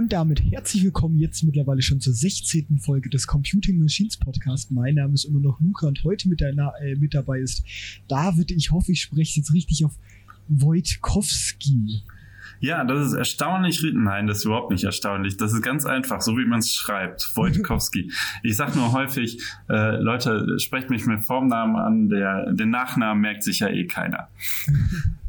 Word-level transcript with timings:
Und 0.00 0.14
damit 0.14 0.42
herzlich 0.50 0.82
willkommen 0.82 1.18
jetzt 1.18 1.42
mittlerweile 1.42 1.82
schon 1.82 2.00
zur 2.00 2.14
16. 2.14 2.78
Folge 2.78 3.10
des 3.10 3.26
Computing 3.26 3.78
Machines 3.78 4.16
Podcast. 4.16 4.70
Mein 4.70 4.94
Name 4.94 5.12
ist 5.12 5.24
immer 5.26 5.40
noch 5.40 5.60
Luca 5.60 5.88
und 5.88 6.02
heute 6.04 6.26
mit, 6.30 6.40
deiner, 6.40 6.72
äh, 6.82 6.94
mit 6.94 7.12
dabei 7.12 7.40
ist 7.40 7.62
David. 8.08 8.50
Ich 8.50 8.70
hoffe, 8.70 8.92
ich 8.92 9.02
spreche 9.02 9.40
jetzt 9.40 9.52
richtig 9.52 9.84
auf 9.84 9.92
Wojtkowski. 10.48 12.00
Ja, 12.60 12.82
das 12.82 13.08
ist 13.08 13.12
erstaunlich. 13.12 13.84
Nein, 13.92 14.26
das 14.26 14.38
ist 14.38 14.44
überhaupt 14.46 14.70
nicht 14.70 14.84
erstaunlich. 14.84 15.36
Das 15.36 15.52
ist 15.52 15.60
ganz 15.60 15.84
einfach, 15.84 16.22
so 16.22 16.38
wie 16.38 16.46
man 16.46 16.60
es 16.60 16.72
schreibt. 16.72 17.32
Wojtkowski. 17.34 18.10
ich 18.42 18.56
sage 18.56 18.78
nur 18.78 18.92
häufig, 18.92 19.42
äh, 19.68 19.96
Leute, 20.00 20.58
sprecht 20.60 20.88
mich 20.88 21.04
mit 21.04 21.22
Formnamen 21.22 21.76
an. 21.76 22.08
Der, 22.08 22.50
den 22.54 22.70
Nachnamen 22.70 23.20
merkt 23.20 23.42
sich 23.42 23.58
ja 23.58 23.68
eh 23.68 23.86
keiner. 23.86 24.28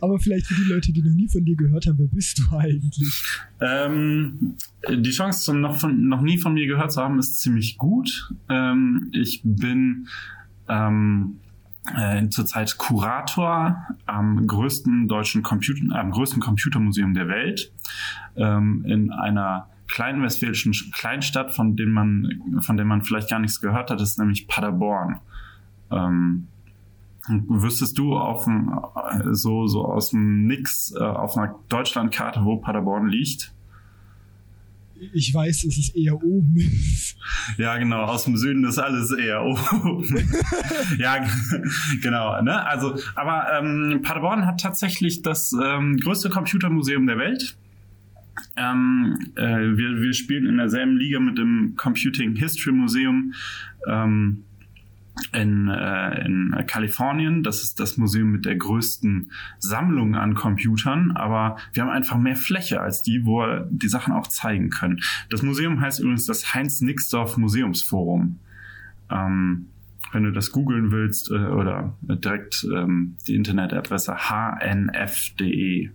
Aber 0.00 0.18
vielleicht 0.18 0.46
für 0.46 0.54
die 0.54 0.70
Leute, 0.70 0.92
die 0.92 1.02
noch 1.02 1.14
nie 1.14 1.28
von 1.28 1.44
dir 1.44 1.56
gehört 1.56 1.86
haben, 1.86 1.98
wer 1.98 2.08
bist 2.08 2.38
du 2.38 2.56
eigentlich? 2.56 3.22
Ähm, 3.60 4.56
die 4.88 5.10
Chance, 5.10 5.54
noch, 5.54 5.76
von, 5.76 6.08
noch 6.08 6.20
nie 6.20 6.38
von 6.38 6.54
mir 6.54 6.66
gehört 6.66 6.92
zu 6.92 7.02
haben, 7.02 7.18
ist 7.18 7.40
ziemlich 7.40 7.78
gut. 7.78 8.32
Ähm, 8.48 9.10
ich 9.12 9.40
bin 9.44 10.08
ähm, 10.68 11.38
äh, 11.96 12.28
zurzeit 12.28 12.78
Kurator 12.78 13.76
am 14.06 14.46
größten 14.46 15.08
deutschen 15.08 15.42
Computer, 15.42 15.98
am 15.98 16.10
größten 16.10 16.40
Computermuseum 16.40 17.14
der 17.14 17.28
Welt 17.28 17.72
ähm, 18.36 18.84
in 18.86 19.10
einer 19.10 19.68
kleinen 19.88 20.22
westfälischen 20.22 20.72
Kleinstadt, 20.92 21.54
von 21.54 21.76
dem 21.76 21.90
man, 21.90 22.60
von 22.60 22.76
dem 22.76 22.88
man 22.88 23.02
vielleicht 23.02 23.28
gar 23.28 23.40
nichts 23.40 23.60
gehört 23.60 23.90
hat, 23.90 24.00
ist 24.00 24.18
nämlich 24.18 24.48
Paderborn. 24.48 25.20
Ähm, 25.90 26.48
wüsstest 27.28 27.98
du 27.98 28.16
auf 28.16 28.44
dem, 28.44 28.72
so, 29.30 29.66
so 29.66 29.84
aus 29.84 30.10
dem 30.10 30.46
Nix 30.46 30.92
äh, 30.96 31.02
auf 31.02 31.36
einer 31.36 31.54
Deutschlandkarte, 31.68 32.44
wo 32.44 32.56
Paderborn 32.56 33.08
liegt? 33.08 33.52
Ich 35.12 35.34
weiß, 35.34 35.64
es 35.64 35.78
ist 35.78 35.96
eher 35.96 36.22
oben. 36.22 36.56
ja, 37.58 37.76
genau. 37.76 38.02
Aus 38.02 38.24
dem 38.24 38.36
Süden 38.36 38.64
ist 38.64 38.78
alles 38.78 39.10
eher 39.10 39.42
oben. 39.44 40.04
ja, 40.98 41.26
genau. 42.00 42.40
Ne? 42.42 42.64
Also, 42.64 42.96
aber 43.16 43.46
ähm, 43.58 44.00
Paderborn 44.02 44.46
hat 44.46 44.60
tatsächlich 44.60 45.22
das 45.22 45.52
ähm, 45.52 45.96
größte 45.96 46.30
Computermuseum 46.30 47.06
der 47.06 47.18
Welt. 47.18 47.56
Ähm, 48.56 49.18
äh, 49.34 49.42
wir, 49.42 50.00
wir 50.00 50.14
spielen 50.14 50.46
in 50.46 50.56
derselben 50.56 50.96
Liga 50.96 51.18
mit 51.18 51.36
dem 51.36 51.74
Computing 51.76 52.36
History 52.36 52.72
Museum. 52.72 53.34
Ähm, 53.88 54.44
in, 55.32 55.68
äh, 55.68 56.24
in 56.24 56.54
Kalifornien. 56.66 57.42
Das 57.42 57.62
ist 57.62 57.80
das 57.80 57.96
Museum 57.96 58.32
mit 58.32 58.44
der 58.44 58.56
größten 58.56 59.30
Sammlung 59.58 60.14
an 60.14 60.34
Computern, 60.34 61.12
aber 61.12 61.56
wir 61.72 61.82
haben 61.82 61.90
einfach 61.90 62.16
mehr 62.16 62.36
Fläche 62.36 62.80
als 62.80 63.02
die, 63.02 63.24
wo 63.24 63.40
wir 63.40 63.68
die 63.70 63.88
Sachen 63.88 64.12
auch 64.12 64.26
zeigen 64.26 64.70
können. 64.70 65.00
Das 65.30 65.42
Museum 65.42 65.80
heißt 65.80 66.00
übrigens 66.00 66.26
das 66.26 66.54
Heinz-Nixdorf 66.54 67.36
Museumsforum. 67.36 68.38
Ähm, 69.10 69.66
wenn 70.12 70.24
du 70.24 70.32
das 70.32 70.52
googeln 70.52 70.90
willst 70.90 71.30
äh, 71.30 71.34
oder 71.34 71.96
direkt 72.02 72.66
ähm, 72.74 73.16
die 73.26 73.34
Internetadresse 73.34 74.14
hnf.de, 74.28 75.86
äh, 75.86 75.90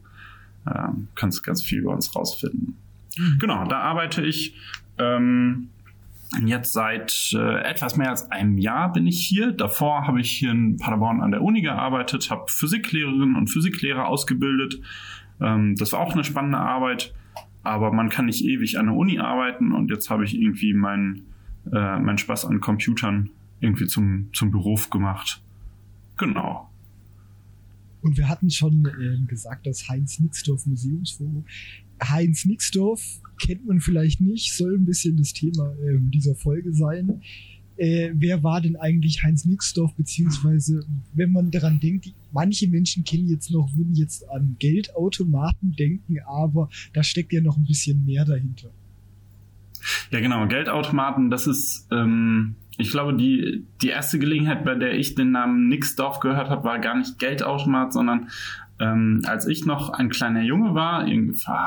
kannst 1.15 1.39
du 1.39 1.43
ganz 1.43 1.63
viel 1.63 1.79
über 1.79 1.93
uns 1.93 2.15
rausfinden. 2.15 2.77
Mhm. 3.17 3.37
Genau, 3.39 3.67
da 3.67 3.79
arbeite 3.79 4.23
ich. 4.23 4.55
Ähm, 4.97 5.69
Jetzt 6.45 6.73
seit 6.73 7.31
äh, 7.33 7.61
etwas 7.61 7.95
mehr 7.95 8.09
als 8.09 8.29
einem 8.31 8.57
Jahr 8.57 8.91
bin 8.91 9.07
ich 9.07 9.25
hier. 9.25 9.53
Davor 9.53 10.07
habe 10.07 10.19
ich 10.19 10.31
hier 10.31 10.51
in 10.51 10.77
Paderborn 10.77 11.21
an 11.21 11.31
der 11.31 11.41
Uni 11.41 11.61
gearbeitet, 11.61 12.29
habe 12.29 12.45
Physiklehrerinnen 12.47 13.35
und 13.35 13.47
Physiklehrer 13.47 14.07
ausgebildet. 14.07 14.81
Ähm, 15.39 15.75
das 15.77 15.93
war 15.93 16.01
auch 16.01 16.13
eine 16.13 16.25
spannende 16.25 16.57
Arbeit, 16.57 17.13
aber 17.63 17.93
man 17.93 18.09
kann 18.09 18.25
nicht 18.25 18.43
ewig 18.43 18.77
an 18.77 18.87
der 18.87 18.95
Uni 18.95 19.19
arbeiten 19.19 19.71
und 19.71 19.89
jetzt 19.89 20.09
habe 20.09 20.25
ich 20.25 20.37
irgendwie 20.37 20.73
meinen 20.73 21.27
äh, 21.71 21.99
mein 21.99 22.17
Spaß 22.17 22.45
an 22.45 22.59
Computern 22.59 23.29
irgendwie 23.59 23.87
zum, 23.87 24.29
zum 24.33 24.51
Beruf 24.51 24.89
gemacht. 24.89 25.41
Genau. 26.17 26.69
Und 28.01 28.17
wir 28.17 28.29
hatten 28.29 28.49
schon 28.49 28.85
äh, 28.85 29.25
gesagt, 29.27 29.65
das 29.65 29.89
Heinz-Nixdorf 29.89 30.65
Museumsforum. 30.65 31.45
Heinz 32.03 32.45
Nixdorf 32.45 33.01
kennt 33.39 33.65
man 33.65 33.79
vielleicht 33.79 34.21
nicht, 34.21 34.53
soll 34.53 34.75
ein 34.75 34.85
bisschen 34.85 35.17
das 35.17 35.33
Thema 35.33 35.71
äh, 35.73 35.99
dieser 35.99 36.35
Folge 36.35 36.73
sein. 36.73 37.21
Äh, 37.77 38.11
wer 38.15 38.41
war 38.43 38.59
denn 38.59 38.75
eigentlich 38.75 39.21
Heinz 39.23 39.45
Nixdorf, 39.45 39.93
beziehungsweise 39.93 40.83
wenn 41.13 41.31
man 41.31 41.51
daran 41.51 41.79
denkt, 41.79 42.05
die, 42.05 42.13
manche 42.31 42.67
Menschen 42.67 43.03
kennen 43.03 43.27
jetzt 43.27 43.51
noch, 43.51 43.69
würden 43.75 43.93
jetzt 43.93 44.27
an 44.29 44.55
Geldautomaten 44.57 45.73
denken, 45.73 46.17
aber 46.25 46.69
da 46.93 47.03
steckt 47.03 47.33
ja 47.33 47.41
noch 47.41 47.55
ein 47.55 47.65
bisschen 47.65 48.03
mehr 48.03 48.25
dahinter. 48.25 48.71
Ja, 50.11 50.19
genau, 50.19 50.47
Geldautomaten, 50.47 51.29
das 51.29 51.45
ist, 51.45 51.87
ähm, 51.91 52.55
ich 52.79 52.89
glaube, 52.89 53.15
die, 53.15 53.63
die 53.81 53.89
erste 53.89 54.17
Gelegenheit, 54.17 54.65
bei 54.65 54.73
der 54.73 54.95
ich 54.97 55.13
den 55.13 55.31
Namen 55.31 55.67
Nixdorf 55.67 56.19
gehört 56.19 56.49
habe, 56.49 56.63
war 56.63 56.79
gar 56.79 56.97
nicht 56.97 57.19
Geldautomat, 57.19 57.93
sondern 57.93 58.29
ähm, 58.79 59.21
als 59.25 59.47
ich 59.47 59.65
noch 59.65 59.89
ein 59.89 60.09
kleiner 60.09 60.41
Junge 60.41 60.75
war, 60.75 61.05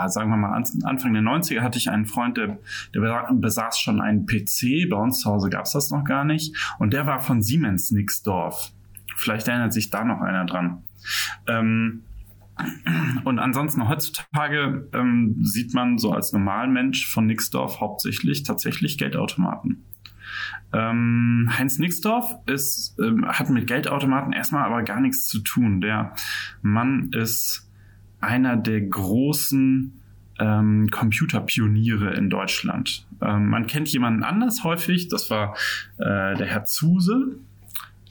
sagen 0.08 0.30
wir 0.30 0.36
mal 0.36 0.52
Anfang 0.52 1.12
der 1.12 1.22
90er, 1.22 1.60
hatte 1.60 1.78
ich 1.78 1.90
einen 1.90 2.06
Freund, 2.06 2.36
der, 2.36 2.58
der 2.94 3.28
besaß 3.32 3.78
schon 3.78 4.00
einen 4.00 4.26
PC. 4.26 4.88
Bei 4.90 4.96
uns 4.96 5.20
zu 5.20 5.30
Hause 5.30 5.50
gab 5.50 5.64
es 5.64 5.72
das 5.72 5.90
noch 5.90 6.04
gar 6.04 6.24
nicht. 6.24 6.56
Und 6.78 6.92
der 6.92 7.06
war 7.06 7.20
von 7.20 7.42
Siemens 7.42 7.90
Nixdorf. 7.90 8.72
Vielleicht 9.16 9.48
erinnert 9.48 9.72
sich 9.72 9.90
da 9.90 10.04
noch 10.04 10.20
einer 10.20 10.44
dran. 10.44 10.84
Ähm, 11.46 12.04
und 13.24 13.38
ansonsten 13.38 13.88
heutzutage 13.88 14.88
ähm, 14.92 15.36
sieht 15.40 15.74
man 15.74 15.98
so 15.98 16.12
als 16.12 16.32
Normalmensch 16.32 17.06
von 17.06 17.26
Nixdorf 17.26 17.80
hauptsächlich 17.80 18.42
tatsächlich 18.42 18.98
Geldautomaten. 18.98 19.84
Ähm, 20.72 21.50
Heinz 21.56 21.78
Nixdorf 21.78 22.36
ist, 22.46 22.96
ähm, 23.00 23.26
hat 23.26 23.50
mit 23.50 23.66
Geldautomaten 23.66 24.32
erstmal 24.32 24.64
aber 24.64 24.82
gar 24.82 25.00
nichts 25.00 25.26
zu 25.26 25.40
tun. 25.40 25.80
Der 25.80 26.14
Mann 26.62 27.10
ist 27.12 27.68
einer 28.20 28.56
der 28.56 28.80
großen 28.82 30.00
ähm, 30.38 30.88
Computerpioniere 30.90 32.14
in 32.14 32.30
Deutschland. 32.30 33.06
Ähm, 33.20 33.48
man 33.48 33.66
kennt 33.66 33.88
jemanden 33.92 34.22
anders 34.22 34.64
häufig, 34.64 35.08
das 35.08 35.30
war 35.30 35.56
äh, 35.98 36.36
der 36.36 36.46
Herr 36.46 36.64
Zuse. 36.64 37.36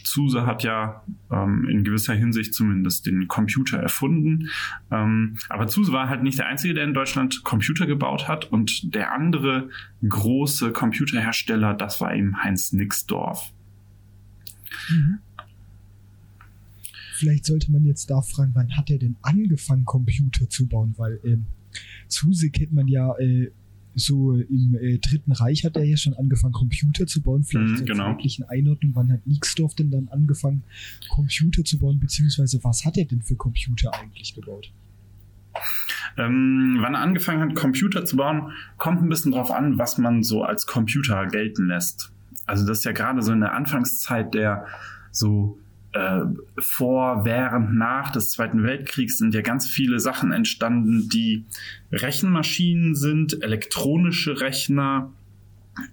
Zuse 0.09 0.46
hat 0.46 0.64
ja 0.64 1.03
ähm, 1.31 1.68
in 1.70 1.84
gewisser 1.84 2.16
Hinsicht 2.16 2.53
zumindest 2.53 3.06
den 3.06 3.28
Computer 3.28 3.78
erfunden. 3.78 4.50
Ähm, 4.92 5.38
aber 5.50 5.68
Zuse 5.68 5.92
war 5.92 6.09
halt 6.09 6.24
nicht 6.24 6.40
der 6.40 6.47
Einzige, 6.47 6.74
der 6.74 6.84
in 6.84 6.96
Deutschland 6.96 7.44
Computer 7.44 7.86
gebaut 7.86 8.28
hat. 8.28 8.52
Und 8.52 8.96
der 8.96 9.14
andere 9.14 9.69
große 10.08 10.72
Computerhersteller, 10.72 11.75
das 11.75 12.02
war 12.02 12.16
eben 12.16 12.44
Heinz 12.44 12.74
Nixdorf. 12.74 13.53
Mhm. 14.90 15.19
Vielleicht 17.14 17.46
sollte 17.46 17.72
man 17.72 17.84
jetzt 17.84 18.09
da 18.09 18.22
fragen, 18.22 18.52
wann 18.56 18.75
hat 18.78 18.90
er 18.90 18.98
denn 18.98 19.18
angefangen, 19.22 19.86
Computer 19.86 20.50
zu 20.50 20.68
bauen? 20.68 20.96
Weil 20.98 21.19
ähm, 21.24 21.46
Zuse 22.08 22.50
kennt 22.50 22.74
man 22.74 22.88
ja 22.88 23.16
äh, 23.19 23.52
so 24.00 24.34
im 24.34 24.78
äh, 24.80 24.98
Dritten 24.98 25.32
Reich 25.32 25.66
hat 25.66 25.76
er 25.76 25.84
ja 25.84 25.98
schon 25.98 26.14
angefangen, 26.14 26.54
Computer 26.54 27.06
zu 27.06 27.22
bauen. 27.22 27.44
Vielleicht 27.44 27.74
mm, 27.74 27.78
zur 27.78 27.86
genau. 27.86 28.14
zeitlichen 28.14 28.46
Einordnung, 28.46 28.92
wann 28.96 29.12
hat 29.12 29.26
Nixdorf 29.28 29.76
denn 29.76 29.92
dann 29.92 30.08
angefangen, 30.10 30.64
Computer 31.10 31.64
zu 31.64 31.80
bauen, 31.80 32.00
beziehungsweise 32.00 32.64
was 32.64 32.86
hat 32.86 32.98
er 32.98 33.06
denn 33.06 33.22
für 33.22 33.36
Computer 33.36 33.94
eigentlich 33.94 34.34
gebaut? 34.34 34.72
Ähm, 36.18 36.78
wann 36.80 36.96
er 36.96 37.02
angefangen 37.02 37.42
hat, 37.42 37.56
Computer 37.56 38.06
zu 38.06 38.18
bauen, 38.18 38.52
kommt 38.78 39.02
ein 39.02 39.10
bisschen 39.10 39.32
drauf 39.32 39.52
an, 39.52 39.78
was 39.78 39.98
man 39.98 40.24
so 40.24 40.44
als 40.44 40.66
Computer 40.66 41.28
gelten 41.28 41.68
lässt. 41.68 42.12
Also 42.46 42.66
das 42.66 42.80
ist 42.80 42.84
ja 42.86 42.92
gerade 42.92 43.22
so 43.22 43.31
in 43.31 43.42
der 43.42 43.54
Anfangszeit 43.54 44.34
der 44.34 44.66
so 45.12 45.60
äh, 45.94 46.22
vor, 46.59 47.25
während, 47.25 47.75
nach 47.75 48.11
des 48.11 48.31
Zweiten 48.31 48.63
Weltkriegs 48.63 49.17
sind 49.17 49.33
ja 49.33 49.41
ganz 49.41 49.67
viele 49.67 50.00
Sachen 50.00 50.31
entstanden, 50.31 51.09
die 51.09 51.45
Rechenmaschinen 51.91 52.95
sind, 52.95 53.41
elektronische 53.44 54.39
Rechner, 54.39 55.12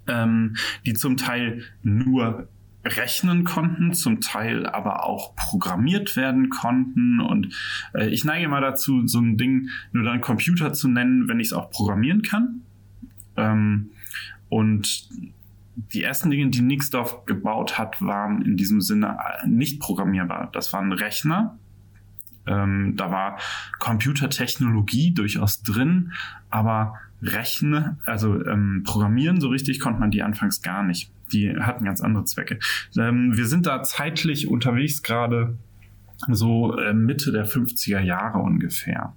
ähm, 0.07 0.57
die 0.85 0.95
zum 0.95 1.17
Teil 1.17 1.63
nur 1.83 2.49
rechnen 2.85 3.45
konnten, 3.45 3.95
zum 3.95 4.21
Teil 4.21 4.67
aber 4.67 5.05
auch 5.05 5.35
programmiert 5.35 6.17
werden 6.17 6.51
konnten. 6.51 7.21
Und 7.21 7.55
äh, 7.95 8.09
ich 8.09 8.25
neige 8.25 8.49
mal 8.49 8.61
dazu, 8.61 9.07
so 9.07 9.19
ein 9.19 9.37
Ding 9.37 9.71
nur 9.93 10.05
dann 10.05 10.21
Computer 10.21 10.73
zu 10.73 10.89
nennen, 10.89 11.29
wenn 11.29 11.41
ich 11.41 11.49
es 11.49 11.53
auch 11.53 11.71
programmieren 11.71 12.23
kann. 12.23 12.63
Ähm, 13.37 13.91
und 14.49 15.09
die 15.77 16.03
ersten 16.03 16.31
Dinge, 16.31 16.49
die 16.49 16.63
Nixdorf 16.63 17.27
gebaut 17.27 17.79
hat, 17.79 18.01
waren 18.01 18.43
in 18.43 18.57
diesem 18.57 18.81
Sinne 18.81 19.19
äh, 19.43 19.47
nicht 19.47 19.81
programmierbar. 19.81 20.51
Das 20.53 20.73
waren 20.73 20.93
Rechner. 20.93 21.59
Ähm, 22.47 22.95
da 22.97 23.11
war 23.11 23.39
Computertechnologie 23.79 25.13
durchaus 25.13 25.63
drin, 25.63 26.13
aber 26.49 26.95
Rechnen, 27.23 27.99
also 28.05 28.45
ähm, 28.47 28.83
Programmieren 28.85 29.41
so 29.41 29.49
richtig 29.49 29.81
konnte 29.81 30.01
man 30.01 30.11
die 30.11 30.23
anfangs 30.23 30.63
gar 30.63 30.83
nicht. 30.83 31.11
Die 31.33 31.57
hatten 31.57 31.85
ganz 31.85 32.01
andere 32.01 32.25
Zwecke. 32.25 32.59
Ähm, 32.97 33.37
wir 33.37 33.47
sind 33.47 33.67
da 33.67 33.83
zeitlich 33.83 34.49
unterwegs 34.49 35.03
gerade 35.03 35.59
so 36.29 36.79
äh, 36.79 36.95
Mitte 36.95 37.33
der 37.33 37.47
50er 37.47 38.01
Jahre 38.01 38.39
ungefähr. 38.39 39.13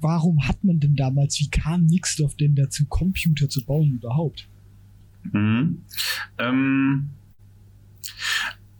warum 0.00 0.46
hat 0.46 0.62
man 0.62 0.80
denn 0.80 0.96
damals, 0.96 1.40
wie 1.40 1.48
kam 1.48 1.86
Nixdorf 1.86 2.34
denn 2.36 2.54
dazu, 2.54 2.84
Computer 2.86 3.48
zu 3.48 3.64
bauen 3.64 3.92
überhaupt? 3.94 4.48
Mhm. 5.32 5.82
Ähm, 6.38 7.10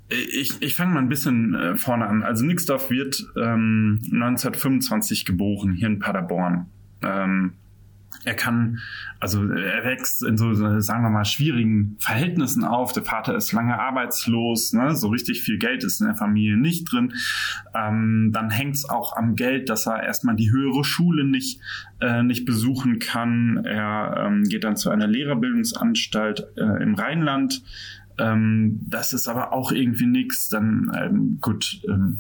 ich, 0.09 0.61
ich 0.61 0.77
fange 0.77 0.95
mal 0.95 1.01
ein 1.01 1.09
bisschen 1.09 1.55
äh, 1.55 1.77
vorne 1.77 2.07
an. 2.07 2.23
Also 2.23 2.45
Nixdorf 2.45 2.91
wird 2.91 3.27
ähm, 3.37 3.99
1925 4.05 5.25
geboren, 5.25 5.73
hier 5.73 5.89
in 5.89 5.99
Paderborn. 5.99 6.67
Ähm, 7.03 7.55
er 8.27 8.35
kann, 8.35 8.81
also 9.21 9.49
er 9.49 9.85
wächst 9.85 10.25
in 10.25 10.37
so, 10.37 10.53
sagen 10.53 11.03
wir 11.05 11.11
mal, 11.11 11.25
schwierigen 11.25 11.97
Verhältnissen 12.01 12.65
auf. 12.65 12.93
Der 12.93 13.05
Vater 13.05 13.37
ist 13.37 13.53
lange 13.53 13.79
arbeitslos, 13.79 14.73
ne? 14.73 14.97
so 14.97 15.09
richtig 15.09 15.43
viel 15.43 15.59
Geld 15.59 15.85
ist 15.85 16.01
in 16.01 16.09
der 16.09 16.17
Familie 16.17 16.57
nicht 16.57 16.93
drin. 16.93 17.15
Ähm, 17.73 18.31
dann 18.33 18.51
hängt 18.51 18.75
es 18.75 18.89
auch 18.89 19.17
am 19.17 19.37
Geld, 19.37 19.71
dass 19.71 19.87
er 19.87 20.03
erstmal 20.03 20.35
die 20.35 20.51
höhere 20.51 20.83
Schule 20.83 21.25
nicht, 21.25 21.61
äh, 22.01 22.25
nicht 22.25 22.45
besuchen 22.47 22.99
kann. 22.99 23.65
Er 23.65 24.27
ähm, 24.27 24.43
geht 24.43 24.65
dann 24.65 24.77
zu 24.77 24.91
einer 24.91 25.07
Lehrerbildungsanstalt 25.07 26.49
äh, 26.57 26.83
im 26.83 26.97
Rheinland. 26.97 27.63
Ähm, 28.19 28.81
das 28.89 29.13
ist 29.13 29.29
aber 29.29 29.53
auch 29.53 29.71
irgendwie 29.71 30.07
nichts. 30.07 30.49
Dann, 30.49 30.91
ähm, 30.99 31.39
gut, 31.41 31.81
ähm, 31.89 32.19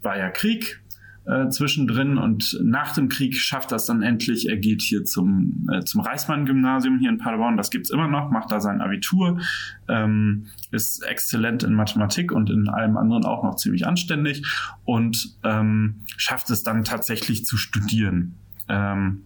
war 0.00 0.16
ja 0.16 0.30
Krieg, 0.30 0.80
äh, 1.28 1.50
zwischendrin 1.50 2.16
und 2.16 2.58
nach 2.62 2.94
dem 2.94 3.10
Krieg 3.10 3.36
schafft 3.36 3.70
das 3.70 3.84
dann 3.84 4.02
endlich. 4.02 4.48
Er 4.48 4.56
geht 4.56 4.80
hier 4.80 5.04
zum, 5.04 5.68
äh, 5.70 5.84
zum 5.84 6.00
Reismann-Gymnasium 6.00 6.98
hier 6.98 7.10
in 7.10 7.18
Paderborn, 7.18 7.58
das 7.58 7.70
gibt's 7.70 7.90
immer 7.90 8.08
noch, 8.08 8.30
macht 8.30 8.50
da 8.50 8.60
sein 8.60 8.80
Abitur, 8.80 9.38
ähm, 9.88 10.46
ist 10.70 11.04
exzellent 11.04 11.62
in 11.62 11.74
Mathematik 11.74 12.32
und 12.32 12.48
in 12.48 12.68
allem 12.68 12.96
anderen 12.96 13.26
auch 13.26 13.44
noch 13.44 13.56
ziemlich 13.56 13.86
anständig 13.86 14.42
und 14.84 15.36
ähm, 15.44 15.96
schafft 16.16 16.48
es 16.48 16.62
dann 16.62 16.84
tatsächlich 16.84 17.44
zu 17.44 17.58
studieren. 17.58 18.36
Ähm, 18.68 19.24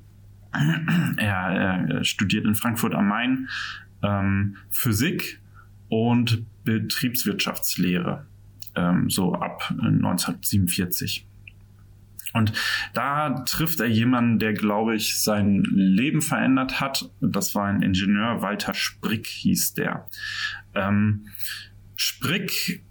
er, 1.19 1.87
er, 1.89 2.05
studiert 2.05 2.45
in 2.47 2.57
Frankfurt 2.57 2.97
am 2.97 3.07
Main 3.07 3.49
ähm, 4.03 4.57
Physik 4.71 5.41
und 5.89 6.45
Betriebswirtschaftslehre, 6.65 8.27
ähm, 8.75 9.09
so 9.09 9.35
ab 9.35 9.71
1947. 9.71 11.29
Und 12.33 12.53
da 12.95 13.31
trifft 13.47 13.81
er 13.81 13.87
jemanden, 13.87 14.39
der, 14.39 14.53
glaube 14.53 14.95
ich, 14.95 15.21
sein 15.21 15.63
Leben 15.71 16.23
verändert 16.23 16.81
hat. 16.81 17.11
Das 17.21 17.55
war 17.55 17.67
ein 17.67 17.83
Ingenieur, 17.83 18.43
Walter 18.43 18.75
Sprick 18.75 19.27
hieß 19.27 19.75
der. 19.75 20.07
Ähm, 20.75 21.27
Sprick 21.97 22.83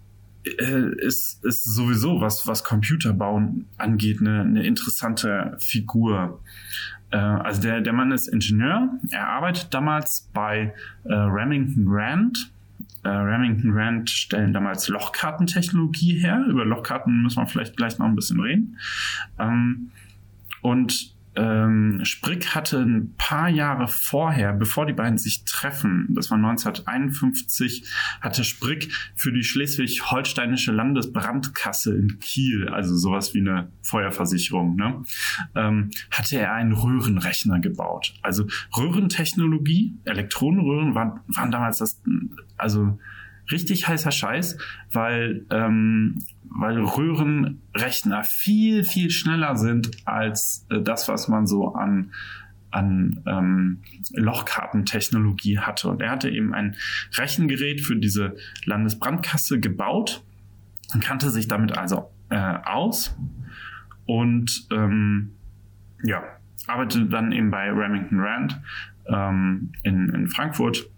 äh, 0.45 0.95
ist, 0.97 1.43
ist 1.43 1.63
sowieso, 1.63 2.21
was, 2.21 2.47
was 2.47 2.63
Computerbauen 2.63 3.67
angeht, 3.77 4.21
eine, 4.21 4.41
eine 4.41 4.63
interessante 4.63 5.55
Figur. 5.59 6.41
Äh, 7.11 7.17
also 7.17 7.61
der, 7.61 7.81
der 7.81 7.93
Mann 7.93 8.11
ist 8.11 8.27
Ingenieur. 8.27 8.89
Er 9.11 9.27
arbeitet 9.27 9.73
damals 9.73 10.29
bei 10.33 10.73
äh, 11.03 11.13
Remington 11.13 11.85
Rand 11.87 12.51
äh, 13.03 13.09
Remington 13.09 13.71
Rand 13.73 14.09
stellen 14.09 14.53
damals 14.53 14.87
Lochkartentechnologie 14.87 16.19
her. 16.19 16.45
Über 16.47 16.65
Lochkarten 16.65 17.23
müssen 17.23 17.41
wir 17.41 17.47
vielleicht 17.47 17.77
gleich 17.77 17.97
noch 17.97 18.05
ein 18.05 18.15
bisschen 18.15 18.39
reden. 18.39 18.77
Ähm, 19.39 19.91
und 20.61 21.15
ähm, 21.35 22.01
Sprick 22.03 22.53
hatte 22.55 22.79
ein 22.79 23.15
paar 23.17 23.49
Jahre 23.49 23.87
vorher, 23.87 24.53
bevor 24.53 24.85
die 24.85 24.93
beiden 24.93 25.17
sich 25.17 25.45
treffen, 25.45 26.07
das 26.09 26.29
war 26.29 26.37
1951, 26.37 27.89
hatte 28.19 28.43
Sprick 28.43 28.91
für 29.15 29.31
die 29.31 29.43
schleswig-holsteinische 29.43 30.71
Landesbrandkasse 30.71 31.95
in 31.95 32.19
Kiel, 32.19 32.67
also 32.67 32.95
sowas 32.95 33.33
wie 33.33 33.39
eine 33.39 33.71
Feuerversicherung, 33.81 34.75
ne, 34.75 35.03
ähm, 35.55 35.91
hatte 36.11 36.37
er 36.37 36.53
einen 36.53 36.73
Röhrenrechner 36.73 37.59
gebaut. 37.59 38.13
Also 38.21 38.47
Röhrentechnologie, 38.77 39.95
Elektronenröhren 40.03 40.95
waren, 40.95 41.21
waren 41.27 41.51
damals 41.51 41.77
das, 41.77 42.01
also 42.57 42.99
richtig 43.49 43.87
heißer 43.87 44.11
Scheiß, 44.11 44.57
weil, 44.91 45.45
ähm, 45.49 46.19
weil 46.43 46.79
Röhrenrechner 46.79 48.23
viel, 48.23 48.83
viel 48.83 49.09
schneller 49.09 49.55
sind 49.55 49.91
als 50.05 50.65
äh, 50.69 50.81
das, 50.81 51.07
was 51.07 51.27
man 51.27 51.47
so 51.47 51.73
an 51.73 52.11
an 52.71 53.21
ähm, 53.25 53.79
Lochkartentechnologie 54.13 55.59
hatte. 55.59 55.89
Und 55.89 56.01
er 56.01 56.09
hatte 56.09 56.29
eben 56.29 56.53
ein 56.53 56.75
Rechengerät 57.17 57.81
für 57.81 57.97
diese 57.97 58.35
Landesbrandkasse 58.63 59.59
gebaut 59.59 60.23
und 60.93 61.03
kannte 61.03 61.29
sich 61.29 61.47
damit 61.47 61.77
also 61.77 62.09
äh, 62.29 62.57
aus 62.63 63.15
und 64.05 64.67
ähm, 64.71 65.33
ja, 66.03 66.23
arbeitete 66.67 67.05
dann 67.05 67.31
eben 67.31 67.51
bei 67.51 67.69
Remington 67.69 68.19
Rand 68.19 68.59
ähm, 69.07 69.71
in, 69.83 70.09
in 70.09 70.27
Frankfurt 70.27 70.89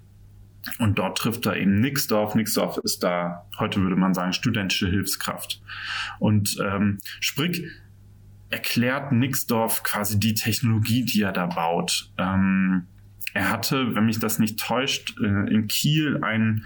und 0.80 0.98
dort 0.98 1.18
trifft 1.18 1.46
er 1.46 1.58
eben 1.58 1.80
Nixdorf. 1.80 2.36
Nixdorf 2.36 2.78
ist 2.84 3.04
da, 3.04 3.46
heute 3.60 3.82
würde 3.82 3.96
man 3.96 4.14
sagen, 4.14 4.34
studentische 4.34 4.88
Hilfskraft. 4.88 5.62
Und 6.20 6.58
ähm, 6.64 7.00
Sprick 7.20 7.70
erklärt 8.50 9.12
Nixdorf 9.12 9.84
quasi 9.84 10.20
die 10.20 10.36
Technologie, 10.36 11.04
die 11.04 11.22
er 11.22 11.32
da 11.32 11.48
baut. 11.48 12.12
Ähm, 12.18 12.88
er 13.34 13.50
hatte, 13.50 13.96
wenn 13.96 14.06
mich 14.06 14.20
das 14.20 14.40
nicht 14.40 14.60
täuscht, 14.60 15.16
äh, 15.20 15.54
in 15.54 15.68
Kiel 15.68 16.24
ein 16.24 16.64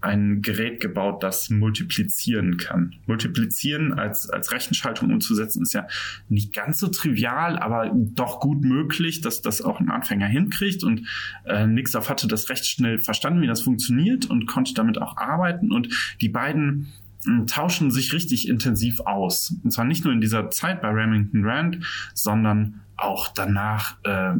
ein 0.00 0.42
Gerät 0.42 0.80
gebaut, 0.80 1.22
das 1.22 1.50
multiplizieren 1.50 2.56
kann. 2.56 2.94
Multiplizieren 3.06 3.92
als, 3.92 4.30
als 4.30 4.52
Rechenschaltung 4.52 5.12
umzusetzen 5.12 5.62
ist 5.62 5.74
ja 5.74 5.86
nicht 6.28 6.54
ganz 6.54 6.78
so 6.78 6.88
trivial, 6.88 7.58
aber 7.58 7.90
doch 7.94 8.40
gut 8.40 8.62
möglich, 8.62 9.20
dass 9.20 9.42
das 9.42 9.62
auch 9.62 9.80
ein 9.80 9.90
Anfänger 9.90 10.26
hinkriegt. 10.26 10.84
Und 10.84 11.06
äh, 11.44 11.66
Nixdorf 11.66 12.08
hatte 12.08 12.28
das 12.28 12.48
recht 12.48 12.66
schnell 12.66 12.98
verstanden, 12.98 13.42
wie 13.42 13.46
das 13.46 13.62
funktioniert 13.62 14.26
und 14.26 14.46
konnte 14.46 14.74
damit 14.74 15.00
auch 15.00 15.16
arbeiten. 15.16 15.70
Und 15.70 15.88
die 16.20 16.28
beiden 16.28 16.88
äh, 17.26 17.44
tauschen 17.46 17.90
sich 17.90 18.12
richtig 18.12 18.48
intensiv 18.48 19.00
aus. 19.00 19.54
Und 19.62 19.70
zwar 19.70 19.84
nicht 19.84 20.04
nur 20.04 20.14
in 20.14 20.20
dieser 20.20 20.50
Zeit 20.50 20.80
bei 20.80 20.88
Remington 20.88 21.44
Rand, 21.44 21.84
sondern 22.14 22.80
auch 22.96 23.28
danach 23.28 23.96
äh, 24.04 24.34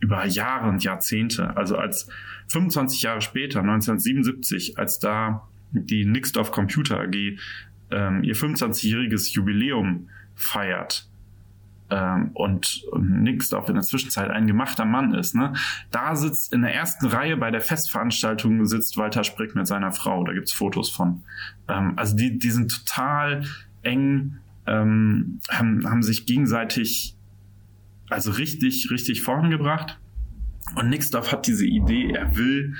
über 0.00 0.26
Jahre 0.26 0.68
und 0.68 0.82
Jahrzehnte. 0.84 1.56
Also 1.56 1.76
als 1.76 2.08
25 2.50 3.02
Jahre 3.02 3.20
später, 3.20 3.60
1977, 3.60 4.78
als 4.78 4.98
da 4.98 5.48
die 5.72 6.04
Nixdorf 6.04 6.50
Computer 6.50 7.00
AG 7.00 7.14
ähm, 7.90 8.24
ihr 8.24 8.34
25-jähriges 8.34 9.32
Jubiläum 9.32 10.08
feiert 10.34 11.08
ähm, 11.90 12.30
und, 12.34 12.82
und 12.90 13.22
Nixdorf 13.22 13.68
in 13.68 13.74
der 13.74 13.84
Zwischenzeit 13.84 14.30
ein 14.30 14.46
gemachter 14.46 14.84
Mann 14.84 15.14
ist, 15.14 15.34
ne, 15.34 15.52
da 15.90 16.16
sitzt 16.16 16.52
in 16.52 16.62
der 16.62 16.74
ersten 16.74 17.06
Reihe 17.06 17.36
bei 17.36 17.50
der 17.50 17.60
Festveranstaltung 17.60 18.64
sitzt 18.66 18.96
Walter 18.96 19.24
Sprick 19.24 19.54
mit 19.54 19.66
seiner 19.66 19.92
Frau. 19.92 20.24
Da 20.24 20.32
gibt's 20.32 20.52
Fotos 20.52 20.90
von. 20.90 21.22
Ähm, 21.68 21.94
also 21.96 22.16
die, 22.16 22.38
die 22.38 22.50
sind 22.50 22.84
total 22.84 23.44
eng, 23.82 24.38
ähm, 24.66 25.40
haben, 25.48 25.88
haben 25.88 26.02
sich 26.02 26.26
gegenseitig 26.26 27.16
also 28.08 28.32
richtig, 28.32 28.90
richtig 28.90 29.22
vorangebracht. 29.22 29.98
Und 30.74 30.88
Nixdorf 30.88 31.32
hat 31.32 31.46
diese 31.46 31.66
Idee, 31.66 32.12
er 32.12 32.36
will, 32.36 32.76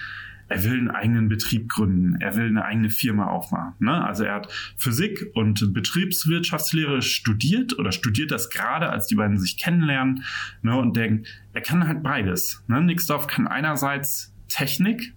er 0.48 0.64
will 0.64 0.78
einen 0.78 0.90
eigenen 0.90 1.28
Betrieb 1.28 1.68
gründen, 1.68 2.20
er 2.20 2.36
will 2.36 2.46
eine 2.46 2.64
eigene 2.64 2.90
Firma 2.90 3.26
aufmachen. 3.26 3.74
Ne? 3.78 4.04
Also 4.04 4.24
er 4.24 4.34
hat 4.34 4.52
Physik 4.76 5.30
und 5.34 5.72
Betriebswirtschaftslehre 5.72 7.02
studiert 7.02 7.78
oder 7.78 7.92
studiert 7.92 8.30
das 8.30 8.50
gerade, 8.50 8.90
als 8.90 9.06
die 9.06 9.16
beiden 9.16 9.38
sich 9.38 9.56
kennenlernen 9.56 10.24
ne? 10.62 10.76
und 10.76 10.96
denkt, 10.96 11.28
er 11.52 11.62
kann 11.62 11.86
halt 11.86 12.02
beides. 12.02 12.64
Ne? 12.68 12.80
Nixdorf 12.80 13.26
kann 13.26 13.46
einerseits 13.48 14.34
Technik, 14.48 15.14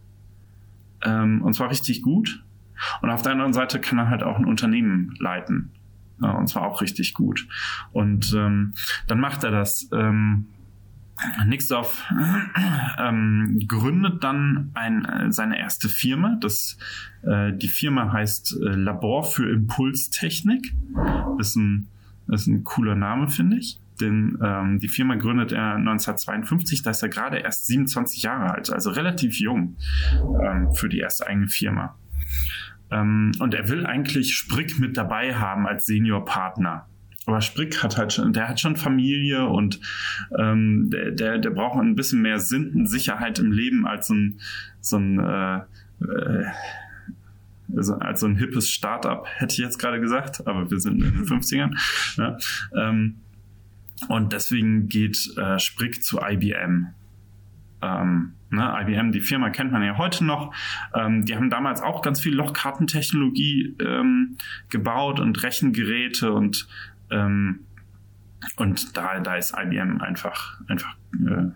ähm, 1.04 1.42
und 1.42 1.54
zwar 1.54 1.70
richtig 1.70 2.02
gut, 2.02 2.44
und 3.02 3.10
auf 3.10 3.22
der 3.22 3.34
anderen 3.34 3.54
Seite 3.54 3.80
kann 3.80 3.98
er 3.98 4.10
halt 4.10 4.24
auch 4.24 4.38
ein 4.38 4.46
Unternehmen 4.46 5.16
leiten. 5.20 5.72
Ja, 6.22 6.32
und 6.32 6.48
zwar 6.48 6.64
auch 6.64 6.82
richtig 6.82 7.14
gut. 7.14 7.48
Und 7.92 8.34
ähm, 8.34 8.74
dann 9.08 9.20
macht 9.20 9.44
er 9.44 9.52
das. 9.52 9.90
Ähm, 9.92 10.48
Nixdorf 11.46 12.04
ähm, 13.00 13.60
gründet 13.68 14.24
dann 14.24 14.72
ein, 14.74 15.06
äh, 15.06 15.32
seine 15.32 15.60
erste 15.60 15.90
Firma. 15.90 16.38
Das, 16.42 16.78
äh, 17.24 17.54
die 17.54 17.68
Firma 17.68 18.12
heißt 18.12 18.58
äh, 18.62 18.70
Labor 18.70 19.24
für 19.24 19.50
Impulstechnik. 19.50 20.74
Ist 21.40 21.56
ein, 21.56 21.88
ist 22.32 22.48
ein 22.48 22.64
cooler 22.64 22.96
Name, 22.96 23.30
finde 23.30 23.58
ich. 23.58 23.80
Denn 24.02 24.38
ähm, 24.42 24.80
die 24.80 24.88
Firma 24.88 25.16
gründet 25.16 25.52
er 25.52 25.76
1952, 25.76 26.82
da 26.82 26.92
ist 26.92 27.04
er 27.04 27.10
gerade 27.10 27.38
erst 27.38 27.68
27 27.68 28.24
Jahre 28.24 28.54
alt, 28.54 28.72
also 28.72 28.90
relativ 28.90 29.40
jung 29.40 29.78
ähm, 30.42 30.74
für 30.74 30.90
die 30.90 31.00
erste 31.00 31.28
eigene 31.28 31.48
Firma. 31.48 31.96
Ähm, 32.92 33.32
und 33.40 33.54
er 33.54 33.70
will 33.70 33.86
eigentlich 33.86 34.36
Sprick 34.36 34.80
mit 34.80 34.98
dabei 34.98 35.36
haben 35.36 35.68
als 35.68 35.86
Seniorpartner 35.86 36.88
aber 37.26 37.42
Sprick 37.42 37.84
hat 37.84 37.98
halt 37.98 38.14
schon, 38.14 38.34
der 38.34 38.50
hat 38.50 38.60
schon 38.60 38.76
Familie 38.76 39.48
und 39.48 39.80
ähm, 40.38 40.90
der, 40.90 41.12
der, 41.12 41.38
der 41.38 41.50
braucht 41.52 41.80
ein 41.80 41.96
bisschen 41.96 42.22
mehr 42.22 42.40
Sinn, 42.40 42.86
Sicherheit 42.86 43.40
im 43.40 43.52
Leben 43.52 43.88
als 43.88 44.08
so 44.08 44.14
ein, 44.14 44.40
so 44.82 44.98
ein 44.98 45.20
äh, 45.20 45.58
äh, 46.04 46.46
als 48.00 48.20
so 48.20 48.28
ein 48.28 48.36
hippes 48.36 48.70
Startup, 48.70 49.26
hätte 49.38 49.54
ich 49.54 49.60
jetzt 49.60 49.80
gerade 49.80 50.00
gesagt, 50.00 50.46
aber 50.48 50.70
wir 50.70 50.80
sind 50.80 51.02
in 51.02 51.14
den 51.14 51.26
50ern. 51.26 51.72
Ja. 52.18 52.38
Ähm, 52.76 53.16
und 54.08 54.34
deswegen 54.34 54.90
geht 54.90 55.36
äh, 55.38 55.58
Sprick 55.60 56.04
zu 56.04 56.20
IBM. 56.22 56.90
Ähm, 57.82 58.34
ne, 58.50 58.76
IBM, 58.82 59.12
die 59.12 59.22
Firma 59.22 59.50
kennt 59.50 59.72
man 59.72 59.84
ja 59.84 59.98
heute 59.98 60.26
noch. 60.26 60.54
Ähm, 60.94 61.26
die 61.26 61.36
haben 61.36 61.50
damals 61.50 61.82
auch 61.82 62.02
ganz 62.02 62.20
viel 62.20 62.34
Lochkartentechnologie 62.36 63.76
ähm, 63.80 64.38
gebaut 64.70 65.20
und 65.20 65.42
Rechengeräte 65.42 66.32
und 66.34 66.68
ähm, 67.14 67.60
und 68.58 68.98
da, 68.98 69.20
da 69.20 69.36
ist 69.36 69.54
IBM 69.58 70.02
einfach, 70.02 70.60
einfach 70.68 70.96
äh, 71.14 71.52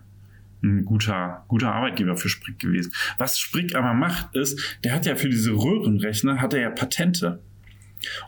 ein 0.63 0.85
guter, 0.85 1.45
guter 1.47 1.73
Arbeitgeber 1.73 2.15
für 2.15 2.29
Sprick 2.29 2.59
gewesen. 2.59 2.93
Was 3.17 3.39
Sprick 3.39 3.75
aber 3.75 3.93
macht, 3.93 4.35
ist, 4.35 4.79
der 4.83 4.93
hat 4.93 5.05
ja 5.05 5.15
für 5.15 5.29
diese 5.29 5.51
Röhrenrechner, 5.51 6.41
hat 6.41 6.53
er 6.53 6.61
ja 6.61 6.69
Patente. 6.69 7.41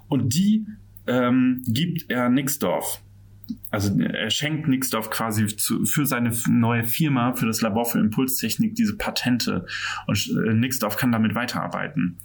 Und 0.07 0.33
die 0.33 0.65
ähm, 1.07 1.63
gibt 1.67 2.09
er 2.09 2.29
Nixdorf. 2.29 3.01
Also 3.71 4.00
er 4.00 4.29
schenkt 4.29 4.67
Nixdorf 4.67 5.09
quasi 5.09 5.48
zu, 5.48 5.83
für 5.86 6.05
seine 6.05 6.31
neue 6.48 6.83
Firma, 6.83 7.33
für 7.33 7.48
das 7.48 7.62
Labor 7.62 7.86
für 7.86 8.00
Impulstechnik, 8.00 8.75
diese 8.75 8.95
Patente. 8.95 9.65
Und 10.05 10.29
äh, 10.29 10.53
Nixdorf 10.53 10.98
kann 10.98 11.12
damit 11.12 11.33
weiterarbeiten. 11.33 12.17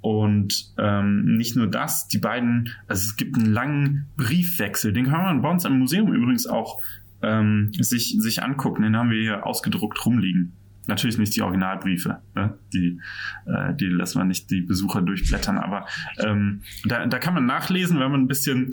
Und 0.00 0.72
ähm, 0.78 1.36
nicht 1.36 1.56
nur 1.56 1.66
das, 1.66 2.08
die 2.08 2.18
beiden, 2.18 2.70
also 2.88 3.06
es 3.06 3.16
gibt 3.16 3.36
einen 3.36 3.52
langen 3.52 4.06
Briefwechsel, 4.16 4.92
den 4.92 5.06
kann 5.06 5.22
man 5.22 5.42
bei 5.42 5.50
uns 5.50 5.64
im 5.64 5.78
Museum 5.78 6.12
übrigens 6.12 6.46
auch 6.46 6.80
ähm, 7.22 7.70
sich, 7.74 8.16
sich 8.18 8.42
angucken, 8.42 8.82
den 8.82 8.96
haben 8.96 9.10
wir 9.10 9.20
hier 9.20 9.46
ausgedruckt 9.46 10.04
rumliegen. 10.06 10.52
Natürlich 10.86 11.18
nicht 11.18 11.36
die 11.36 11.42
Originalbriefe, 11.42 12.18
ne? 12.34 12.58
die, 12.72 12.98
äh, 13.46 13.74
die 13.74 13.86
lassen 13.86 14.18
wir 14.18 14.24
nicht 14.24 14.50
die 14.50 14.62
Besucher 14.62 15.02
durchblättern, 15.02 15.58
aber 15.58 15.86
ähm, 16.18 16.62
da, 16.84 17.06
da 17.06 17.18
kann 17.18 17.34
man 17.34 17.46
nachlesen, 17.46 18.00
wenn 18.00 18.10
man 18.10 18.22
ein 18.22 18.26
bisschen, 18.26 18.70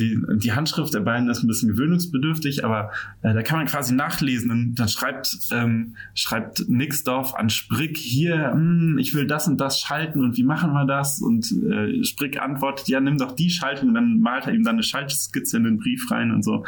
die, 0.00 0.18
die 0.38 0.52
Handschrift 0.52 0.92
der 0.94 1.00
beiden 1.00 1.28
ist 1.28 1.42
ein 1.42 1.46
bisschen 1.46 1.68
gewöhnungsbedürftig, 1.68 2.64
aber 2.64 2.90
äh, 3.22 3.34
da 3.34 3.42
kann 3.42 3.58
man 3.58 3.66
quasi 3.66 3.94
nachlesen 3.94 4.50
und 4.50 4.74
dann 4.74 4.88
schreibt, 4.88 5.36
ähm, 5.52 5.96
schreibt 6.14 6.68
Nixdorf 6.68 7.34
an 7.34 7.50
Sprick 7.50 7.96
hier, 7.96 8.52
hm, 8.52 8.98
ich 8.98 9.14
will 9.14 9.26
das 9.26 9.46
und 9.46 9.60
das 9.60 9.78
schalten 9.78 10.24
und 10.24 10.36
wie 10.36 10.42
machen 10.42 10.72
wir 10.72 10.86
das? 10.86 11.20
Und 11.20 11.52
äh, 11.52 12.02
Sprick 12.04 12.40
antwortet, 12.40 12.88
ja, 12.88 13.00
nimm 13.00 13.18
doch 13.18 13.32
die 13.32 13.50
Schaltung 13.50 13.90
und 13.90 13.94
dann 13.94 14.20
malt 14.20 14.46
er 14.46 14.54
ihm 14.54 14.64
dann 14.64 14.76
eine 14.76 14.82
Schaltskizze 14.82 15.58
in 15.58 15.64
den 15.64 15.78
Brief 15.78 16.10
rein 16.10 16.30
und 16.32 16.42
so. 16.42 16.64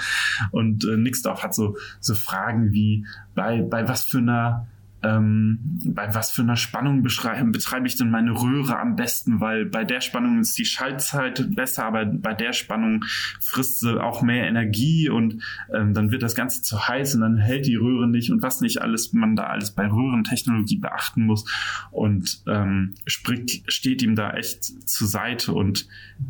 Und 0.50 0.84
äh, 0.84 0.96
Nixdorf 0.96 1.42
hat 1.42 1.54
so, 1.54 1.76
so 2.00 2.14
Fragen 2.14 2.72
wie, 2.72 3.06
bei, 3.34 3.62
bei 3.62 3.88
was 3.88 4.04
für 4.04 4.18
einer 4.18 4.66
ähm, 5.02 5.58
bei 5.86 6.14
was 6.14 6.30
für 6.30 6.42
einer 6.42 6.56
Spannung 6.56 7.02
betreibe 7.02 7.86
ich 7.86 7.96
denn 7.96 8.10
meine 8.10 8.32
Röhre 8.32 8.78
am 8.78 8.96
besten, 8.96 9.40
weil 9.40 9.66
bei 9.66 9.84
der 9.84 10.00
Spannung 10.00 10.40
ist 10.40 10.56
die 10.58 10.64
Schaltzeit 10.64 11.54
besser, 11.54 11.84
aber 11.84 12.04
bei 12.04 12.34
der 12.34 12.52
Spannung 12.52 13.04
frisst 13.40 13.80
sie 13.80 14.00
auch 14.00 14.22
mehr 14.22 14.46
Energie 14.46 15.08
und 15.08 15.42
ähm, 15.74 15.94
dann 15.94 16.10
wird 16.10 16.22
das 16.22 16.34
Ganze 16.34 16.62
zu 16.62 16.88
heiß 16.88 17.14
und 17.16 17.22
dann 17.22 17.38
hält 17.38 17.66
die 17.66 17.76
Röhre 17.76 18.08
nicht. 18.08 18.30
Und 18.30 18.42
was 18.42 18.60
nicht 18.60 18.80
alles 18.80 19.12
man 19.12 19.36
da 19.36 19.44
alles 19.44 19.72
bei 19.72 19.86
Röhrentechnologie 19.86 20.78
beachten 20.78 21.26
muss 21.26 21.44
und 21.90 22.42
ähm, 22.46 22.94
Sprick 23.06 23.64
steht 23.66 24.02
ihm 24.02 24.14
da 24.14 24.32
echt 24.34 24.64
zur 24.88 25.08
Seite 25.08 25.52
und 25.52 25.88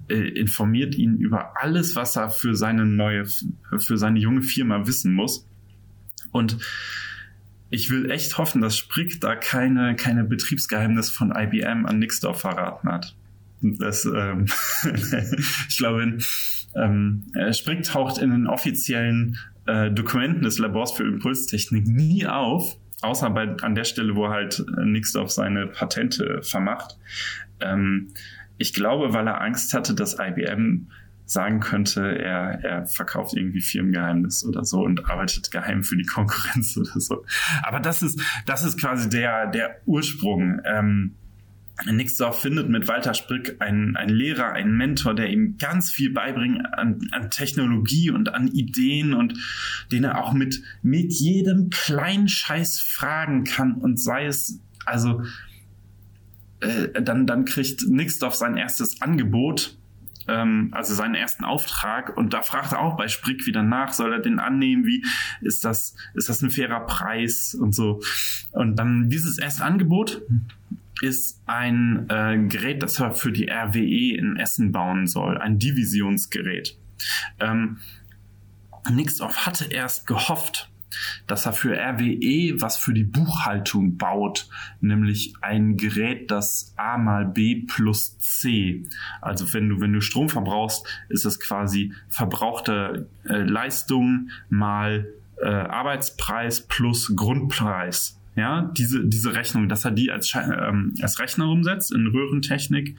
äh, 0.08 0.14
informiert 0.14 0.94
ihn 0.94 1.16
über 1.16 1.60
alles, 1.60 1.96
was 1.96 2.16
er 2.16 2.30
für 2.30 2.54
seine 2.54 2.86
neue, 2.86 3.24
für 3.26 3.96
seine 3.96 4.18
junge 4.18 4.42
Firma 4.42 4.86
wissen 4.86 5.12
muss. 5.12 5.46
Und 6.30 6.56
ich 7.72 7.88
will 7.88 8.10
echt 8.10 8.36
hoffen, 8.36 8.60
dass 8.60 8.76
Sprick 8.76 9.20
da 9.22 9.34
keine, 9.34 9.96
keine 9.96 10.24
Betriebsgeheimnis 10.24 11.10
von 11.10 11.32
IBM 11.34 11.86
an 11.86 11.98
Nixdorf 11.98 12.42
verraten 12.42 12.92
hat. 12.92 13.16
Das, 13.62 14.04
ähm, 14.04 14.46
ich 15.68 15.78
glaube, 15.78 16.18
ähm, 16.76 17.24
Sprick 17.52 17.84
taucht 17.84 18.18
in 18.18 18.30
den 18.30 18.46
offiziellen 18.46 19.38
äh, 19.64 19.90
Dokumenten 19.90 20.42
des 20.42 20.58
Labors 20.58 20.92
für 20.92 21.04
Impulstechnik 21.04 21.86
nie 21.86 22.26
auf, 22.26 22.76
außer 23.00 23.30
bei, 23.30 23.56
an 23.62 23.74
der 23.74 23.84
Stelle, 23.84 24.16
wo 24.16 24.28
halt 24.28 24.62
Nixdorf 24.84 25.30
seine 25.30 25.66
Patente 25.66 26.42
vermacht. 26.42 26.98
Ähm, 27.60 28.08
ich 28.58 28.74
glaube, 28.74 29.14
weil 29.14 29.26
er 29.26 29.40
Angst 29.40 29.72
hatte, 29.72 29.94
dass 29.94 30.18
IBM 30.20 30.88
sagen 31.24 31.60
könnte, 31.60 32.18
er, 32.18 32.62
er 32.62 32.86
verkauft 32.86 33.34
irgendwie 33.34 33.60
Firmengeheimnis 33.60 34.44
oder 34.44 34.64
so 34.64 34.80
und 34.82 35.08
arbeitet 35.08 35.50
geheim 35.50 35.82
für 35.82 35.96
die 35.96 36.06
Konkurrenz 36.06 36.76
oder 36.80 37.00
so. 37.00 37.24
Aber 37.62 37.80
das 37.80 38.02
ist, 38.02 38.20
das 38.46 38.64
ist 38.64 38.78
quasi 38.78 39.08
der, 39.08 39.46
der 39.46 39.80
Ursprung. 39.86 40.60
Ähm, 40.64 41.14
Nixdorf 41.90 42.40
findet 42.40 42.68
mit 42.68 42.86
Walter 42.86 43.14
Sprick 43.14 43.56
einen, 43.60 43.96
einen 43.96 44.14
Lehrer, 44.14 44.52
einen 44.52 44.76
Mentor, 44.76 45.14
der 45.14 45.30
ihm 45.30 45.56
ganz 45.58 45.90
viel 45.90 46.12
beibringt 46.12 46.60
an, 46.74 47.08
an 47.12 47.30
Technologie 47.30 48.10
und 48.10 48.34
an 48.34 48.48
Ideen 48.48 49.14
und 49.14 49.34
den 49.90 50.04
er 50.04 50.22
auch 50.22 50.32
mit, 50.32 50.62
mit 50.82 51.12
jedem 51.12 51.70
kleinen 51.70 52.28
Scheiß 52.28 52.80
fragen 52.80 53.44
kann 53.44 53.74
und 53.74 53.98
sei 54.00 54.26
es, 54.26 54.60
also, 54.84 55.22
äh, 56.60 57.02
dann, 57.02 57.26
dann 57.26 57.44
kriegt 57.44 57.88
Nixdorf 57.88 58.34
sein 58.34 58.56
erstes 58.56 59.00
Angebot 59.00 59.76
ähm, 60.28 60.68
also 60.72 60.94
seinen 60.94 61.14
ersten 61.14 61.44
Auftrag 61.44 62.16
und 62.16 62.32
da 62.32 62.42
fragt 62.42 62.72
er 62.72 62.80
auch 62.80 62.96
bei 62.96 63.08
Sprick 63.08 63.46
wieder 63.46 63.62
nach, 63.62 63.92
soll 63.92 64.12
er 64.12 64.20
den 64.20 64.38
annehmen, 64.38 64.86
wie 64.86 65.04
ist 65.40 65.64
das, 65.64 65.94
ist 66.14 66.28
das 66.28 66.42
ein 66.42 66.50
fairer 66.50 66.86
Preis 66.86 67.54
und 67.54 67.74
so. 67.74 68.00
Und 68.52 68.76
dann 68.76 69.08
dieses 69.08 69.38
erste 69.38 69.64
Angebot 69.64 70.22
ist 71.00 71.42
ein 71.46 72.06
äh, 72.08 72.38
Gerät, 72.48 72.82
das 72.82 73.00
er 73.00 73.14
für 73.14 73.32
die 73.32 73.50
RWE 73.50 74.16
in 74.16 74.36
Essen 74.36 74.72
bauen 74.72 75.06
soll, 75.06 75.38
ein 75.38 75.58
Divisionsgerät. 75.58 76.78
Ähm, 77.40 77.78
Nixdorf 78.90 79.46
hatte 79.46 79.66
erst 79.66 80.06
gehofft, 80.06 80.71
dass 81.26 81.46
er 81.46 81.52
für 81.52 81.74
RWE 81.74 82.60
was 82.60 82.76
für 82.76 82.92
die 82.92 83.04
Buchhaltung 83.04 83.96
baut, 83.96 84.48
nämlich 84.80 85.34
ein 85.40 85.76
Gerät, 85.76 86.30
das 86.30 86.74
A 86.76 86.98
mal 86.98 87.26
B 87.26 87.64
plus 87.66 88.18
C. 88.18 88.84
Also 89.20 89.52
wenn 89.52 89.68
du, 89.68 89.80
wenn 89.80 89.92
du 89.92 90.00
Strom 90.00 90.28
verbrauchst, 90.28 90.86
ist 91.08 91.24
es 91.24 91.40
quasi 91.40 91.92
verbrauchte 92.08 93.08
äh, 93.24 93.42
Leistung 93.42 94.30
mal 94.48 95.08
äh, 95.40 95.48
Arbeitspreis 95.48 96.66
plus 96.66 97.14
Grundpreis. 97.16 98.18
Ja, 98.34 98.62
diese, 98.62 99.04
diese 99.04 99.34
Rechnung, 99.34 99.68
dass 99.68 99.84
er 99.84 99.90
die 99.90 100.10
als, 100.10 100.34
ähm, 100.34 100.94
als 101.02 101.18
Rechner 101.18 101.48
umsetzt 101.48 101.92
in 101.92 102.06
Röhrentechnik. 102.06 102.96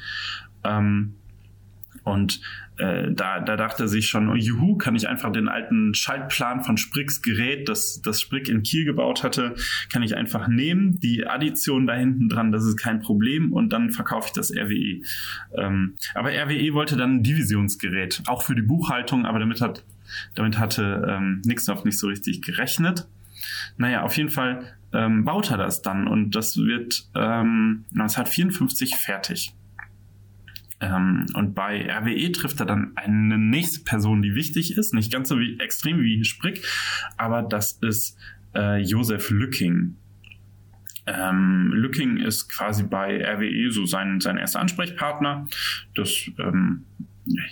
Ähm, 0.64 1.16
und 2.04 2.42
äh, 2.78 3.12
da, 3.12 3.40
da 3.40 3.56
dachte 3.56 3.84
er 3.84 3.88
sich 3.88 4.08
schon, 4.08 4.30
oh, 4.30 4.36
juhu, 4.36 4.78
kann 4.78 4.96
ich 4.96 5.08
einfach 5.08 5.32
den 5.32 5.48
alten 5.48 5.94
Schaltplan 5.94 6.64
von 6.64 6.78
Spricks 6.78 7.22
Gerät, 7.22 7.70
das, 7.70 8.02
das 8.02 8.20
Sprick 8.20 8.50
in 8.50 8.64
Kiel 8.64 8.86
gebaut 8.86 9.24
hatte, 9.24 9.56
kann 9.92 10.04
ich 10.04 10.16
einfach 10.16 10.48
nehmen, 10.48 11.00
die 11.00 11.26
Addition 11.28 11.88
da 11.88 11.94
hinten 11.94 12.30
dran, 12.30 12.52
das 12.52 12.66
ist 12.66 12.78
kein 12.78 13.00
Problem 13.00 13.54
und 13.54 13.72
dann 13.72 13.92
verkaufe 13.92 14.28
ich 14.28 14.34
das 14.34 14.52
RWE. 14.52 15.02
Ähm, 15.56 15.96
aber 16.16 16.30
RWE 16.30 16.74
wollte 16.74 16.98
dann 16.98 17.18
ein 17.18 17.24
Divisionsgerät, 17.24 18.24
auch 18.28 18.44
für 18.44 18.56
die 18.56 18.62
Buchhaltung, 18.62 19.26
aber 19.26 19.40
damit 19.40 19.62
hat 19.62 19.84
damit 20.36 20.58
hatte 20.60 21.08
ähm, 21.10 21.42
Nixdorf 21.46 21.86
nicht 21.86 21.98
so 21.98 22.08
richtig 22.08 22.42
gerechnet. 22.42 23.08
Naja, 23.78 24.04
auf 24.04 24.16
jeden 24.18 24.30
Fall 24.30 24.74
ähm, 24.94 25.26
baut 25.26 25.52
er 25.52 25.58
das 25.58 25.82
dann 25.82 26.08
und 26.08 26.32
das 26.32 26.58
wird 26.58 27.08
ähm, 27.16 27.86
1954 27.94 28.96
fertig. 28.96 29.54
Ähm, 30.84 31.28
und 31.34 31.56
bei 31.56 31.90
RWE 31.90 32.32
trifft 32.34 32.60
er 32.60 32.66
dann 32.66 32.92
eine 32.96 33.38
nächste 33.38 33.86
Person, 33.86 34.22
die 34.22 34.36
wichtig 34.36 34.78
ist, 34.78 34.94
nicht 34.94 35.13
ganz 35.13 35.30
so 35.30 35.40
wie, 35.40 35.58
extrem 35.60 36.02
wie 36.02 36.25
Sprick, 36.25 36.68
aber 37.16 37.42
das 37.42 37.80
ist 37.82 38.18
äh, 38.54 38.82
Josef 38.82 39.30
Lücking. 39.30 39.96
Ähm, 41.06 41.72
Lücking 41.74 42.18
ist 42.18 42.50
quasi 42.50 42.84
bei 42.84 43.24
RWE 43.24 43.72
so 43.72 43.86
sein, 43.86 44.20
sein 44.20 44.38
erster 44.38 44.60
Ansprechpartner. 44.60 45.48
Das, 45.96 46.30
ähm, 46.38 46.84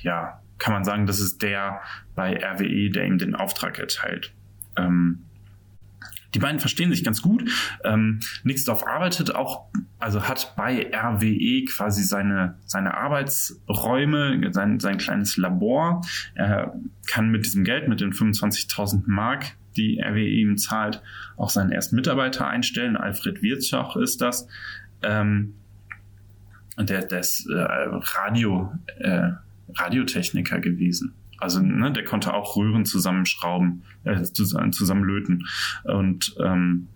ja, 0.01 0.41
kann 0.57 0.73
man 0.73 0.83
sagen, 0.83 1.05
das 1.05 1.21
ist 1.21 1.41
der 1.41 1.81
bei 2.15 2.35
RWE, 2.35 2.89
der 2.89 3.05
ihm 3.05 3.17
den 3.17 3.33
Auftrag 3.33 3.79
erteilt. 3.79 4.33
Ähm, 4.75 5.23
die 6.33 6.39
beiden 6.39 6.59
verstehen 6.59 6.91
sich 6.91 7.03
ganz 7.03 7.21
gut. 7.21 7.49
Ähm, 7.83 8.19
Nixdorf 8.43 8.85
arbeitet 8.87 9.35
auch, 9.35 9.65
also 9.99 10.27
hat 10.27 10.53
bei 10.55 10.89
RWE 10.93 11.65
quasi 11.65 12.03
seine, 12.03 12.55
seine 12.65 12.95
Arbeitsräume, 12.95 14.51
sein, 14.53 14.79
sein 14.79 14.97
kleines 14.97 15.37
Labor. 15.37 16.01
Er 16.35 16.73
kann 17.07 17.29
mit 17.29 17.45
diesem 17.45 17.63
Geld, 17.63 17.87
mit 17.87 18.01
den 18.01 18.13
25.000 18.13 19.03
Mark, 19.07 19.55
die 19.75 20.01
RWE 20.01 20.27
ihm 20.27 20.57
zahlt, 20.57 21.01
auch 21.37 21.49
seinen 21.49 21.71
ersten 21.71 21.95
Mitarbeiter 21.95 22.47
einstellen. 22.47 22.95
Alfred 22.95 23.41
Wirtschach 23.41 23.95
ist 23.95 24.21
das. 24.21 24.47
Ähm, 25.01 25.55
der, 26.77 27.05
der 27.05 27.19
ist 27.19 27.47
äh, 27.49 27.55
Radio, 27.55 28.73
äh, 28.99 29.31
Radiotechniker 29.75 30.59
gewesen. 30.59 31.13
Also 31.41 31.59
ne, 31.59 31.91
der 31.91 32.03
konnte 32.03 32.33
auch 32.33 32.55
Röhren 32.55 32.85
zusammenschrauben, 32.85 33.83
äh, 34.03 34.21
zusammenlöten 34.23 35.47
und 35.83 36.35
ähm, 36.39 36.87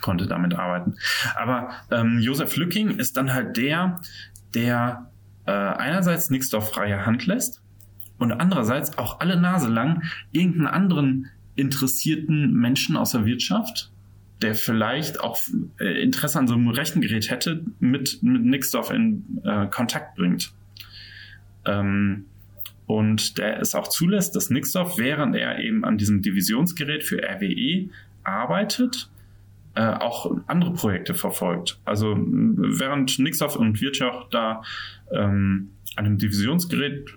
konnte 0.00 0.26
damit 0.26 0.54
arbeiten. 0.54 0.96
Aber 1.36 1.70
ähm, 1.90 2.18
Josef 2.18 2.56
Lücking 2.56 2.90
ist 2.90 3.16
dann 3.16 3.32
halt 3.32 3.56
der, 3.56 4.00
der 4.54 5.10
äh, 5.46 5.52
einerseits 5.52 6.30
Nixdorf 6.30 6.70
freie 6.70 7.06
Hand 7.06 7.26
lässt 7.26 7.62
und 8.18 8.32
andererseits 8.32 8.98
auch 8.98 9.20
alle 9.20 9.38
Nase 9.38 9.68
lang 9.68 10.02
irgendeinen 10.32 10.66
anderen 10.66 11.30
interessierten 11.54 12.52
Menschen 12.52 12.96
aus 12.96 13.12
der 13.12 13.24
Wirtschaft, 13.24 13.90
der 14.42 14.54
vielleicht 14.54 15.20
auch 15.20 15.38
äh, 15.78 16.02
Interesse 16.02 16.38
an 16.38 16.46
so 16.46 16.54
einem 16.54 16.68
Rechengerät 16.68 17.30
hätte, 17.30 17.64
mit, 17.78 18.22
mit 18.22 18.44
Nixdorf 18.44 18.90
in 18.90 19.40
äh, 19.44 19.66
Kontakt 19.66 20.16
bringt. 20.16 20.52
Ähm, 21.64 22.26
und 22.86 23.38
der 23.38 23.60
es 23.60 23.74
auch 23.74 23.88
zulässt, 23.88 24.36
dass 24.36 24.50
Nixdorf, 24.50 24.98
während 24.98 25.34
er 25.34 25.58
eben 25.58 25.84
an 25.84 25.98
diesem 25.98 26.22
Divisionsgerät 26.22 27.02
für 27.02 27.22
RWE 27.22 27.88
arbeitet, 28.22 29.10
äh, 29.74 29.92
auch 29.94 30.34
andere 30.46 30.72
Projekte 30.72 31.14
verfolgt. 31.14 31.78
Also 31.84 32.16
während 32.16 33.18
Nixdorf 33.18 33.56
und 33.56 33.80
Wirtschaft 33.80 34.32
da 34.32 34.62
ähm, 35.12 35.70
an 35.96 36.06
einem 36.06 36.18
Divisionsgerät 36.18 37.10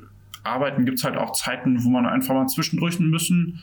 arbeiten, 0.44 0.86
gibt 0.86 0.98
es 0.98 1.04
halt 1.04 1.18
auch 1.18 1.34
Zeiten, 1.34 1.84
wo 1.84 1.90
man 1.90 2.06
einfach 2.06 2.34
mal 2.34 2.48
zwischendurch 2.48 3.00
ein 3.00 3.12
bisschen 3.12 3.60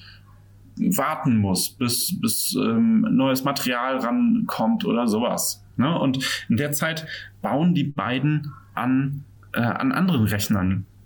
warten 0.77 1.39
muss, 1.39 1.71
bis, 1.71 2.21
bis 2.21 2.55
ähm, 2.55 3.01
neues 3.11 3.45
Material 3.45 3.99
rankommt 3.99 4.85
oder 4.85 5.07
sowas. 5.07 5.65
Ne? 5.77 5.99
Und 5.99 6.19
in 6.49 6.57
der 6.57 6.73
Zeit 6.73 7.07
bauen 7.43 7.75
die 7.75 7.85
beiden 7.85 8.53
an, 8.75 9.25
äh, 9.53 9.61
an 9.61 9.93
anderen 9.93 10.27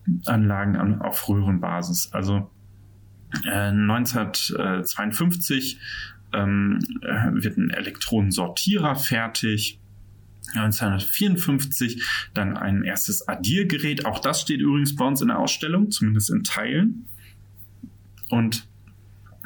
Rechenanlagen 0.06 0.76
an, 0.76 1.00
auf 1.00 1.26
Röhrenbasis. 1.28 2.12
Also 2.12 2.50
äh, 3.46 3.68
1952 3.68 5.80
ähm, 6.32 6.80
äh, 7.02 7.30
wird 7.32 7.56
ein 7.56 7.70
Elektronensortierer 7.70 8.96
fertig. 8.96 9.78
1954 10.54 12.02
dann 12.34 12.56
ein 12.56 12.82
erstes 12.82 13.28
Addiergerät. 13.28 14.04
Auch 14.04 14.18
das 14.18 14.40
steht 14.40 14.60
übrigens 14.60 14.96
bei 14.96 15.04
uns 15.04 15.20
in 15.20 15.28
der 15.28 15.38
Ausstellung, 15.38 15.92
zumindest 15.92 16.30
in 16.30 16.42
Teilen. 16.42 17.06
Und 18.30 18.66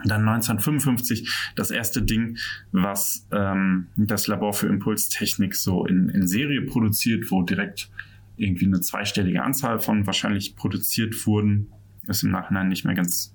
dann 0.05 0.29
1955 0.29 1.53
das 1.57 1.71
erste 1.71 2.03
Ding, 2.03 2.37
was 2.73 3.27
ähm, 3.33 3.87
das 3.97 4.27
Labor 4.27 4.53
für 4.53 4.67
Impulstechnik 4.67 5.55
so 5.55 5.87
in, 5.87 6.11
in 6.11 6.27
Serie 6.27 6.63
produziert, 6.63 7.31
wo 7.31 7.43
direkt 7.43 7.91
irgendwie 8.37 8.67
eine 8.67 8.81
zweistellige 8.81 9.43
Anzahl 9.43 9.81
von 9.81 10.07
wahrscheinlich 10.07 10.57
produziert 10.57 11.27
wurden. 11.27 11.73
Ist 12.07 12.23
im 12.23 12.31
Nachhinein 12.31 12.69
nicht 12.69 12.85
mehr 12.85 12.95
ganz, 12.95 13.35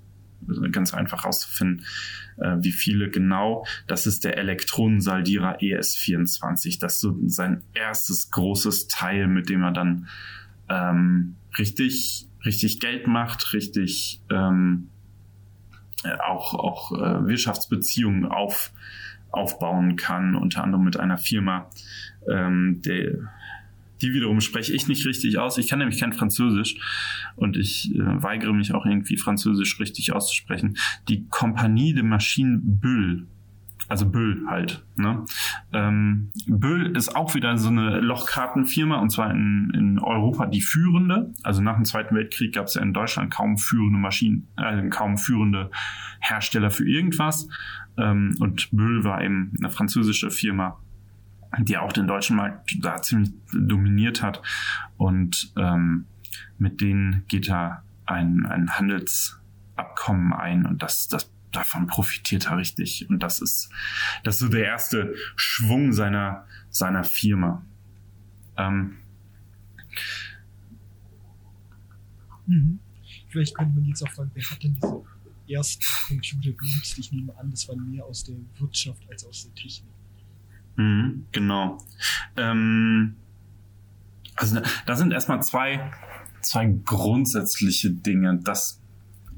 ganz 0.70 0.94
einfach 0.94 1.24
rauszufinden, 1.24 1.84
äh, 2.38 2.56
wie 2.60 2.72
viele 2.72 3.10
genau. 3.10 3.66
Das 3.86 4.06
ist 4.06 4.24
der 4.24 4.38
Elektronensaldierer 4.38 5.58
ES24. 5.58 6.78
Das 6.80 6.94
ist 6.94 7.00
so 7.00 7.18
sein 7.26 7.62
erstes 7.74 8.30
großes 8.30 8.88
Teil, 8.88 9.26
mit 9.26 9.48
dem 9.48 9.62
er 9.62 9.72
dann 9.72 10.08
ähm, 10.68 11.36
richtig, 11.58 12.28
richtig 12.44 12.80
Geld 12.80 13.06
macht, 13.06 13.52
richtig 13.52 14.22
ähm, 14.30 14.88
äh, 16.04 16.16
auch, 16.26 16.54
auch 16.54 16.92
äh, 16.92 17.26
Wirtschaftsbeziehungen 17.26 18.26
auf, 18.26 18.72
aufbauen 19.30 19.96
kann, 19.96 20.34
unter 20.34 20.62
anderem 20.62 20.84
mit 20.84 20.98
einer 20.98 21.18
Firma, 21.18 21.68
ähm, 22.28 22.80
der, 22.82 23.18
die 24.02 24.12
wiederum 24.12 24.40
spreche 24.40 24.72
ich 24.72 24.88
nicht 24.88 25.06
richtig 25.06 25.38
aus. 25.38 25.58
Ich 25.58 25.68
kann 25.68 25.78
nämlich 25.78 26.00
kein 26.00 26.12
Französisch 26.12 26.76
und 27.36 27.56
ich 27.56 27.94
äh, 27.94 28.22
weigere 28.22 28.52
mich 28.52 28.74
auch 28.74 28.86
irgendwie 28.86 29.16
Französisch 29.16 29.78
richtig 29.80 30.12
auszusprechen. 30.12 30.76
Die 31.08 31.26
Compagnie 31.28 31.94
de 31.94 32.02
Machines 32.02 32.60
Bull 32.62 33.26
also 33.90 34.08
Böll 34.08 34.44
halt. 34.46 34.84
Ne? 34.94 35.24
Ähm, 35.72 36.30
Böll 36.46 36.96
ist 36.96 37.16
auch 37.16 37.34
wieder 37.34 37.58
so 37.58 37.70
eine 37.70 37.98
Lochkartenfirma 38.00 39.00
und 39.00 39.10
zwar 39.10 39.32
in, 39.32 39.72
in 39.74 39.98
Europa 39.98 40.46
die 40.46 40.60
führende. 40.60 41.32
Also 41.42 41.60
nach 41.60 41.74
dem 41.74 41.84
Zweiten 41.84 42.14
Weltkrieg 42.14 42.54
gab 42.54 42.66
es 42.66 42.74
ja 42.74 42.82
in 42.82 42.94
Deutschland 42.94 43.32
kaum 43.32 43.58
führende 43.58 43.98
Maschinen, 43.98 44.46
äh, 44.56 44.88
kaum 44.90 45.18
führende 45.18 45.72
Hersteller 46.20 46.70
für 46.70 46.88
irgendwas. 46.88 47.48
Ähm, 47.98 48.36
und 48.38 48.70
Böll 48.70 49.02
war 49.02 49.22
eben 49.24 49.52
eine 49.58 49.70
französische 49.70 50.30
Firma, 50.30 50.78
die 51.58 51.76
auch 51.76 51.92
den 51.92 52.06
deutschen 52.06 52.36
Markt 52.36 52.76
da 52.80 53.02
ziemlich 53.02 53.32
dominiert 53.52 54.22
hat. 54.22 54.42
Und 54.96 55.52
ähm, 55.56 56.06
mit 56.58 56.80
denen 56.80 57.24
geht 57.28 57.48
er 57.48 57.82
ein, 58.06 58.46
ein 58.46 58.70
Handelsabkommen 58.70 60.32
ein 60.32 60.66
und 60.66 60.82
das, 60.82 61.08
das 61.08 61.30
davon 61.52 61.86
profitiert 61.86 62.46
er 62.46 62.58
richtig. 62.58 63.08
Und 63.08 63.22
das 63.22 63.40
ist, 63.40 63.70
das 64.24 64.36
ist 64.36 64.40
so 64.40 64.48
der 64.48 64.64
erste 64.64 65.14
Schwung 65.36 65.92
seiner, 65.92 66.46
seiner 66.68 67.04
Firma. 67.04 67.64
Ähm, 68.56 68.98
mhm. 72.46 72.78
Vielleicht 73.28 73.56
könnte 73.56 73.74
man 73.74 73.84
jetzt 73.84 74.02
auch 74.02 74.10
fragen, 74.10 74.30
wer 74.34 74.50
hat 74.50 74.62
denn 74.62 74.74
diese 74.74 75.04
ersten 75.48 75.84
Computer 76.08 76.52
genutzt? 76.52 76.98
Ich 76.98 77.12
nehme 77.12 77.36
an, 77.36 77.50
das 77.50 77.68
war 77.68 77.76
mehr 77.76 78.04
aus 78.04 78.24
der 78.24 78.36
Wirtschaft 78.58 79.02
als 79.08 79.24
aus 79.24 79.44
der 79.44 79.54
Technik. 79.54 79.92
Mhm, 80.76 81.26
genau. 81.32 81.78
Ähm, 82.36 83.16
also 84.36 84.60
da 84.86 84.96
sind 84.96 85.12
erstmal 85.12 85.42
zwei, 85.42 85.90
zwei 86.40 86.66
grundsätzliche 86.84 87.90
Dinge. 87.90 88.40
Das 88.42 88.80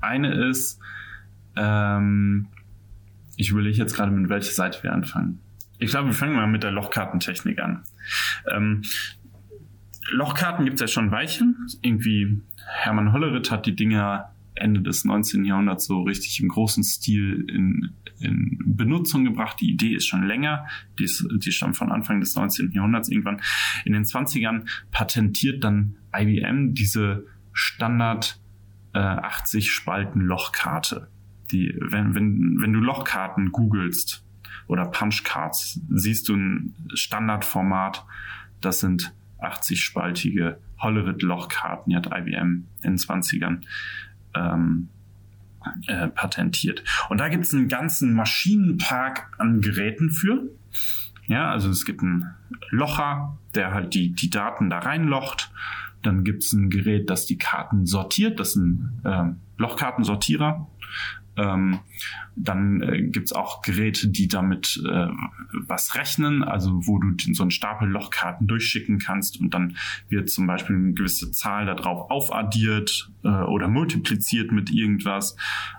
eine 0.01 0.49
ist, 0.49 0.79
ähm, 1.57 2.49
ich 3.37 3.51
überlege 3.51 3.79
jetzt 3.79 3.95
gerade, 3.95 4.13
mit 4.13 4.29
welcher 4.29 4.53
Seite 4.53 4.83
wir 4.83 4.93
anfangen. 4.93 5.41
Ich 5.79 5.91
glaube, 5.91 6.09
wir 6.09 6.15
fangen 6.15 6.37
mal 6.37 6.47
mit 6.47 6.63
der 6.63 6.71
Lochkartentechnik 6.71 7.59
an. 7.61 7.83
Ähm, 8.49 8.83
Lochkarten 10.11 10.65
gibt 10.65 10.75
es 10.75 10.81
ja 10.81 10.87
schon 10.87 11.07
ein 11.07 11.11
Weilchen. 11.11 11.57
Irgendwie 11.81 12.41
Hermann 12.67 13.13
Hollerith 13.13 13.51
hat 13.51 13.67
die 13.67 13.75
Dinger 13.75 14.32
Ende 14.55 14.83
des 14.83 15.05
19. 15.05 15.45
Jahrhunderts 15.45 15.87
so 15.87 16.03
richtig 16.03 16.41
im 16.41 16.49
großen 16.49 16.85
Stil 16.85 17.47
in, 17.49 17.93
in 18.19 18.59
Benutzung 18.65 19.25
gebracht. 19.25 19.59
Die 19.61 19.71
Idee 19.71 19.95
ist 19.95 20.07
schon 20.07 20.25
länger. 20.25 20.67
Die, 20.99 21.05
ist, 21.05 21.27
die 21.37 21.53
stammt 21.53 21.77
von 21.77 21.91
Anfang 21.91 22.21
des 22.21 22.35
19. 22.35 22.73
Jahrhunderts 22.73 23.09
irgendwann. 23.09 23.41
In 23.85 23.93
den 23.93 24.05
20ern 24.05 24.67
patentiert 24.91 25.65
dann 25.65 25.97
IBM 26.15 26.75
diese 26.75 27.27
Standard 27.53 28.41
äh, 28.95 28.99
80 28.99 29.71
Spalten 29.71 30.21
Lochkarte 30.21 31.09
die, 31.53 31.75
wenn, 31.81 32.15
wenn, 32.15 32.61
wenn 32.61 32.73
du 32.73 32.81
Lochkarten 32.81 33.53
googelst 33.53 34.25
oder 34.67 34.87
Punchcards, 34.87 35.81
siehst 35.91 36.29
du 36.29 36.35
ein 36.35 36.75
Standardformat, 36.95 38.05
das 38.61 38.81
sind 38.81 39.15
80-spaltige 39.41 40.57
Hollerith-Lochkarten, 40.79 41.91
die 41.91 41.97
hat 41.97 42.07
IBM 42.07 42.67
in 42.83 42.91
den 42.93 42.97
20ern 42.97 43.63
ähm, 44.35 44.89
äh, 45.87 46.09
patentiert. 46.09 46.83
Und 47.09 47.19
da 47.19 47.29
gibt 47.29 47.45
es 47.45 47.55
einen 47.55 47.69
ganzen 47.69 48.15
Maschinenpark 48.15 49.33
an 49.39 49.61
Geräten 49.61 50.11
für. 50.11 50.49
Ja, 51.27 51.51
also 51.51 51.71
es 51.71 51.85
gibt 51.85 52.03
einen 52.03 52.35
Locher, 52.71 53.39
der 53.55 53.73
halt 53.73 53.95
die, 53.95 54.13
die 54.13 54.31
Daten 54.31 54.71
da 54.71 54.81
reinlocht. 54.81 55.53
Dann 56.03 56.25
gibt 56.25 56.43
es 56.43 56.53
ein 56.53 56.69
Gerät, 56.69 57.09
das 57.11 57.27
die 57.27 57.39
Karten 57.39 57.87
sortiert, 57.87 58.41
das 58.41 58.51
ist 58.51 58.57
ein 58.57 59.01
äh, 59.05 59.61
Lochkartensortierer. 59.61 60.67
Ähm, 61.37 61.81
dann 62.37 62.83
äh, 62.83 63.03
gibt's 63.03 63.33
auch 63.33 63.63
Geräte, 63.63 64.09
die 64.09 64.29
damit 64.29 64.83
äh, 64.89 65.09
was 65.53 65.95
rechnen, 65.95 66.43
also 66.43 66.71
wo 66.87 66.99
du 66.99 67.15
so 67.35 67.43
einen 67.43 67.51
Stapel 67.51 67.89
Lochkarten 67.89 68.47
durchschicken 68.47 68.99
kannst 68.99 69.41
und 69.41 69.53
dann 69.53 69.77
wird 70.09 70.31
zum 70.31 70.47
Beispiel 70.47 70.77
eine 70.77 70.93
gewisse 70.93 71.31
Zahl 71.31 71.67
darauf 71.67 72.11
aufaddiert 72.11 73.11
äh, 73.25 73.29
oder 73.29 73.69
multipliziert 73.69 74.51
mit 74.53 74.71
irgendwas. 74.71 75.37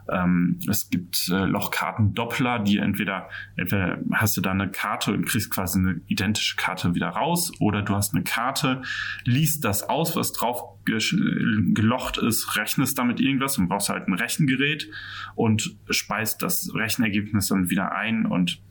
Ähm, 0.09 0.59
es 0.69 0.89
gibt 0.89 1.29
äh, 1.29 1.45
Lochkarten-Doppler, 1.45 2.59
die 2.59 2.77
entweder, 2.77 3.29
entweder 3.55 3.99
hast 4.13 4.37
du 4.37 4.41
da 4.41 4.51
eine 4.51 4.69
Karte 4.69 5.13
und 5.13 5.25
kriegst 5.25 5.49
quasi 5.49 5.79
eine 5.79 6.01
identische 6.07 6.55
Karte 6.55 6.93
wieder 6.93 7.09
raus 7.09 7.51
oder 7.59 7.81
du 7.81 7.95
hast 7.95 8.13
eine 8.13 8.23
Karte, 8.23 8.81
liest 9.23 9.65
das 9.65 9.83
aus, 9.83 10.15
was 10.15 10.33
drauf 10.33 10.72
gelocht 10.85 12.17
ist, 12.17 12.57
rechnest 12.57 12.97
damit 12.97 13.19
irgendwas 13.19 13.57
und 13.57 13.69
brauchst 13.69 13.89
halt 13.89 14.07
ein 14.07 14.13
Rechengerät 14.13 14.89
und 15.35 15.75
speist 15.89 16.41
das 16.41 16.73
Rechenergebnis 16.73 17.47
dann 17.47 17.69
wieder 17.69 17.93
ein 17.93 18.25
und 18.25 18.61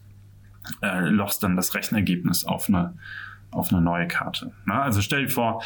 äh, 0.82 1.08
lochst 1.08 1.42
dann 1.42 1.56
das 1.56 1.74
Rechenergebnis 1.74 2.44
auf 2.44 2.68
eine, 2.68 2.96
auf 3.50 3.72
eine 3.72 3.82
neue 3.82 4.08
Karte. 4.08 4.52
Na, 4.64 4.82
also 4.82 5.00
stell 5.00 5.22
dir 5.22 5.30
vor, 5.30 5.62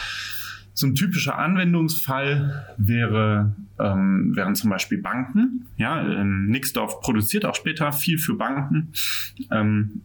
so 0.73 0.87
ein 0.87 0.95
typischer 0.95 1.39
Anwendungsfall 1.39 2.75
wäre, 2.77 3.57
ähm, 3.79 4.37
wären 4.37 4.55
zum 4.55 4.69
Beispiel 4.69 4.99
Banken. 4.99 5.67
Ja, 5.79 6.07
ähm, 6.07 6.49
Nixdorf 6.49 7.01
produziert 7.01 7.47
auch 7.47 7.55
später 7.55 7.93
viel 7.93 8.19
für 8.19 8.35
Banken. 8.35 8.93
Ähm, 9.51 10.03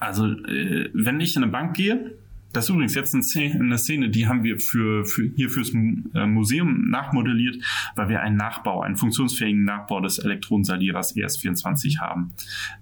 also 0.00 0.26
äh, 0.26 0.90
wenn 0.94 1.20
ich 1.20 1.36
in 1.36 1.44
eine 1.44 1.52
Bank 1.52 1.76
gehe, 1.76 2.18
das 2.52 2.64
ist 2.64 2.70
übrigens 2.70 2.94
jetzt 2.94 3.14
eine 3.14 3.78
Szene, 3.78 4.08
die 4.08 4.26
haben 4.26 4.42
wir 4.42 4.58
für, 4.58 5.04
für 5.04 5.30
hier 5.36 5.50
fürs 5.50 5.72
äh, 5.74 6.26
Museum 6.26 6.88
nachmodelliert, 6.88 7.62
weil 7.94 8.08
wir 8.08 8.20
einen 8.22 8.36
Nachbau, 8.36 8.80
einen 8.82 8.96
funktionsfähigen 8.96 9.64
Nachbau 9.64 10.00
des 10.00 10.18
Elektronensalierers 10.18 11.14
ES24 11.14 12.00
haben. 12.00 12.32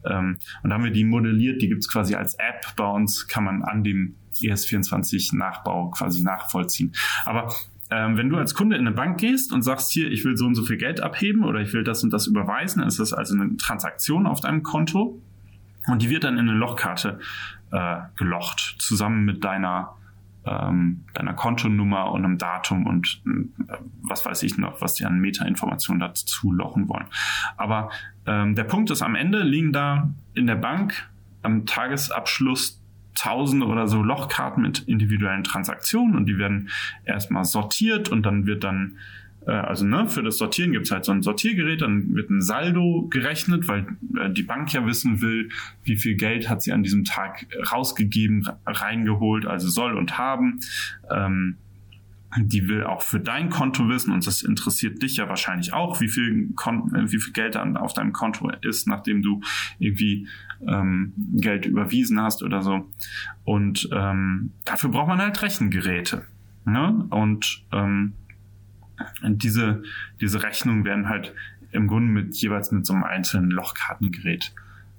Ähm, 0.04 0.38
und 0.62 0.70
da 0.70 0.74
haben 0.74 0.84
wir 0.84 0.92
die 0.92 1.04
modelliert, 1.04 1.62
die 1.62 1.68
gibt's 1.68 1.88
quasi 1.88 2.14
als 2.14 2.34
App 2.34 2.76
bei 2.76 2.86
uns, 2.86 3.26
kann 3.26 3.44
man 3.44 3.62
an 3.62 3.82
dem 3.82 4.14
ES24 4.36 5.36
Nachbau 5.36 5.90
quasi 5.90 6.22
nachvollziehen. 6.22 6.92
Aber 7.24 7.48
äh, 7.90 7.96
ähm, 8.06 8.16
wenn 8.16 8.28
du 8.28 8.36
als 8.36 8.54
Kunde 8.54 8.76
in 8.76 8.86
eine 8.86 8.94
Bank 8.94 9.18
gehst 9.18 9.52
und 9.52 9.62
sagst 9.62 9.90
hier, 9.90 10.10
ich 10.10 10.24
will 10.24 10.36
so 10.36 10.46
und 10.46 10.54
so 10.54 10.64
viel 10.64 10.76
Geld 10.76 11.00
abheben 11.00 11.44
oder 11.44 11.60
ich 11.60 11.72
will 11.72 11.84
das 11.84 12.02
und 12.02 12.12
das 12.12 12.26
überweisen, 12.26 12.82
ist 12.82 12.98
das 12.98 13.12
also 13.12 13.34
eine 13.34 13.56
Transaktion 13.56 14.26
auf 14.26 14.40
deinem 14.40 14.62
Konto 14.62 15.20
und 15.86 16.02
die 16.02 16.10
wird 16.10 16.24
dann 16.24 16.34
in 16.34 16.48
eine 16.48 16.58
Lochkarte 16.58 17.20
äh, 17.72 17.96
gelocht, 18.16 18.76
zusammen 18.78 19.24
mit 19.24 19.44
deiner 19.44 19.96
ähm, 20.46 21.04
deiner 21.12 21.34
Kontonummer 21.34 22.12
und 22.12 22.24
einem 22.24 22.38
Datum 22.38 22.86
und 22.86 23.20
äh, 23.26 23.76
was 24.02 24.24
weiß 24.24 24.42
ich 24.44 24.58
noch, 24.58 24.80
was 24.80 24.94
die 24.94 25.04
an 25.04 25.18
Metainformationen 25.18 26.00
dazu 26.00 26.52
lochen 26.52 26.88
wollen. 26.88 27.06
Aber 27.56 27.90
ähm, 28.26 28.54
der 28.54 28.64
Punkt 28.64 28.90
ist, 28.90 29.02
am 29.02 29.16
Ende 29.16 29.42
liegen 29.42 29.72
da 29.72 30.08
in 30.34 30.46
der 30.46 30.54
Bank 30.54 31.08
am 31.42 31.66
Tagesabschluss 31.66 32.80
Tausende 33.16 33.66
oder 33.66 33.88
so 33.88 34.02
Lochkarten 34.02 34.62
mit 34.62 34.80
individuellen 34.80 35.42
Transaktionen 35.42 36.16
und 36.16 36.26
die 36.26 36.36
werden 36.36 36.68
erstmal 37.04 37.46
sortiert 37.46 38.10
und 38.10 38.24
dann 38.24 38.46
wird 38.46 38.62
dann 38.62 38.98
also 39.52 39.86
ne, 39.86 40.08
für 40.08 40.22
das 40.22 40.38
Sortieren 40.38 40.72
gibt 40.72 40.86
es 40.86 40.90
halt 40.90 41.04
so 41.04 41.12
ein 41.12 41.22
Sortiergerät, 41.22 41.82
dann 41.82 42.14
wird 42.14 42.30
ein 42.30 42.42
Saldo 42.42 43.06
gerechnet, 43.10 43.68
weil 43.68 43.86
äh, 44.18 44.30
die 44.30 44.42
Bank 44.42 44.72
ja 44.72 44.84
wissen 44.86 45.20
will, 45.20 45.50
wie 45.84 45.96
viel 45.96 46.16
Geld 46.16 46.48
hat 46.48 46.62
sie 46.62 46.72
an 46.72 46.82
diesem 46.82 47.04
Tag 47.04 47.46
rausgegeben, 47.72 48.48
reingeholt, 48.66 49.46
also 49.46 49.68
soll 49.68 49.96
und 49.96 50.18
haben. 50.18 50.60
Ähm, 51.10 51.56
die 52.38 52.68
will 52.68 52.84
auch 52.84 53.02
für 53.02 53.20
dein 53.20 53.48
Konto 53.50 53.88
wissen 53.88 54.12
und 54.12 54.26
das 54.26 54.42
interessiert 54.42 55.02
dich 55.02 55.16
ja 55.16 55.28
wahrscheinlich 55.28 55.72
auch, 55.72 56.00
wie 56.00 56.08
viel, 56.08 56.50
Kon 56.54 56.92
äh, 56.94 57.10
wie 57.10 57.20
viel 57.20 57.32
Geld 57.32 57.54
dann 57.54 57.76
auf 57.76 57.94
deinem 57.94 58.12
Konto 58.12 58.50
ist, 58.62 58.86
nachdem 58.86 59.22
du 59.22 59.40
irgendwie 59.78 60.28
ähm, 60.66 61.12
Geld 61.34 61.66
überwiesen 61.66 62.20
hast 62.20 62.42
oder 62.42 62.62
so. 62.62 62.88
Und 63.44 63.88
ähm, 63.92 64.52
dafür 64.64 64.90
braucht 64.90 65.08
man 65.08 65.18
halt 65.18 65.40
Rechengeräte. 65.40 66.24
Ne? 66.64 67.06
Und 67.10 67.64
ähm, 67.72 68.14
diese, 69.22 69.82
diese 70.20 70.42
Rechnungen 70.42 70.84
werden 70.84 71.08
halt 71.08 71.34
im 71.72 71.88
Grunde 71.88 72.12
mit 72.12 72.36
jeweils 72.36 72.70
mit 72.72 72.86
so 72.86 72.94
einem 72.94 73.04
einzelnen 73.04 73.50
Lochkartengerät 73.50 74.54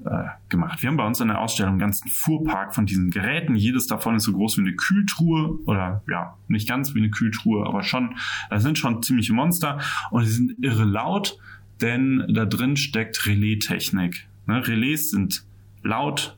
äh, 0.06 0.26
gemacht. 0.50 0.82
Wir 0.82 0.90
haben 0.90 0.98
bei 0.98 1.06
uns 1.06 1.20
in 1.20 1.28
der 1.28 1.40
Ausstellung 1.40 1.72
einen 1.72 1.80
ganzen 1.80 2.08
Fuhrpark 2.10 2.76
von 2.76 2.86
diesen 2.86 3.10
Geräten. 3.10 3.56
Jedes 3.56 3.88
davon 3.88 4.16
ist 4.16 4.24
so 4.24 4.34
groß 4.34 4.58
wie 4.58 4.62
eine 4.62 4.76
Kühltruhe 4.76 5.58
oder 5.66 6.04
ja, 6.08 6.38
nicht 6.48 6.68
ganz 6.68 6.94
wie 6.94 7.00
eine 7.00 7.10
Kühltruhe, 7.10 7.66
aber 7.66 7.84
schon, 7.84 8.16
das 8.50 8.64
sind 8.64 8.78
schon 8.78 9.02
ziemliche 9.02 9.34
Monster 9.34 9.80
und 10.12 10.24
die 10.24 10.30
sind 10.30 10.64
irre 10.64 10.86
laut, 10.86 11.40
denn 11.82 12.26
da 12.30 12.46
drin 12.46 12.78
steckt 12.78 13.26
Relaistechnik. 13.26 14.28
Ne? 14.46 14.68
Relais 14.68 15.10
sind 15.10 15.44
laut, 15.84 16.38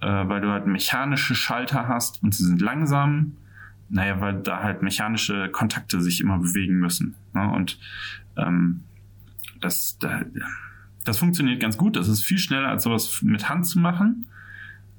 äh, 0.00 0.06
weil 0.06 0.40
du 0.40 0.50
halt 0.50 0.66
mechanische 0.66 1.34
Schalter 1.34 1.88
hast 1.88 2.22
und 2.22 2.34
sie 2.34 2.44
sind 2.44 2.60
langsam 2.60 3.36
naja, 3.88 4.20
weil 4.20 4.42
da 4.42 4.62
halt 4.62 4.82
mechanische 4.82 5.48
Kontakte 5.50 6.00
sich 6.00 6.20
immer 6.20 6.38
bewegen 6.38 6.78
müssen. 6.78 7.14
Ne? 7.34 7.50
Und 7.52 7.78
ähm, 8.36 8.82
das, 9.60 9.98
das 11.04 11.18
funktioniert 11.18 11.60
ganz 11.60 11.76
gut. 11.76 11.96
Das 11.96 12.08
ist 12.08 12.22
viel 12.24 12.38
schneller 12.38 12.68
als 12.68 12.84
sowas 12.84 13.22
mit 13.22 13.48
Hand 13.48 13.66
zu 13.66 13.78
machen. 13.78 14.28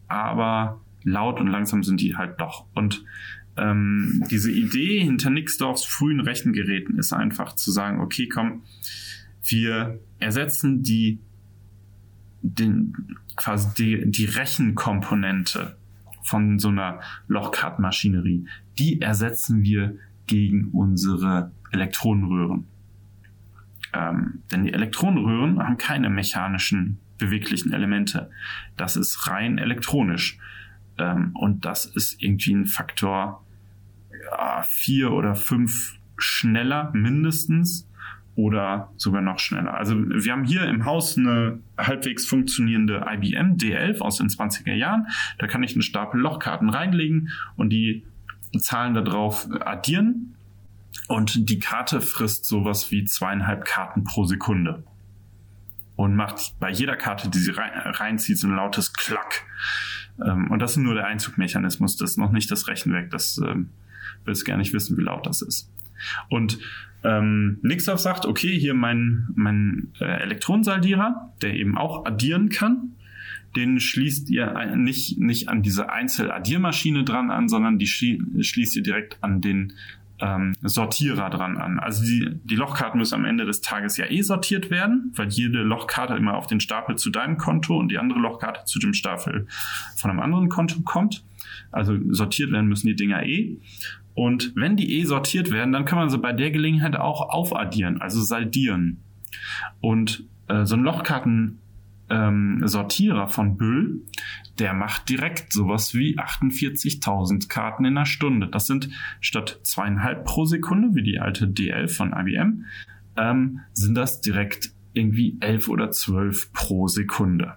Aber 0.08 0.82
laut 1.04 1.39
und 1.39 1.47
langsam 1.47 1.84
sind 1.84 2.02
die 2.02 2.15
halt 2.15 2.39
doch. 2.39 2.65
Und 2.73 3.04
ähm, 3.58 4.23
diese 4.30 4.52
Idee 4.52 5.04
hinter 5.04 5.30
Nixdorfs 5.30 5.84
frühen 5.84 6.19
Rechengeräten 6.19 6.97
ist 6.97 7.12
einfach 7.12 7.56
zu 7.56 7.71
sagen, 7.71 8.00
okay, 8.00 8.28
komm, 8.28 8.63
wir 9.43 10.00
ersetzen 10.19 10.84
die, 10.84 11.19
den, 12.41 12.93
quasi 13.36 13.69
die, 13.78 14.12
die 14.12 14.26
Rechenkomponente 14.26 15.78
von 16.28 16.60
so 16.60 16.68
einer 16.68 17.00
Lochkartenmaschinerie, 17.28 18.48
die 18.78 19.02
ersetzen 19.02 19.63
wir 19.63 19.96
gegen 20.28 20.70
unsere 20.72 21.52
Elektronenröhren. 21.72 22.68
Ähm, 23.94 24.44
denn 24.52 24.66
die 24.66 24.74
Elektronenröhren 24.74 25.60
haben 25.60 25.78
keine 25.78 26.10
mechanischen 26.10 27.00
beweglichen 27.18 27.72
Elemente. 27.72 28.30
Das 28.76 28.98
ist 28.98 29.28
rein 29.28 29.58
elektronisch. 29.58 30.38
Ähm, 30.98 31.32
und 31.34 31.63
das 31.63 31.86
ist 31.86 32.22
irgendwie 32.22 32.54
ein 32.54 32.66
Faktor 32.66 33.44
ja, 34.30 34.63
vier 34.63 35.12
oder 35.13 35.36
fünf 35.36 35.98
schneller 36.18 36.92
mindestens 36.94 37.90
oder 38.38 38.93
sogar 38.97 39.23
noch 39.23 39.39
schneller. 39.39 39.73
Also 39.73 39.95
wir 39.97 40.32
haben 40.32 40.43
hier 40.43 40.65
im 40.65 40.86
Haus 40.86 41.17
eine 41.17 41.60
halbwegs 41.76 42.28
funktionierende 42.28 43.04
IBM 43.10 43.58
D11 43.58 44.00
aus 44.00 44.17
den 44.17 44.28
20er 44.28 44.76
Jahren. 44.76 45.08
Da 45.39 45.47
kann 45.47 45.63
ich 45.63 45.73
einen 45.73 45.82
Stapel 45.82 46.21
Lochkarten 46.21 46.69
reinlegen 46.69 47.30
und 47.56 47.71
die 47.71 48.06
Zahlen 48.60 48.93
da 48.93 49.02
drauf 49.02 49.50
addieren. 49.62 50.36
Und 51.08 51.50
die 51.50 51.58
Karte 51.58 52.00
frisst 52.00 52.45
sowas 52.45 52.91
wie 52.91 53.06
zweieinhalb 53.06 53.65
Karten 53.65 54.04
pro 54.04 54.26
Sekunde. 54.26 54.84
Und 55.95 56.15
macht 56.15 56.54
bei 56.60 56.69
jeder 56.69 56.95
Karte, 56.95 57.30
die 57.30 57.39
sie 57.39 57.54
reinzieht, 57.56 58.38
so 58.38 58.47
ein 58.47 58.56
lautes 58.56 58.93
Klack. 58.93 59.45
Ähm, 60.23 60.52
und 60.52 60.60
das 60.60 60.71
ist 60.71 60.78
nur 60.78 60.93
der 60.93 61.08
Einzugmechanismus, 61.08 61.97
das 61.97 62.12
ist 62.12 62.17
noch 62.17 62.32
nicht 62.32 62.52
das 62.52 62.67
Rechenwerk. 62.67 63.10
Das 63.10 63.39
ähm, 63.43 63.71
willst 64.26 64.45
gar 64.45 64.58
nicht 64.58 64.73
wissen, 64.73 64.95
wie 64.95 65.02
laut 65.02 65.26
das 65.26 65.41
ist. 65.41 65.71
Und 66.30 66.60
ähm, 67.04 67.60
Nixdorf 67.62 68.00
sagt, 68.00 68.26
okay, 68.26 68.58
hier 68.60 68.74
mein, 68.74 69.28
mein 69.36 69.92
äh, 70.00 70.06
Elektronensaldierer, 70.06 71.34
der 71.42 71.54
eben 71.54 71.78
auch 71.78 72.06
addieren 72.06 72.50
kann, 72.50 72.94
den 73.56 73.80
schließt 73.80 74.30
ihr 74.30 74.76
nicht, 74.76 75.20
nicht 75.20 75.50
an 75.50 75.64
diese 75.64 75.90
Einzeladdiermaschine 75.90 77.04
dran 77.04 77.32
an, 77.32 77.48
sondern 77.48 77.80
die 77.80 77.88
schließt 77.88 78.76
ihr 78.76 78.84
direkt 78.84 79.18
an 79.22 79.42
den 79.42 79.74
ähm, 80.20 80.54
Sortierer 80.62 81.30
dran 81.30 81.58
an. 81.58 81.80
Also 81.80 82.04
die, 82.04 82.40
die 82.44 82.56
Lochkarten 82.56 83.00
müssen 83.00 83.16
am 83.16 83.26
Ende 83.26 83.46
des 83.46 83.62
Tages 83.62 83.98
ja 83.98 84.06
eh 84.10 84.22
sortiert 84.22 84.70
werden, 84.70 85.12
weil 85.16 85.30
jede 85.30 85.62
Lochkarte 85.62 86.16
immer 86.16 86.36
auf 86.36 86.48
den 86.48 86.60
Stapel 86.60 86.98
zu 86.98 87.10
deinem 87.10 87.38
Konto 87.38 87.78
und 87.78 87.90
die 87.90 87.98
andere 87.98 88.20
Lochkarte 88.20 88.66
zu 88.66 88.80
dem 88.80 88.94
Stapel 88.94 89.48
von 89.96 90.12
einem 90.12 90.20
anderen 90.20 90.50
Konto 90.50 90.82
kommt. 90.82 91.24
Also 91.72 91.98
sortiert 92.10 92.52
werden 92.52 92.68
müssen 92.68 92.88
die 92.88 92.96
Dinger 92.96 93.24
eh. 93.24 93.58
Und 94.18 94.54
wenn 94.56 94.76
die 94.76 94.98
eh 94.98 95.04
sortiert 95.04 95.52
werden, 95.52 95.74
dann 95.74 95.86
kann 95.86 96.00
man 96.00 96.10
sie 96.10 96.18
bei 96.18 96.34
der 96.34 96.50
Gelegenheit 96.50 96.96
auch 96.96 97.30
aufaddieren, 97.30 98.02
also 98.02 98.20
saldieren. 98.20 99.04
Und 99.80 100.24
äh, 100.48 100.66
so 100.66 100.76
ein 100.76 100.82
Lochkarten 100.82 101.60
ähm, 102.10 102.64
Sortierer 102.66 103.28
von 103.28 103.58
Büll, 103.58 104.02
der 104.58 104.74
macht 104.74 105.08
direkt 105.08 105.54
sowas 105.54 105.94
wie 105.94 106.18
48.000 106.18 107.48
Karten 107.48 107.86
in 107.86 107.96
einer 107.96 108.08
Stunde. 108.08 108.48
Das 108.48 108.66
sind 108.66 108.90
statt 109.22 109.60
zweieinhalb 109.62 110.26
pro 110.26 110.46
Sekunde, 110.46 110.96
wie 110.96 111.04
die 111.04 111.20
alte 111.20 111.48
DL 111.48 111.88
von 111.88 112.12
IBM, 112.12 112.66
ähm, 113.18 113.60
sind 113.74 113.94
das 113.94 114.22
direkt 114.22 114.72
irgendwie 114.94 115.38
elf 115.42 115.70
oder 115.70 115.92
zwölf 115.92 116.52
pro 116.54 116.88
Sekunde. 116.88 117.54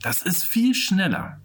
Das 0.00 0.22
ist 0.22 0.42
viel 0.42 0.74
schneller. 0.74 1.41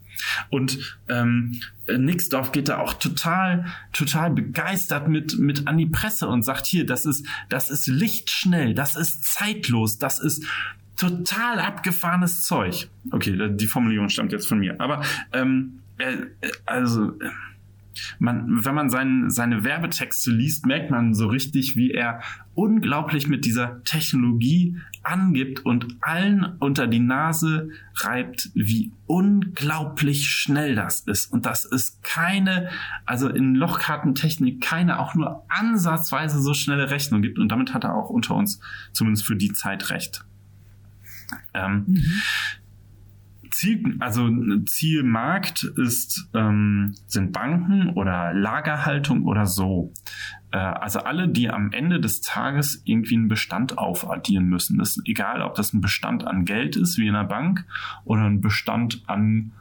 Und 0.49 0.99
ähm, 1.10 1.60
Nixdorf 1.88 2.51
geht 2.51 2.69
da 2.69 2.80
auch 2.80 2.93
total, 2.93 3.65
total 3.93 4.32
begeistert 4.32 5.08
mit, 5.08 5.38
mit 5.39 5.67
an 5.67 5.77
die 5.77 5.86
Presse 5.86 6.27
und 6.27 6.43
sagt 6.43 6.65
hier, 6.65 6.86
das 6.86 7.06
ist, 7.06 7.25
das 7.49 7.69
ist 7.69 7.88
lichtschnell, 7.88 8.73
das 8.73 8.95
ist 8.95 9.23
zeitlos, 9.25 9.97
das 9.97 10.19
ist 10.19 10.45
total 10.97 11.60
abgefahrenes 11.60 12.41
Zeug. 12.41 12.89
Okay, 13.12 13.38
die 13.51 13.67
Formulierung 13.67 14.10
stammt 14.10 14.32
jetzt 14.32 14.47
von 14.47 14.60
mir. 14.60 14.80
Aber 14.80 15.03
ähm, 15.34 15.80
äh, 15.97 16.17
also 16.65 17.13
man, 18.19 18.65
wenn 18.65 18.75
man 18.75 18.89
sein, 18.89 19.29
seine 19.29 19.63
Werbetexte 19.63 20.31
liest, 20.31 20.65
merkt 20.65 20.91
man 20.91 21.13
so 21.13 21.27
richtig, 21.27 21.75
wie 21.75 21.91
er 21.91 22.21
unglaublich 22.53 23.27
mit 23.27 23.45
dieser 23.45 23.83
Technologie 23.83 24.77
angibt 25.03 25.63
und 25.65 25.97
allen 26.01 26.43
unter 26.60 26.88
die 26.88 26.99
Nase 26.99 27.69
reibt, 27.95 28.49
wie 28.55 28.91
unglaublich 29.05 30.27
schnell 30.27 30.75
das 30.75 31.01
ist. 31.01 31.31
Und 31.31 31.45
das 31.45 31.65
ist 31.65 32.03
keine, 32.03 32.69
also 33.05 33.29
in 33.29 33.55
Lochkartentechnik 33.55 34.62
keine 34.62 34.99
auch 34.99 35.13
nur 35.13 35.45
ansatzweise 35.49 36.41
so 36.41 36.53
schnelle 36.53 36.89
Rechnung 36.89 37.21
gibt. 37.21 37.38
Und 37.38 37.49
damit 37.49 37.73
hat 37.73 37.83
er 37.83 37.93
auch 37.93 38.10
unter 38.10 38.36
uns 38.36 38.60
zumindest 38.91 39.25
für 39.25 39.36
die 39.36 39.53
Zeit 39.53 39.89
recht. 39.91 40.25
Ähm, 41.53 41.86
mhm. 41.88 42.03
Ziel, 43.58 43.96
also 44.00 44.30
Zielmarkt 44.65 45.63
ist, 45.63 46.30
ähm, 46.36 46.93
sind 47.08 47.32
Banken 47.32 47.89
oder 47.89 48.32
Lagerhaltung 48.32 49.26
oder 49.26 49.48
so. 49.48 49.93
Äh, 50.52 50.58
also 50.58 51.00
alle, 51.00 51.28
die 51.28 51.50
am 51.50 51.72
Ende 51.72 52.00
des 52.00 52.22
Tages 52.22 52.84
irgendwie 52.86 53.15
einen 53.15 53.30
Bestand 53.30 53.80
aufaddieren 53.80 54.46
müssen. 54.46 54.78
Das 54.78 54.98
ist 54.98 55.08
egal, 55.08 55.41
ob 55.41 55.56
das 55.56 55.74
ein 55.74 55.82
Bestand 55.82 56.28
an 56.28 56.46
Geld 56.46 56.76
ist, 56.76 57.00
wie 57.00 57.08
in 57.08 57.15
einer 57.15 57.28
Bank, 57.28 57.65
oder 58.06 58.26
ein 58.26 58.41
Bestand 58.41 59.02
an 59.08 59.54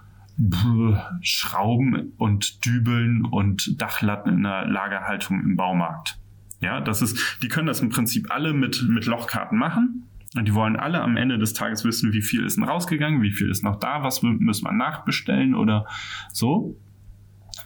Schrauben 1.22 2.12
und 2.18 2.66
Dübeln 2.66 3.24
und 3.24 3.80
Dachlatten 3.80 4.28
in 4.28 4.42
der 4.42 4.66
Lagerhaltung 4.66 5.40
im 5.40 5.56
Baumarkt. 5.56 6.18
Ja, 6.60 6.82
das 6.82 7.00
ist, 7.00 7.38
die 7.42 7.48
können 7.48 7.66
das 7.66 7.80
im 7.80 7.88
Prinzip 7.88 8.30
alle 8.30 8.52
mit, 8.52 8.84
mit 8.90 9.06
Lochkarten 9.06 9.56
machen. 9.56 10.06
Und 10.34 10.46
die 10.46 10.54
wollen 10.54 10.76
alle 10.76 11.00
am 11.00 11.16
Ende 11.16 11.38
des 11.38 11.54
Tages 11.54 11.84
wissen, 11.84 12.12
wie 12.12 12.22
viel 12.22 12.44
ist 12.44 12.56
denn 12.56 12.64
rausgegangen, 12.64 13.22
wie 13.22 13.32
viel 13.32 13.50
ist 13.50 13.62
noch 13.62 13.76
da, 13.76 14.02
was 14.02 14.22
müssen 14.22 14.64
wir 14.64 14.72
nachbestellen 14.72 15.54
oder 15.54 15.86
so. 16.32 16.76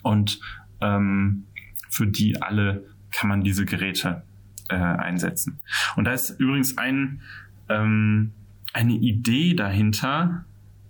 Und 0.02 0.40
ähm, 0.80 1.46
für 1.88 2.06
die 2.06 2.40
alle 2.40 2.84
kann 3.10 3.28
man 3.28 3.42
diese 3.42 3.64
Geräte 3.64 4.22
äh, 4.68 4.76
einsetzen. 4.76 5.58
Und 5.96 6.04
da 6.04 6.12
ist 6.12 6.38
übrigens 6.38 6.78
ein, 6.78 7.22
ähm, 7.68 8.32
eine 8.72 8.92
Idee 8.92 9.54
dahinter, 9.54 10.44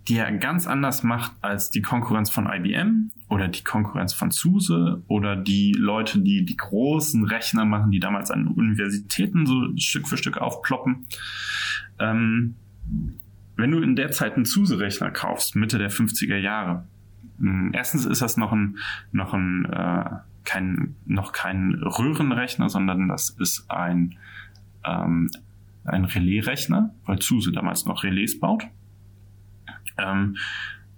die 0.09 0.17
er 0.17 0.33
ganz 0.33 0.67
anders 0.67 1.03
macht 1.03 1.33
als 1.41 1.71
die 1.71 1.83
Konkurrenz 1.83 2.31
von 2.31 2.47
IBM 2.51 3.11
oder 3.29 3.49
die 3.49 3.63
Konkurrenz 3.63 4.13
von 4.13 4.31
SUSE 4.31 5.03
oder 5.09 5.37
die 5.37 5.73
Leute, 5.73 6.21
die 6.21 6.45
die 6.45 6.57
großen 6.57 7.25
Rechner 7.25 7.65
machen, 7.65 7.91
die 7.91 8.01
damals 8.01 8.31
an 8.31 8.49
Universitäten 8.49 9.47
so 9.47 9.77
Stück 9.77 10.09
für 10.09 10.17
Stück 10.17 10.39
aufploppen. 10.39 11.07
Ähm, 11.99 12.57
wenn 13.57 13.71
du 13.71 13.81
in 13.81 13.95
der 13.95 14.11
Zeit 14.11 14.37
einen 14.37 14.47
SUSE-Rechner 14.47 15.11
kaufst, 15.11 15.55
Mitte 15.55 15.79
der 15.79 15.91
50er 15.91 16.39
Jahre, 16.39 16.87
hm, 17.39 17.73
erstens 17.75 18.07
ist 18.07 18.23
das 18.23 18.37
noch 18.37 18.53
ein, 18.53 18.79
noch 19.13 19.35
ein, 19.35 19.67
äh, 19.67 20.11
kein, 20.45 20.97
noch 21.05 21.33
kein 21.33 21.75
Röhrenrechner, 21.75 22.69
sondern 22.71 23.09
das 23.09 23.31
ist 23.31 23.71
ein, 23.71 24.17
ähm, 24.85 25.31
ein 25.85 26.05
Relais-Rechner, 26.05 26.95
weil 27.05 27.21
SUSE 27.21 27.53
damals 27.53 27.85
noch 27.85 28.03
Relais 28.03 28.39
baut. 28.41 28.65
Ähm, 30.01 30.37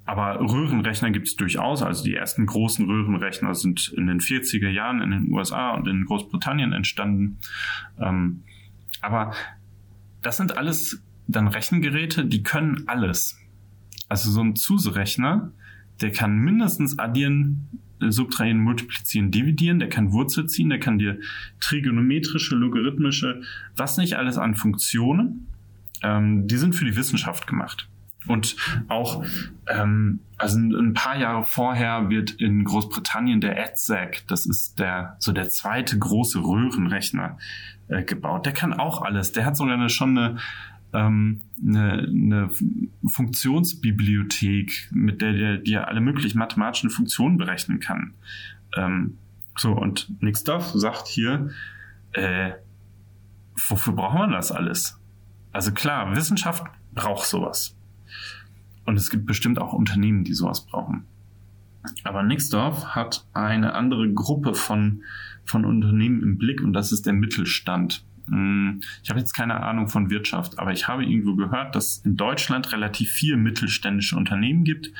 aber 0.04 0.40
Röhrenrechner 0.40 1.10
gibt 1.10 1.28
es 1.28 1.36
durchaus. 1.36 1.82
Also 1.82 2.04
die 2.04 2.14
ersten 2.14 2.46
großen 2.46 2.86
Röhrenrechner 2.86 3.54
sind 3.54 3.92
in 3.96 4.06
den 4.06 4.20
40er 4.20 4.68
Jahren 4.68 5.00
in 5.00 5.10
den 5.10 5.32
USA 5.32 5.70
und 5.70 5.86
in 5.86 6.04
Großbritannien 6.04 6.72
entstanden. 6.72 7.38
Ähm, 8.00 8.42
aber 9.00 9.32
das 10.22 10.36
sind 10.36 10.56
alles 10.56 11.02
dann 11.28 11.48
Rechengeräte, 11.48 12.24
die 12.24 12.42
können 12.42 12.84
alles. 12.86 13.38
Also 14.08 14.30
so 14.30 14.42
ein 14.42 14.56
SUSE-Rechner, 14.56 15.52
der 16.00 16.10
kann 16.10 16.36
mindestens 16.36 16.98
addieren, 16.98 17.68
subtrahieren, 18.00 18.58
multiplizieren, 18.58 19.30
dividieren, 19.30 19.78
der 19.78 19.88
kann 19.88 20.12
Wurzel 20.12 20.46
ziehen, 20.46 20.68
der 20.68 20.80
kann 20.80 20.98
dir 20.98 21.20
trigonometrische, 21.60 22.56
logarithmische, 22.56 23.42
was 23.76 23.96
nicht 23.96 24.14
alles 24.14 24.38
an 24.38 24.56
Funktionen, 24.56 25.46
ähm, 26.02 26.48
die 26.48 26.56
sind 26.56 26.74
für 26.74 26.84
die 26.84 26.96
Wissenschaft 26.96 27.46
gemacht. 27.46 27.88
Und 28.26 28.56
auch, 28.88 29.24
ähm, 29.68 30.20
also 30.38 30.58
ein 30.58 30.94
paar 30.94 31.18
Jahre 31.18 31.44
vorher 31.44 32.08
wird 32.10 32.32
in 32.32 32.64
Großbritannien 32.64 33.40
der 33.40 33.58
EDSAC, 33.58 34.26
das 34.28 34.46
ist 34.46 34.78
der 34.78 35.16
so 35.18 35.32
der 35.32 35.48
zweite 35.48 35.98
große 35.98 36.38
Röhrenrechner, 36.40 37.38
äh, 37.88 38.02
gebaut. 38.02 38.46
Der 38.46 38.52
kann 38.52 38.72
auch 38.72 39.02
alles. 39.02 39.32
Der 39.32 39.44
hat 39.44 39.56
sogar 39.56 39.74
eine, 39.74 39.88
schon 39.88 40.16
eine, 40.16 40.38
ähm, 40.92 41.42
eine, 41.60 41.92
eine 42.08 42.50
Funktionsbibliothek, 43.06 44.90
mit 44.92 45.20
der 45.20 45.32
der 45.32 45.58
dir 45.58 45.88
alle 45.88 46.00
möglichen 46.00 46.38
mathematischen 46.38 46.90
Funktionen 46.90 47.36
berechnen 47.36 47.80
kann. 47.80 48.14
Ähm, 48.76 49.18
so, 49.56 49.72
und 49.72 50.22
Nixdorf 50.22 50.72
sagt 50.74 51.08
hier, 51.08 51.50
äh, 52.12 52.52
wofür 53.68 53.92
brauchen 53.92 54.20
wir 54.20 54.28
das 54.28 54.50
alles? 54.50 54.98
Also 55.52 55.72
klar, 55.72 56.14
Wissenschaft 56.16 56.64
braucht 56.94 57.26
sowas. 57.26 57.76
Und 58.84 58.96
es 58.96 59.10
gibt 59.10 59.26
bestimmt 59.26 59.60
auch 59.60 59.72
Unternehmen, 59.72 60.24
die 60.24 60.34
sowas 60.34 60.66
brauchen. 60.66 61.04
Aber 62.04 62.22
Nixdorf 62.22 62.86
hat 62.86 63.26
eine 63.32 63.74
andere 63.74 64.12
Gruppe 64.12 64.54
von, 64.54 65.02
von 65.44 65.64
Unternehmen 65.64 66.22
im 66.22 66.38
Blick 66.38 66.60
und 66.62 66.72
das 66.72 66.92
ist 66.92 67.06
der 67.06 67.12
Mittelstand. 67.12 68.04
Hm, 68.28 68.80
ich 69.02 69.10
habe 69.10 69.18
jetzt 69.18 69.34
keine 69.34 69.62
Ahnung 69.62 69.88
von 69.88 70.10
Wirtschaft, 70.10 70.58
aber 70.58 70.72
ich 70.72 70.86
habe 70.86 71.04
irgendwo 71.04 71.34
gehört, 71.34 71.74
dass 71.74 71.98
in 71.98 72.16
Deutschland 72.16 72.72
relativ 72.72 73.10
viel 73.10 73.36
mittelständische 73.36 74.16
Unternehmen 74.16 74.64
gibt 74.64 74.92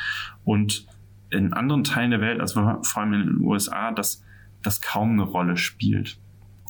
und 0.44 0.86
in 1.30 1.52
anderen 1.52 1.84
Teilen 1.84 2.10
der 2.10 2.20
Welt, 2.20 2.40
also 2.40 2.80
vor 2.82 3.02
allem 3.02 3.14
in 3.14 3.26
den 3.26 3.40
USA, 3.40 3.92
dass 3.92 4.22
das 4.62 4.80
kaum 4.80 5.12
eine 5.12 5.22
Rolle 5.22 5.56
spielt. 5.56 6.18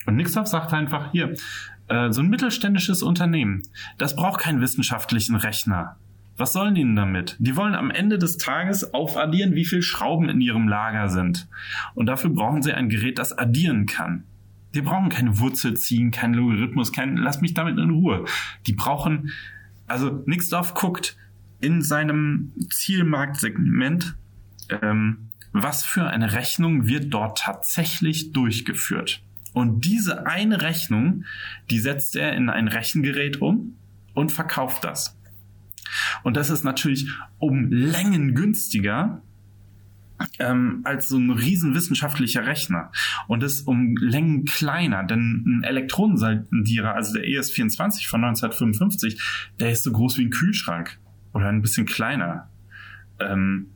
Und 0.06 0.16
Nixdorf 0.16 0.46
sagt 0.46 0.72
einfach 0.72 1.10
hier, 1.12 1.34
äh, 1.88 2.12
so 2.12 2.20
ein 2.20 2.28
mittelständisches 2.28 3.02
Unternehmen, 3.02 3.62
das 3.98 4.14
braucht 4.14 4.40
keinen 4.40 4.60
wissenschaftlichen 4.60 5.36
Rechner. 5.36 5.96
Was 6.36 6.52
sollen 6.52 6.74
die 6.74 6.82
denn 6.82 6.96
damit? 6.96 7.36
Die 7.38 7.56
wollen 7.56 7.74
am 7.74 7.90
Ende 7.90 8.18
des 8.18 8.38
Tages 8.38 8.94
aufaddieren, 8.94 9.54
wie 9.54 9.64
viel 9.64 9.82
Schrauben 9.82 10.28
in 10.28 10.40
ihrem 10.40 10.66
Lager 10.66 11.08
sind. 11.08 11.48
Und 11.94 12.06
dafür 12.06 12.30
brauchen 12.30 12.62
sie 12.62 12.72
ein 12.72 12.88
Gerät, 12.88 13.18
das 13.18 13.36
addieren 13.36 13.86
kann. 13.86 14.24
Die 14.74 14.80
brauchen 14.80 15.10
keine 15.10 15.38
Wurzel 15.38 15.76
ziehen, 15.76 16.10
keinen 16.10 16.34
Logarithmus, 16.34 16.92
kein, 16.92 17.16
lass 17.16 17.42
mich 17.42 17.52
damit 17.52 17.78
in 17.78 17.90
Ruhe. 17.90 18.24
Die 18.66 18.72
brauchen, 18.72 19.30
also 19.86 20.22
Nixdorf 20.26 20.72
guckt 20.74 21.16
in 21.60 21.82
seinem 21.82 22.52
Zielmarktsegment, 22.70 24.16
ähm, 24.82 25.28
was 25.52 25.84
für 25.84 26.06
eine 26.06 26.32
Rechnung 26.32 26.86
wird 26.86 27.12
dort 27.12 27.38
tatsächlich 27.38 28.32
durchgeführt. 28.32 29.22
Und 29.52 29.84
diese 29.84 30.26
eine 30.26 30.62
Rechnung, 30.62 31.24
die 31.70 31.78
setzt 31.78 32.16
er 32.16 32.32
in 32.32 32.48
ein 32.48 32.68
Rechengerät 32.68 33.42
um 33.42 33.76
und 34.14 34.32
verkauft 34.32 34.84
das. 34.84 35.18
Und 36.22 36.36
das 36.36 36.50
ist 36.50 36.64
natürlich 36.64 37.08
um 37.38 37.70
Längen 37.70 38.34
günstiger 38.34 39.22
ähm, 40.38 40.82
als 40.84 41.08
so 41.08 41.18
ein 41.18 41.30
riesen 41.30 41.74
wissenschaftlicher 41.74 42.46
Rechner. 42.46 42.90
Und 43.28 43.42
ist 43.42 43.66
um 43.66 43.96
Längen 43.96 44.44
kleiner, 44.44 45.04
denn 45.04 45.44
ein 45.46 45.64
Elektronensaldierer, 45.64 46.94
also 46.94 47.14
der 47.14 47.24
ES24 47.24 48.08
von 48.08 48.24
1955, 48.24 49.20
der 49.60 49.72
ist 49.72 49.82
so 49.82 49.92
groß 49.92 50.18
wie 50.18 50.26
ein 50.26 50.30
Kühlschrank 50.30 50.98
oder 51.32 51.48
ein 51.48 51.62
bisschen 51.62 51.86
kleiner. 51.86 52.48
Ähm, 53.20 53.68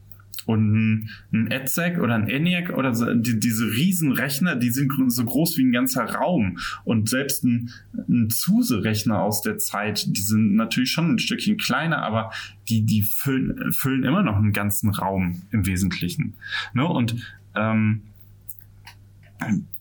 und 0.46 1.08
ein 1.32 1.50
EDSEC 1.50 1.98
oder 1.98 2.14
ein 2.14 2.28
ENIAC 2.28 2.70
oder 2.70 2.94
so, 2.94 3.12
die, 3.12 3.38
diese 3.38 3.66
Riesenrechner, 3.66 4.56
die 4.56 4.70
sind 4.70 4.92
so 5.08 5.24
groß 5.24 5.58
wie 5.58 5.64
ein 5.64 5.72
ganzer 5.72 6.04
Raum. 6.04 6.58
Und 6.84 7.08
selbst 7.08 7.44
ein, 7.44 7.70
ein 8.08 8.30
SUSE-Rechner 8.30 9.20
aus 9.20 9.42
der 9.42 9.58
Zeit, 9.58 10.06
die 10.16 10.22
sind 10.22 10.54
natürlich 10.54 10.92
schon 10.92 11.12
ein 11.12 11.18
Stückchen 11.18 11.56
kleiner, 11.56 12.02
aber 12.02 12.30
die, 12.68 12.86
die 12.86 13.02
füllen, 13.02 13.72
füllen 13.72 14.04
immer 14.04 14.22
noch 14.22 14.36
einen 14.36 14.52
ganzen 14.52 14.90
Raum 14.90 15.42
im 15.50 15.66
Wesentlichen. 15.66 16.34
Ne? 16.74 16.86
Und 16.86 17.16
ähm, 17.56 18.02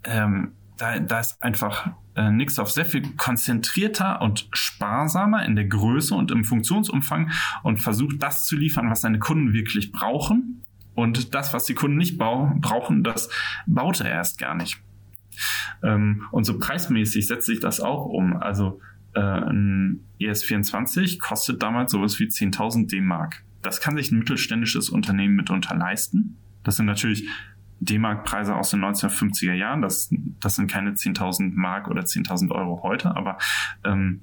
ähm, 0.03 0.51
da, 0.77 0.99
da 0.99 1.19
ist 1.19 1.41
einfach 1.41 1.91
äh, 2.15 2.31
Nixdorf 2.31 2.71
sehr 2.71 2.85
viel 2.85 3.15
konzentrierter 3.15 4.21
und 4.21 4.47
sparsamer 4.53 5.45
in 5.45 5.55
der 5.55 5.65
Größe 5.65 6.15
und 6.15 6.31
im 6.31 6.43
Funktionsumfang 6.43 7.31
und 7.63 7.77
versucht 7.77 8.21
das 8.21 8.45
zu 8.45 8.55
liefern, 8.55 8.89
was 8.89 9.01
seine 9.01 9.19
Kunden 9.19 9.53
wirklich 9.53 9.91
brauchen. 9.91 10.63
Und 10.93 11.35
das, 11.35 11.53
was 11.53 11.65
die 11.65 11.75
Kunden 11.75 11.97
nicht 11.97 12.17
brauchen, 12.17 13.03
das 13.03 13.29
baut 13.67 13.99
er 13.99 14.11
erst 14.11 14.37
gar 14.37 14.55
nicht. 14.55 14.81
Ähm, 15.83 16.25
und 16.31 16.45
so 16.45 16.57
preismäßig 16.57 17.27
setzt 17.27 17.45
sich 17.45 17.59
das 17.59 17.81
auch 17.81 18.05
um. 18.05 18.37
Also 18.37 18.79
äh, 19.13 19.19
ein 19.19 20.05
ES24 20.19 21.19
kostet 21.19 21.61
damals 21.61 21.91
sowas 21.91 22.19
wie 22.19 22.25
10.000 22.25 22.89
D-Mark. 22.89 23.43
Das 23.61 23.81
kann 23.81 23.97
sich 23.97 24.11
ein 24.11 24.19
mittelständisches 24.19 24.89
Unternehmen 24.89 25.35
mitunter 25.35 25.75
leisten. 25.75 26.37
Das 26.63 26.77
sind 26.77 26.85
natürlich 26.85 27.27
D-Mark-Preise 27.85 28.55
aus 28.55 28.71
den 28.71 28.83
1950er 28.83 29.53
Jahren. 29.53 29.81
Das, 29.81 30.09
das 30.39 30.55
sind 30.55 30.69
keine 30.69 30.91
10.000 30.91 31.53
Mark 31.53 31.87
oder 31.87 32.01
10.000 32.01 32.51
Euro 32.51 32.83
heute, 32.83 33.15
aber 33.15 33.37
ähm, 33.83 34.21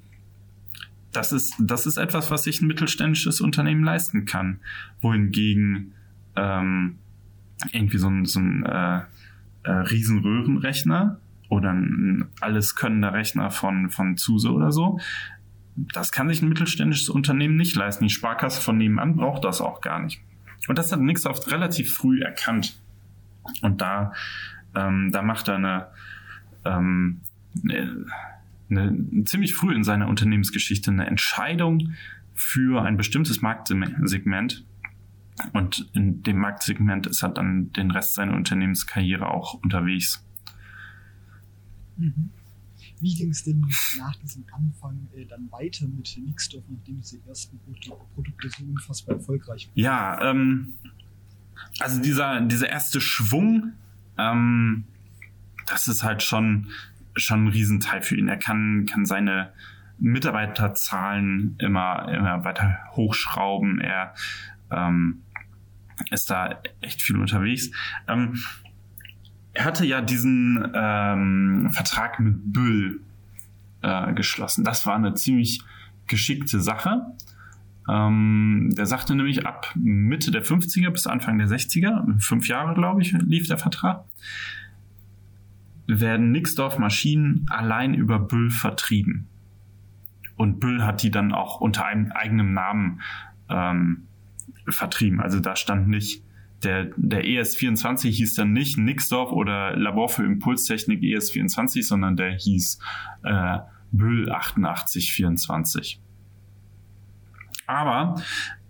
das 1.11 1.31
ist, 1.31 1.55
das 1.59 1.85
ist 1.85 1.97
etwas, 1.97 2.31
was 2.31 2.43
sich 2.43 2.61
ein 2.61 2.67
mittelständisches 2.67 3.39
Unternehmen 3.39 3.83
leisten 3.83 4.25
kann. 4.25 4.59
Wohingegen 5.01 5.93
ähm, 6.35 6.97
irgendwie 7.71 7.99
so 7.99 8.09
ein, 8.09 8.25
so 8.25 8.39
ein 8.39 8.65
äh, 8.65 9.01
äh, 9.63 9.71
Riesenröhrenrechner 9.71 11.19
oder 11.49 11.71
ein 11.71 12.25
alles 12.41 12.75
könnender 12.75 13.13
Rechner 13.13 13.51
von, 13.51 13.89
von 13.89 14.17
Zuse 14.17 14.51
oder 14.51 14.71
so, 14.71 14.99
das 15.75 16.11
kann 16.11 16.29
sich 16.29 16.41
ein 16.41 16.49
mittelständisches 16.49 17.09
Unternehmen 17.09 17.55
nicht 17.55 17.75
leisten. 17.75 18.03
Die 18.03 18.09
Sparkasse 18.09 18.61
von 18.61 18.77
nebenan 18.77 19.15
braucht 19.15 19.43
das 19.43 19.61
auch 19.61 19.81
gar 19.81 19.99
nicht. 19.99 20.21
Und 20.67 20.77
das 20.77 20.91
hat 20.91 20.99
Nix 20.99 21.25
oft 21.25 21.51
relativ 21.51 21.93
früh 21.93 22.21
erkannt. 22.21 22.79
Und 23.61 23.81
da, 23.81 24.13
ähm, 24.75 25.11
da 25.11 25.21
macht 25.21 25.47
er 25.47 25.55
eine, 25.55 25.87
ähm, 26.65 27.21
eine, 27.63 28.05
eine, 28.69 29.23
ziemlich 29.25 29.53
früh 29.53 29.73
in 29.73 29.83
seiner 29.83 30.07
Unternehmensgeschichte 30.07 30.91
eine 30.91 31.05
Entscheidung 31.07 31.93
für 32.33 32.83
ein 32.83 32.97
bestimmtes 32.97 33.41
Marktsegment. 33.41 34.65
Und 35.51 35.89
in 35.93 36.21
dem 36.23 36.37
Marktsegment 36.37 37.07
ist 37.07 37.23
er 37.23 37.29
dann 37.29 37.71
den 37.73 37.91
Rest 37.91 38.15
seiner 38.15 38.35
Unternehmenskarriere 38.35 39.27
auch 39.27 39.55
unterwegs. 39.55 40.23
Mhm. 41.97 42.29
Wie 42.99 43.15
ging 43.15 43.31
es 43.31 43.43
denn 43.43 43.59
nach 43.97 44.15
diesem 44.15 44.45
Anfang 44.53 45.07
äh, 45.13 45.25
dann 45.25 45.51
weiter 45.51 45.87
mit 45.87 46.17
Nixdorf, 46.17 46.63
nachdem 46.69 47.01
diese 47.01 47.19
ersten 47.27 47.59
Produkte 48.15 48.49
so 48.49 48.63
unfassbar 48.63 49.15
erfolgreich 49.17 49.67
waren? 49.67 49.73
Ja, 49.75 50.31
ähm, 50.31 50.75
also 51.79 52.01
dieser, 52.01 52.41
dieser 52.41 52.69
erste 52.69 53.01
Schwung, 53.01 53.73
ähm, 54.17 54.85
das 55.67 55.87
ist 55.87 56.03
halt 56.03 56.23
schon, 56.23 56.69
schon 57.15 57.45
ein 57.45 57.47
Riesenteil 57.49 58.01
für 58.01 58.15
ihn. 58.15 58.27
Er 58.27 58.37
kann, 58.37 58.85
kann 58.85 59.05
seine 59.05 59.51
Mitarbeiterzahlen 59.99 61.55
immer, 61.59 62.09
immer 62.09 62.43
weiter 62.43 62.77
hochschrauben. 62.91 63.79
Er 63.79 64.13
ähm, 64.71 65.21
ist 66.11 66.29
da 66.29 66.59
echt 66.81 67.01
viel 67.01 67.17
unterwegs. 67.17 67.71
Ähm, 68.07 68.43
er 69.53 69.65
hatte 69.65 69.85
ja 69.85 70.01
diesen 70.01 70.71
ähm, 70.73 71.69
Vertrag 71.71 72.19
mit 72.19 72.51
Büll 72.51 73.01
äh, 73.81 74.13
geschlossen. 74.13 74.63
Das 74.63 74.85
war 74.85 74.95
eine 74.95 75.13
ziemlich 75.13 75.61
geschickte 76.07 76.59
Sache. 76.59 77.05
Ähm, 77.89 78.69
der 78.75 78.85
sagte 78.85 79.15
nämlich, 79.15 79.45
ab 79.45 79.71
Mitte 79.75 80.31
der 80.31 80.43
50er 80.43 80.89
bis 80.89 81.07
Anfang 81.07 81.37
der 81.37 81.47
60er, 81.47 82.19
fünf 82.19 82.47
Jahre, 82.47 82.73
glaube 82.75 83.01
ich, 83.01 83.11
lief 83.11 83.47
der 83.47 83.57
Vertrag, 83.57 84.05
werden 85.87 86.31
Nixdorf 86.31 86.79
Maschinen 86.79 87.45
allein 87.49 87.93
über 87.93 88.19
Büll 88.19 88.49
vertrieben. 88.49 89.27
Und 90.35 90.59
Büll 90.59 90.83
hat 90.83 91.03
die 91.03 91.11
dann 91.11 91.33
auch 91.33 91.59
unter 91.61 91.85
einem 91.85 92.11
eigenen 92.11 92.53
Namen 92.53 93.01
ähm, 93.49 94.07
vertrieben. 94.67 95.19
Also 95.19 95.39
da 95.39 95.55
stand 95.55 95.87
nicht, 95.87 96.23
der, 96.63 96.91
der 96.95 97.25
ES24 97.25 98.09
hieß 98.09 98.35
dann 98.35 98.53
nicht 98.53 98.77
Nixdorf 98.77 99.31
oder 99.31 99.75
Labor 99.75 100.09
für 100.09 100.23
Impulstechnik 100.23 101.01
ES24, 101.01 101.83
sondern 101.83 102.15
der 102.15 102.31
hieß 102.31 102.79
äh, 103.23 103.59
Büll 103.91 104.31
8824. 104.31 106.02
Aber 107.67 108.21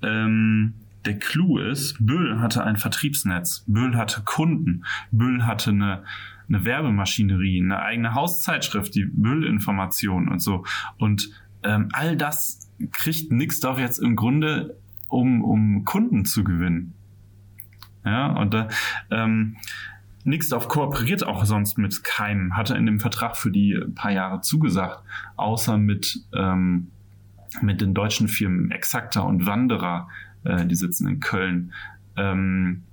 ähm, 0.01 0.73
der 1.06 1.19
Clou 1.19 1.58
ist, 1.58 1.97
Büll 2.06 2.39
hatte 2.39 2.63
ein 2.63 2.77
Vertriebsnetz, 2.77 3.63
Büll 3.67 3.95
hatte 3.97 4.21
Kunden, 4.23 4.86
Büll 5.12 5.45
hatte 5.45 5.71
eine, 5.71 6.03
eine 6.47 6.65
Werbemaschinerie, 6.65 7.62
eine 7.62 7.82
eigene 7.82 8.13
Hauszeitschrift, 8.13 8.95
die 8.95 9.06
Büll-Information 9.06 10.29
und 10.29 10.39
so. 10.39 10.65
Und 10.97 11.29
ähm, 11.63 11.89
all 11.93 12.15
das 12.15 12.69
kriegt 12.91 13.32
Nixdorf 13.32 13.79
jetzt 13.79 13.99
im 13.99 14.15
Grunde, 14.15 14.77
um, 15.08 15.43
um 15.43 15.86
Kunden 15.86 16.25
zu 16.25 16.43
gewinnen. 16.43 16.93
Ja, 18.06 18.27
und 18.34 18.53
da, 18.53 18.67
ähm, 19.12 19.58
Nixdorf 20.25 20.67
kooperiert 20.67 21.25
auch 21.25 21.45
sonst 21.45 21.77
mit 21.77 22.03
keinem, 22.03 22.56
hatte 22.56 22.75
in 22.75 22.86
dem 22.86 22.99
Vertrag 22.99 23.38
für 23.38 23.51
die 23.51 23.77
paar 23.95 24.12
Jahre 24.12 24.41
zugesagt, 24.41 25.03
außer 25.36 25.77
mit, 25.77 26.19
ähm, 26.34 26.88
mit 27.62 27.82
den 27.82 27.94
deutschen 27.94 28.28
Firmen 28.28 28.72
Exakta 28.72 29.22
und 29.22 29.46
Wanderer, 29.46 30.10
äh, 30.44 30.66
die 30.66 30.76
sitzen 30.76 31.08
in 31.08 31.20
Köln. 31.20 31.74
Ähm, 32.16 32.84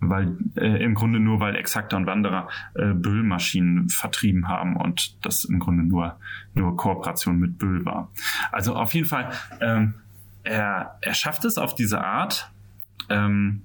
weil 0.00 0.36
äh, 0.56 0.82
im 0.82 0.94
Grunde 0.94 1.20
nur 1.20 1.40
weil 1.40 1.56
Exakta 1.56 1.96
und 1.96 2.06
Wanderer 2.06 2.48
äh, 2.74 2.92
Büllmaschinen 2.92 3.88
vertrieben 3.88 4.48
haben 4.48 4.76
und 4.76 5.24
das 5.24 5.44
im 5.44 5.58
Grunde 5.58 5.84
nur 5.84 6.18
nur 6.54 6.76
Kooperation 6.76 7.38
mit 7.38 7.58
Büll 7.58 7.84
war. 7.84 8.10
Also 8.52 8.74
auf 8.74 8.94
jeden 8.94 9.06
Fall 9.06 9.30
ähm, 9.60 9.94
er 10.42 10.98
er 11.00 11.14
schafft 11.14 11.44
es 11.44 11.58
auf 11.58 11.74
diese 11.74 12.04
Art 12.04 12.50
ähm, 13.08 13.62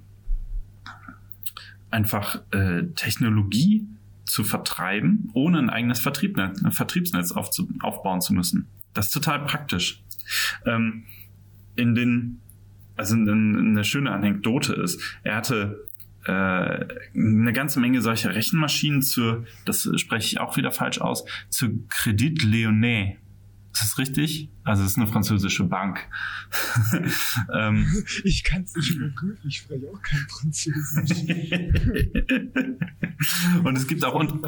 einfach 1.90 2.40
äh, 2.52 2.84
Technologie 2.94 3.86
zu 4.24 4.44
vertreiben, 4.44 5.30
ohne 5.34 5.58
ein 5.58 5.70
eigenes 5.70 6.00
Vertriebnetz, 6.00 6.62
ein 6.62 6.72
Vertriebsnetz 6.72 7.32
aufzu, 7.32 7.68
aufbauen 7.82 8.20
zu 8.20 8.32
müssen. 8.32 8.68
Das 8.94 9.06
ist 9.06 9.12
total 9.12 9.44
praktisch. 9.44 10.02
Ähm, 10.66 11.04
in 11.76 11.94
den, 11.94 12.40
also 12.96 13.14
eine 13.14 13.84
schöne 13.84 14.12
Anekdote 14.12 14.74
ist, 14.74 15.00
er 15.22 15.36
hatte 15.36 15.86
äh, 16.24 16.30
eine 16.30 17.52
ganze 17.52 17.80
Menge 17.80 18.02
solcher 18.02 18.34
Rechenmaschinen 18.34 19.02
zur, 19.02 19.44
das 19.64 19.88
spreche 19.96 20.26
ich 20.26 20.40
auch 20.40 20.56
wieder 20.56 20.72
falsch 20.72 21.00
aus, 21.00 21.24
zur 21.48 21.70
Credit 21.88 22.42
Lyonnais 22.42 23.16
ist 23.72 23.82
das 23.82 23.98
richtig? 23.98 24.48
Also 24.64 24.82
es 24.82 24.90
ist 24.90 24.98
eine 24.98 25.06
französische 25.06 25.62
Bank. 25.64 26.08
ähm, 27.54 27.86
ich 28.24 28.42
kann 28.42 28.64
es 28.64 28.74
nicht 28.74 28.90
überprüfen, 28.90 29.48
ich 29.48 29.58
spreche 29.58 29.86
auch 29.92 30.02
kein 30.02 30.26
Französisch. 30.28 31.20
und 33.64 33.76
es 33.76 33.86
gibt 33.86 34.04
auch 34.04 34.14
und, 34.14 34.42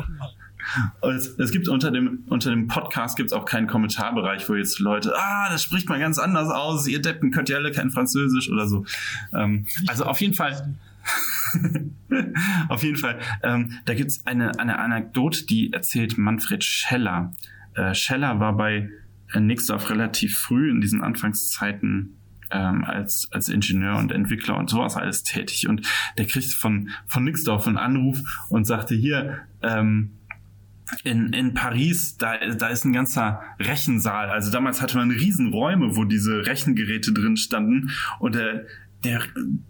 es, 1.03 1.29
es, 1.39 1.51
gibt 1.51 1.69
unter 1.69 1.91
dem 1.91 2.25
unter 2.29 2.51
dem 2.51 2.69
Podcast 2.69 3.17
gibt 3.17 3.33
auch 3.33 3.45
keinen 3.45 3.67
Kommentarbereich, 3.67 4.49
wo 4.49 4.55
jetzt 4.55 4.79
Leute, 4.79 5.15
ah, 5.17 5.49
das 5.51 5.63
spricht 5.63 5.89
mal 5.89 5.99
ganz 5.99 6.19
anders 6.19 6.49
aus, 6.49 6.87
ihr 6.87 7.01
Deppen 7.01 7.31
könnt 7.31 7.49
ja 7.49 7.57
alle 7.57 7.73
kein 7.73 7.91
Französisch 7.91 8.51
oder 8.51 8.67
so. 8.67 8.85
Ähm, 9.33 9.67
also 9.87 10.05
auf 10.05 10.21
jeden 10.21 10.35
Fall. 10.35 10.75
auf 12.69 12.83
jeden 12.83 12.97
Fall. 12.97 13.19
Ähm, 13.43 13.79
da 13.85 13.95
gibt 13.95 14.11
es 14.11 14.27
eine, 14.27 14.59
eine 14.59 14.79
Anekdote, 14.79 15.45
die 15.47 15.73
erzählt 15.73 16.17
Manfred 16.17 16.63
Scheller. 16.63 17.33
Äh, 17.75 17.95
Scheller 17.95 18.41
war 18.41 18.57
bei 18.57 18.89
Nixdorf 19.35 19.91
relativ 19.91 20.39
früh 20.39 20.71
in 20.71 20.81
diesen 20.81 21.03
Anfangszeiten 21.03 22.17
ähm, 22.51 22.85
als, 22.85 23.29
als 23.33 23.49
Ingenieur 23.49 23.97
und 23.97 24.13
Entwickler 24.13 24.57
und 24.57 24.69
sowas 24.69 24.97
alles 24.97 25.23
tätig. 25.23 25.69
Und 25.69 25.87
der 26.19 26.27
kriegt 26.27 26.53
von, 26.53 26.91
von 27.07 27.25
Nixdorf 27.25 27.67
einen 27.67 27.79
Anruf 27.79 28.21
und 28.51 28.67
sagte 28.67 28.95
hier, 28.95 29.41
ähm, 29.63 30.13
in, 31.05 31.33
in 31.33 31.55
Paris, 31.55 32.17
da, 32.17 32.39
da 32.39 32.69
ist 32.69 32.85
ein 32.85 32.93
ganzer 32.93 33.43
Rechensaal. 33.59 34.31
Also 34.31 34.51
damals 34.51 34.81
hatte 34.81 34.97
man 34.97 35.11
Riesenräume, 35.11 35.97
wo 35.97 36.05
diese 36.05 36.47
Rechengeräte 36.47 37.13
drin 37.13 37.37
standen. 37.37 37.91
Und 38.19 38.35
der, 38.35 38.67
der, 39.05 39.23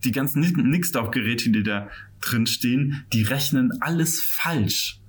die 0.04 0.12
ganzen 0.12 0.40
Nixdorf-Geräte, 0.40 1.50
die 1.50 1.62
da 1.62 1.88
drin 2.20 2.46
stehen, 2.46 3.04
die 3.12 3.22
rechnen 3.22 3.70
alles 3.80 4.22
falsch. 4.22 5.00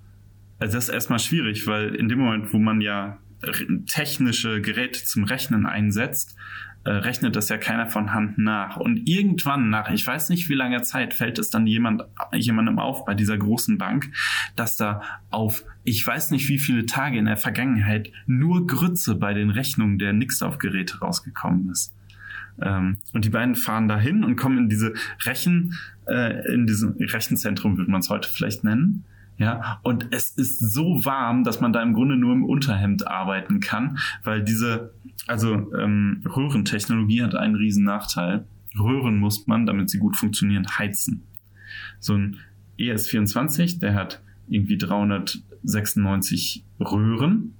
Also 0.59 0.75
das 0.75 0.85
ist 0.85 0.93
erstmal 0.93 1.19
schwierig, 1.19 1.67
weil 1.67 1.95
in 1.95 2.07
dem 2.07 2.19
Moment, 2.19 2.53
wo 2.53 2.59
man 2.59 2.79
ja 2.79 3.19
technische 3.87 4.61
Geräte 4.61 5.03
zum 5.03 5.25
Rechnen 5.25 5.65
einsetzt, 5.65 6.35
äh, 6.85 6.91
rechnet 6.91 7.35
das 7.35 7.49
ja 7.49 7.57
keiner 7.57 7.87
von 7.87 8.13
Hand 8.13 8.37
nach. 8.37 8.77
Und 8.77 9.07
irgendwann 9.07 9.69
nach, 9.69 9.89
ich 9.89 10.05
weiß 10.05 10.29
nicht 10.29 10.49
wie 10.49 10.53
langer 10.53 10.83
Zeit, 10.83 11.13
fällt 11.13 11.39
es 11.39 11.49
dann 11.49 11.65
jemand, 11.65 12.03
jemandem 12.33 12.79
auf 12.79 13.05
bei 13.05 13.13
dieser 13.13 13.37
großen 13.37 13.77
Bank, 13.77 14.11
dass 14.55 14.75
da 14.75 15.01
auf, 15.29 15.63
ich 15.83 16.05
weiß 16.05 16.31
nicht 16.31 16.49
wie 16.49 16.59
viele 16.59 16.85
Tage 16.85 17.17
in 17.17 17.25
der 17.25 17.37
Vergangenheit 17.37 18.11
nur 18.25 18.67
Grütze 18.67 19.15
bei 19.15 19.33
den 19.33 19.49
Rechnungen 19.49 19.97
der 19.97 20.13
Nix-Auf-Geräte 20.13 20.99
rausgekommen 20.99 21.69
ist. 21.69 21.93
Ähm, 22.61 22.97
und 23.13 23.25
die 23.25 23.29
beiden 23.29 23.55
fahren 23.55 23.87
dahin 23.87 24.23
und 24.23 24.35
kommen 24.35 24.57
in 24.57 24.69
diese 24.69 24.93
Rechen, 25.25 25.75
äh, 26.07 26.53
in 26.53 26.67
diesem 26.67 26.95
Rechenzentrum, 26.99 27.77
würde 27.77 27.91
man 27.91 28.01
es 28.01 28.09
heute 28.09 28.29
vielleicht 28.29 28.63
nennen. 28.63 29.05
Ja, 29.37 29.79
und 29.81 30.07
es 30.11 30.29
ist 30.29 30.59
so 30.59 31.03
warm, 31.05 31.43
dass 31.43 31.59
man 31.59 31.73
da 31.73 31.81
im 31.81 31.93
Grunde 31.93 32.15
nur 32.15 32.33
im 32.33 32.45
Unterhemd 32.45 33.07
arbeiten 33.07 33.61
kann, 33.61 33.97
weil 34.23 34.43
diese, 34.43 34.93
also 35.27 35.71
ähm, 35.77 36.21
Röhrentechnologie 36.25 37.23
hat 37.23 37.35
einen 37.35 37.55
riesen 37.55 37.83
Nachteil. 37.83 38.45
Röhren 38.77 39.17
muss 39.17 39.47
man, 39.47 39.65
damit 39.65 39.89
sie 39.89 39.99
gut 39.99 40.17
funktionieren, 40.17 40.67
heizen. 40.77 41.23
So 41.99 42.15
ein 42.15 42.37
ES24, 42.79 43.79
der 43.79 43.93
hat 43.93 44.21
irgendwie 44.47 44.77
396 44.77 46.65
Röhren. 46.79 47.55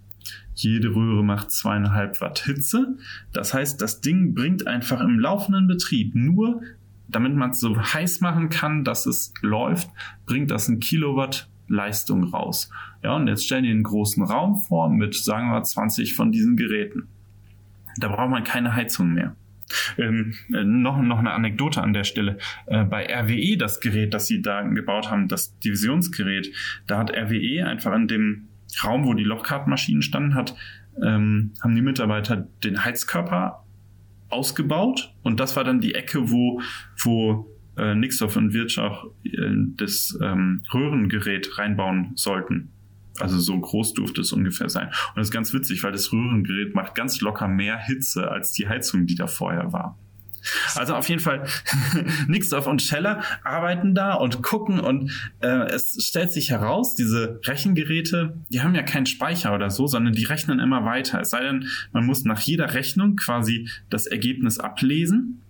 Jede 0.55 0.93
Röhre 0.95 1.23
macht 1.23 1.51
zweieinhalb 1.51 2.21
Watt 2.21 2.39
Hitze. 2.39 2.97
Das 3.31 3.53
heißt, 3.53 3.81
das 3.81 4.01
Ding 4.01 4.33
bringt 4.33 4.67
einfach 4.67 5.01
im 5.01 5.19
laufenden 5.19 5.67
Betrieb 5.67 6.15
nur, 6.15 6.61
damit 7.07 7.35
man 7.35 7.51
es 7.51 7.59
so 7.59 7.75
heiß 7.77 8.21
machen 8.21 8.49
kann, 8.49 8.83
dass 8.83 9.05
es 9.05 9.33
läuft, 9.41 9.89
bringt 10.25 10.51
das 10.51 10.67
ein 10.67 10.79
Kilowatt 10.79 11.49
Leistung 11.67 12.25
raus. 12.25 12.69
Ja, 13.03 13.15
und 13.15 13.27
jetzt 13.27 13.45
stellen 13.45 13.63
die 13.63 13.71
einen 13.71 13.83
großen 13.83 14.23
Raum 14.23 14.57
vor 14.57 14.89
mit, 14.89 15.15
sagen 15.15 15.51
wir, 15.51 15.63
20 15.63 16.15
von 16.15 16.31
diesen 16.31 16.55
Geräten. 16.55 17.07
Da 17.97 18.07
braucht 18.07 18.29
man 18.29 18.43
keine 18.43 18.75
Heizung 18.75 19.13
mehr. 19.13 19.35
Ähm, 19.97 20.33
äh, 20.53 20.63
noch, 20.63 21.01
noch 21.01 21.19
eine 21.19 21.31
Anekdote 21.31 21.81
an 21.81 21.93
der 21.93 22.03
Stelle. 22.03 22.37
Äh, 22.67 22.83
bei 22.83 23.05
RWE, 23.05 23.57
das 23.57 23.79
Gerät, 23.79 24.13
das 24.13 24.27
sie 24.27 24.41
da 24.41 24.61
gebaut 24.61 25.09
haben, 25.09 25.27
das 25.27 25.57
Divisionsgerät, 25.59 26.51
da 26.87 26.99
hat 26.99 27.11
RWE 27.11 27.65
einfach 27.65 27.95
in 27.95 28.07
dem 28.07 28.47
Raum, 28.83 29.05
wo 29.05 29.13
die 29.13 29.23
Lochkartenmaschinen 29.23 30.01
standen, 30.01 30.35
hat, 30.35 30.55
ähm, 31.01 31.53
haben 31.61 31.75
die 31.75 31.81
Mitarbeiter 31.81 32.47
den 32.63 32.83
Heizkörper 32.83 33.63
ausgebaut 34.29 35.13
und 35.21 35.39
das 35.39 35.55
war 35.55 35.63
dann 35.63 35.79
die 35.79 35.95
Ecke, 35.95 36.31
wo, 36.31 36.61
wo 36.97 37.47
äh, 37.77 37.95
Nixdorf 37.95 38.35
und 38.35 38.53
Wirtschaft 38.53 39.05
äh, 39.23 39.29
das 39.77 40.17
ähm, 40.21 40.63
Röhrengerät 40.73 41.57
reinbauen 41.57 42.11
sollten. 42.15 42.71
Also 43.19 43.39
so 43.39 43.59
groß 43.59 43.93
durfte 43.93 44.21
es 44.21 44.31
ungefähr 44.31 44.69
sein. 44.69 44.87
Und 44.87 45.17
das 45.17 45.27
ist 45.27 45.33
ganz 45.33 45.53
witzig, 45.53 45.83
weil 45.83 45.91
das 45.91 46.11
Röhrengerät 46.11 46.73
macht 46.73 46.95
ganz 46.95 47.21
locker 47.21 47.47
mehr 47.47 47.77
Hitze 47.77 48.31
als 48.31 48.53
die 48.53 48.67
Heizung, 48.67 49.05
die 49.05 49.15
da 49.15 49.27
vorher 49.27 49.71
war. 49.71 49.97
Also 50.75 50.95
auf 50.95 51.07
jeden 51.07 51.21
Fall, 51.21 51.45
Nixdorf 52.27 52.67
und 52.67 52.81
Scheller 52.81 53.23
arbeiten 53.43 53.95
da 53.95 54.13
und 54.15 54.41
gucken 54.41 54.79
und 54.79 55.11
äh, 55.39 55.67
es 55.67 55.95
stellt 56.05 56.33
sich 56.33 56.49
heraus, 56.49 56.95
diese 56.95 57.39
Rechengeräte, 57.45 58.37
die 58.49 58.61
haben 58.61 58.75
ja 58.75 58.83
keinen 58.83 59.05
Speicher 59.05 59.53
oder 59.55 59.69
so, 59.69 59.87
sondern 59.87 60.13
die 60.13 60.25
rechnen 60.25 60.59
immer 60.59 60.83
weiter. 60.85 61.21
Es 61.21 61.29
sei 61.29 61.43
denn, 61.43 61.67
man 61.93 62.05
muss 62.05 62.25
nach 62.25 62.41
jeder 62.41 62.73
Rechnung 62.73 63.15
quasi 63.15 63.69
das 63.89 64.05
Ergebnis 64.05 64.59
ablesen 64.59 65.41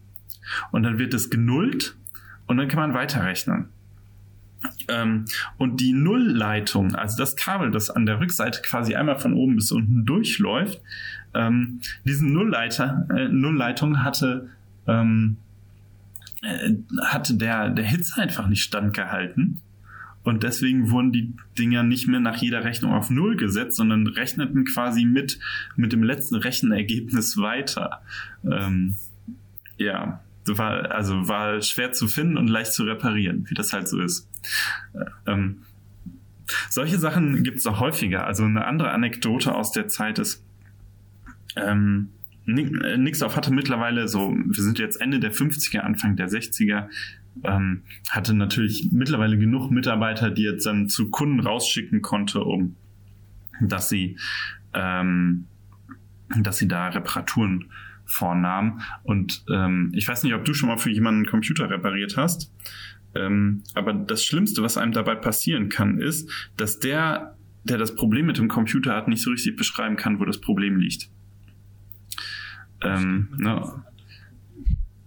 und 0.72 0.84
dann 0.84 1.00
wird 1.00 1.14
es 1.14 1.30
genullt 1.30 1.96
und 2.46 2.58
dann 2.58 2.68
kann 2.68 2.80
man 2.80 2.94
weiterrechnen. 2.94 3.70
Ähm, 4.88 5.26
und 5.58 5.80
die 5.80 5.94
Nullleitung, 5.94 6.96
also 6.96 7.18
das 7.18 7.36
Kabel, 7.36 7.72
das 7.72 7.90
an 7.90 8.06
der 8.06 8.20
Rückseite 8.20 8.62
quasi 8.62 8.96
einmal 8.96 9.20
von 9.20 9.34
oben 9.34 9.56
bis 9.56 9.72
unten 9.72 10.06
durchläuft, 10.06 10.82
ähm, 11.34 11.80
diese 12.06 12.26
Nullleiter, 12.26 13.08
äh, 13.16 13.28
Nullleitung 13.28 14.04
hatte, 14.04 14.50
ähm, 14.88 15.38
äh, 16.42 16.74
hatte 17.02 17.36
der, 17.36 17.70
der 17.70 17.86
Hitze 17.86 18.22
einfach 18.22 18.48
nicht 18.48 18.64
standgehalten. 18.64 19.62
und 20.24 20.44
deswegen 20.44 20.90
wurden 20.90 21.12
die 21.12 21.34
Dinger 21.60 21.84
nicht 21.84 22.08
mehr 22.08 22.22
nach 22.22 22.38
jeder 22.38 22.64
Rechnung 22.64 22.94
auf 22.94 23.10
Null 23.10 23.36
gesetzt, 23.36 23.76
sondern 23.76 24.08
rechneten 24.08 24.64
quasi 24.64 25.04
mit, 25.04 25.38
mit 25.76 25.92
dem 25.92 26.02
letzten 26.02 26.36
Rechenergebnis 26.36 27.38
weiter. 27.38 28.02
Ähm, 28.50 28.96
ja, 29.78 30.23
war, 30.46 30.92
also 30.92 31.28
war 31.28 31.62
schwer 31.62 31.92
zu 31.92 32.08
finden 32.08 32.38
und 32.38 32.48
leicht 32.48 32.74
zu 32.74 32.84
reparieren, 32.84 33.46
wie 33.50 33.54
das 33.54 33.74
halt 33.74 33.88
so 33.88 34.00
ist. 34.00 34.30
Ähm, 35.26 35.64
solche 36.70 37.00
Sachen 37.00 37.44
gibt 37.44 37.60
es 37.60 37.68
auch 37.68 37.80
häufiger. 37.80 38.26
Also 38.26 38.44
eine 38.44 38.66
andere 38.66 38.92
Anekdote 38.92 39.56
aus 39.56 39.72
der 39.72 39.88
Zeit 39.88 40.20
ist, 40.20 40.44
ähm, 41.56 42.10
Nixdorf 42.46 43.38
hatte 43.38 43.54
mittlerweile 43.54 44.08
so, 44.10 44.36
wir 44.36 44.64
sind 44.64 44.78
jetzt 44.78 45.00
Ende 45.00 45.20
der 45.20 45.34
50er, 45.34 45.80
Anfang 45.80 46.18
der 46.18 46.28
60er, 46.28 46.90
ähm, 47.44 47.84
hatte 48.10 48.34
natürlich 48.34 48.90
mittlerweile 48.92 49.38
genug 49.38 49.72
Mitarbeiter, 49.72 50.30
die 50.30 50.44
jetzt 50.44 50.66
dann 50.66 50.90
zu 50.90 51.10
Kunden 51.10 51.40
rausschicken 51.40 52.02
konnte, 52.02 52.44
um 52.44 52.76
dass 53.62 53.90
sie, 53.90 54.18
ähm, 54.74 55.46
dass 56.38 56.58
sie 56.58 56.68
da 56.68 56.88
Reparaturen 56.88 57.72
vornahmen. 58.14 58.82
Und 59.04 59.44
ähm, 59.50 59.92
ich 59.94 60.08
weiß 60.08 60.24
nicht, 60.24 60.34
ob 60.34 60.46
du 60.46 60.54
schon 60.54 60.70
mal 60.70 60.78
für 60.78 60.92
jemanden 60.92 61.22
einen 61.22 61.30
Computer 61.30 61.70
repariert 61.70 62.16
hast. 62.16 62.52
Ähm, 63.16 63.64
aber 63.74 63.94
das 63.94 64.24
Schlimmste, 64.24 64.64
was 64.64 64.78
einem 64.78 64.92
dabei 64.92 65.16
passieren 65.16 65.70
kann, 65.70 66.00
ist, 66.00 66.30
dass 66.58 66.80
der, 66.80 67.36
der 67.64 67.78
das 67.78 67.96
Problem 67.96 68.26
mit 68.26 68.38
dem 68.38 68.48
Computer 68.48 68.96
hat, 68.96 69.08
nicht 69.08 69.24
so 69.24 69.32
richtig 69.32 69.56
beschreiben 69.56 69.96
kann, 69.96 70.20
wo 70.20 70.26
das 70.26 70.40
Problem 70.40 70.78
liegt. 70.78 71.10
Ähm, 72.82 73.30
ne? 73.38 73.84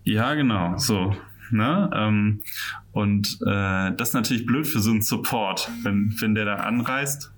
Ja, 0.05 0.35
genau, 0.35 0.77
so. 0.79 1.17
Ne? 1.51 1.91
Ähm, 1.95 2.43
und 2.93 3.39
äh, 3.47 3.93
das 3.97 4.09
ist 4.09 4.15
natürlich 4.15 4.47
blöd 4.47 4.67
für 4.67 4.81
so 4.81 4.91
einen 4.91 5.03
Support, 5.03 5.71
wenn, 5.83 6.15
wenn 6.21 6.35
der 6.35 6.45
da 6.45 6.55
anreist. 6.57 7.33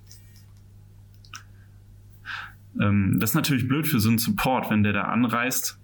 Ähm, 2.81 3.17
das 3.19 3.31
ist 3.31 3.35
natürlich 3.35 3.69
blöd 3.69 3.87
für 3.87 4.01
so 4.01 4.09
einen 4.09 4.19
Support, 4.19 4.71
wenn 4.71 4.83
der 4.83 4.93
da 4.93 5.03
anreist 5.03 5.79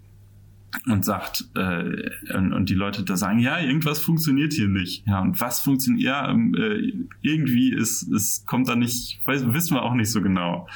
und 0.87 1.05
sagt, 1.05 1.45
äh, 1.55 2.11
und, 2.35 2.53
und, 2.53 2.69
die 2.69 2.75
Leute 2.75 3.05
da 3.05 3.17
sagen, 3.17 3.39
ja, 3.39 3.61
irgendwas 3.61 4.01
funktioniert 4.01 4.53
hier 4.53 4.69
nicht. 4.69 5.07
Ja, 5.07 5.21
und 5.21 5.41
was 5.41 5.61
funktioniert, 5.61 6.05
ja, 6.05 6.31
ähm, 6.31 6.55
äh, 6.55 6.93
irgendwie 7.23 7.73
ist, 7.73 8.11
es 8.13 8.45
kommt 8.47 8.69
da 8.69 8.75
nicht, 8.75 9.21
weiß, 9.25 9.53
wissen 9.53 9.77
wir 9.77 9.83
auch 9.83 9.95
nicht 9.95 10.11
so 10.11 10.21
genau. 10.21 10.67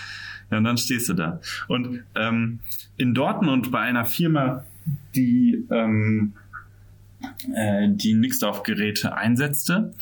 Ja, 0.50 0.58
und 0.58 0.64
dann 0.64 0.78
stehst 0.78 1.08
du 1.08 1.14
da. 1.14 1.40
Und 1.66 2.04
ähm, 2.14 2.60
in 2.96 3.14
Dortmund 3.14 3.70
bei 3.70 3.80
einer 3.80 4.04
Firma, 4.04 4.64
die 5.14 5.66
ähm, 5.70 6.32
äh, 7.54 7.88
die 7.90 8.14
Nixdorf-Geräte 8.14 9.16
einsetzte, 9.16 9.94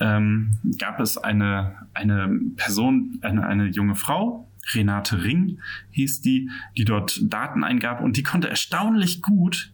ähm, 0.00 0.58
gab 0.78 1.00
es 1.00 1.16
eine, 1.16 1.74
eine 1.94 2.40
Person, 2.56 3.18
eine, 3.22 3.46
eine 3.46 3.66
junge 3.66 3.94
Frau, 3.94 4.47
Renate 4.74 5.22
Ring 5.22 5.60
hieß 5.90 6.20
die, 6.20 6.50
die 6.76 6.84
dort 6.84 7.20
Daten 7.22 7.64
eingab 7.64 8.00
und 8.00 8.16
die 8.16 8.22
konnte 8.22 8.48
erstaunlich 8.48 9.22
gut 9.22 9.72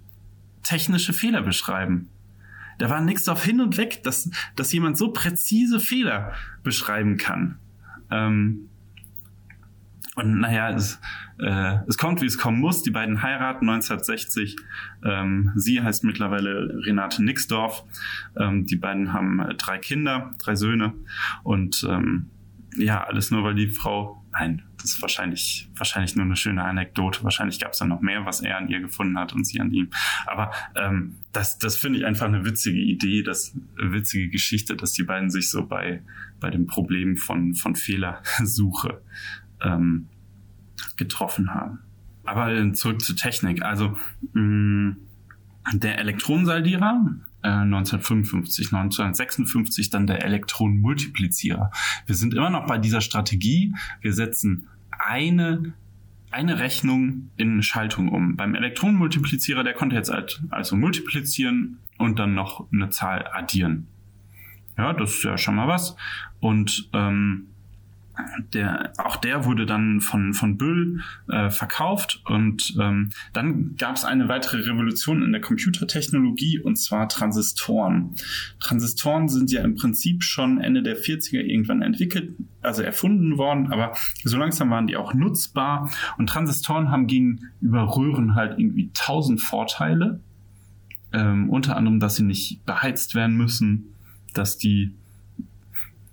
technische 0.63 1.13
Fehler 1.13 1.43
beschreiben. 1.43 2.09
Da 2.79 2.91
war 2.91 3.01
Nixdorf 3.01 3.45
hin 3.45 3.61
und 3.61 3.77
weg, 3.77 4.03
dass, 4.03 4.31
dass 4.57 4.73
jemand 4.73 4.97
so 4.97 5.13
präzise 5.13 5.79
Fehler 5.79 6.33
beschreiben 6.63 7.17
kann. 7.17 7.59
Ähm, 8.11 8.69
und 10.17 10.39
naja, 10.39 10.71
es, 10.71 11.01
äh, 11.39 11.79
es 11.89 11.99
kommt, 11.99 12.21
wie 12.21 12.27
es 12.27 12.39
kommen 12.39 12.61
muss. 12.61 12.83
Die 12.83 12.91
beiden 12.91 13.23
heiraten 13.23 13.69
1960. 13.69 14.57
Ähm, 15.05 15.53
sie 15.57 15.83
heißt 15.83 16.05
mittlerweile 16.05 16.83
Renate 16.85 17.23
Nixdorf. 17.23 17.85
Ähm, 18.37 18.65
die 18.67 18.77
beiden 18.77 19.13
haben 19.13 19.41
äh, 19.41 19.55
drei 19.55 19.79
Kinder, 19.79 20.33
drei 20.39 20.55
Söhne. 20.55 20.95
Und 21.43 21.85
ähm, 21.89 22.31
ja, 22.77 23.03
alles 23.05 23.31
nur, 23.31 23.43
weil 23.43 23.55
die 23.55 23.69
Frau, 23.69 24.25
nein, 24.33 24.63
das 24.85 24.93
ist 24.93 25.03
wahrscheinlich, 25.03 25.67
wahrscheinlich 25.77 26.15
nur 26.15 26.27
eine 26.27 26.37
schöne 26.37 26.63
Anekdote. 26.63 27.25
Wahrscheinlich 27.25 27.59
gab 27.59 27.73
es 27.73 27.79
da 27.79 27.87
noch 27.87 28.03
mehr, 28.03 28.27
was 28.27 28.43
er 28.43 28.59
an 28.59 28.69
ihr 28.69 28.81
gefunden 28.81 29.19
hat 29.19 29.33
und 29.33 29.47
sie 29.47 29.59
an 29.59 29.73
ihm. 29.73 29.89
Aber 30.27 30.53
ähm, 30.77 31.17
das, 31.33 31.59
das 31.59 31.79
finde 31.79 32.01
ich 32.01 32.05
einfach 32.05 32.27
eine 32.27 32.45
witzige 32.45 32.79
Idee, 32.79 33.23
das 33.23 33.57
witzige 33.77 34.29
Geschichte, 34.29 34.77
dass 34.77 34.93
die 34.93 35.05
beiden 35.05 35.31
sich 35.31 35.49
so 35.49 35.65
bei, 35.65 36.03
bei 36.39 36.51
dem 36.51 36.67
Problem 36.67 37.17
von, 37.17 37.55
von 37.55 37.77
Fehlersuche 37.77 39.01
ähm, 39.63 40.09
getroffen 40.99 41.55
haben. 41.55 41.79
Aber 42.25 42.75
zurück 42.75 43.01
zur 43.01 43.17
Technik. 43.17 43.63
Also 43.63 43.97
mh, 44.35 44.43
mm, 44.43 44.97
der 45.73 45.99
Elektronensaldierer 45.99 47.07
1955, 47.49 48.67
äh, 48.67 48.77
1956 48.77 49.91
dann 49.91 50.07
der 50.07 50.25
Elektronenmultiplizierer. 50.25 51.71
Wir 52.07 52.15
sind 52.15 52.35
immer 52.35 52.51
noch 52.51 52.67
bei 52.67 52.79
dieser 52.79 53.01
Strategie. 53.01 53.75
Wir 54.01 54.13
setzen 54.13 54.69
eine 54.91 55.75
eine 56.31 56.59
Rechnung 56.59 57.31
in 57.37 57.63
Schaltung 57.63 58.09
um. 58.09 58.35
Beim 58.35 58.57
Elektronenmultiplizierer, 58.57 59.63
der 59.63 59.73
konnte 59.73 59.95
jetzt 59.95 60.11
halt 60.11 60.43
also 60.51 60.75
multiplizieren 60.75 61.79
und 61.97 62.19
dann 62.19 62.35
noch 62.35 62.67
eine 62.73 62.91
Zahl 62.91 63.29
addieren. 63.33 63.87
Ja, 64.77 64.93
das 64.93 65.15
ist 65.15 65.23
ja 65.23 65.39
schon 65.39 65.55
mal 65.55 65.69
was. 65.69 65.97
Und 66.41 66.91
ähm, 66.93 67.47
der, 68.53 68.93
auch 68.99 69.17
der 69.17 69.45
wurde 69.45 69.67
dann 69.67 70.01
von, 70.01 70.35
von 70.35 70.57
Böll 70.57 71.01
äh, 71.29 71.51
verkauft 71.51 72.23
und 72.27 72.75
ähm, 72.81 73.11
dann 73.33 73.77
gab 73.77 73.97
es 73.97 74.05
eine 74.05 74.29
weitere 74.29 74.59
Revolution 74.63 75.23
in 75.23 75.33
der 75.33 75.41
Computertechnologie 75.41 76.61
und 76.61 76.77
zwar 76.77 77.09
Transistoren. 77.09 78.15
Transistoren 78.61 79.29
sind 79.29 79.51
ja 79.51 79.63
im 79.63 79.75
Prinzip 79.75 80.23
schon 80.23 80.61
Ende 80.61 80.83
der 80.83 80.97
40er 80.97 81.41
irgendwann 81.41 81.83
entwickelt, 81.83 82.35
also 82.63 82.83
erfunden 82.83 83.37
worden, 83.37 83.73
aber 83.73 83.95
so 84.23 84.37
langsam 84.37 84.71
waren 84.71 84.87
die 84.87 84.97
auch 84.97 85.13
nutzbar 85.15 85.91
und 86.17 86.29
Transistoren 86.29 86.91
haben 86.91 87.07
gegenüber 87.07 87.97
Röhren 87.97 88.35
halt 88.35 88.59
irgendwie 88.59 88.91
tausend 88.95 89.41
Vorteile, 89.41 90.21
ähm, 91.13 91.51
unter 91.51 91.77
anderem, 91.77 92.01
dass 92.01 92.17
sie 92.17 92.25
nicht 92.25 92.65
beheizt 92.65 93.15
werden 93.15 93.37
müssen, 93.37 93.95
dass 94.35 94.57
die 94.59 94.95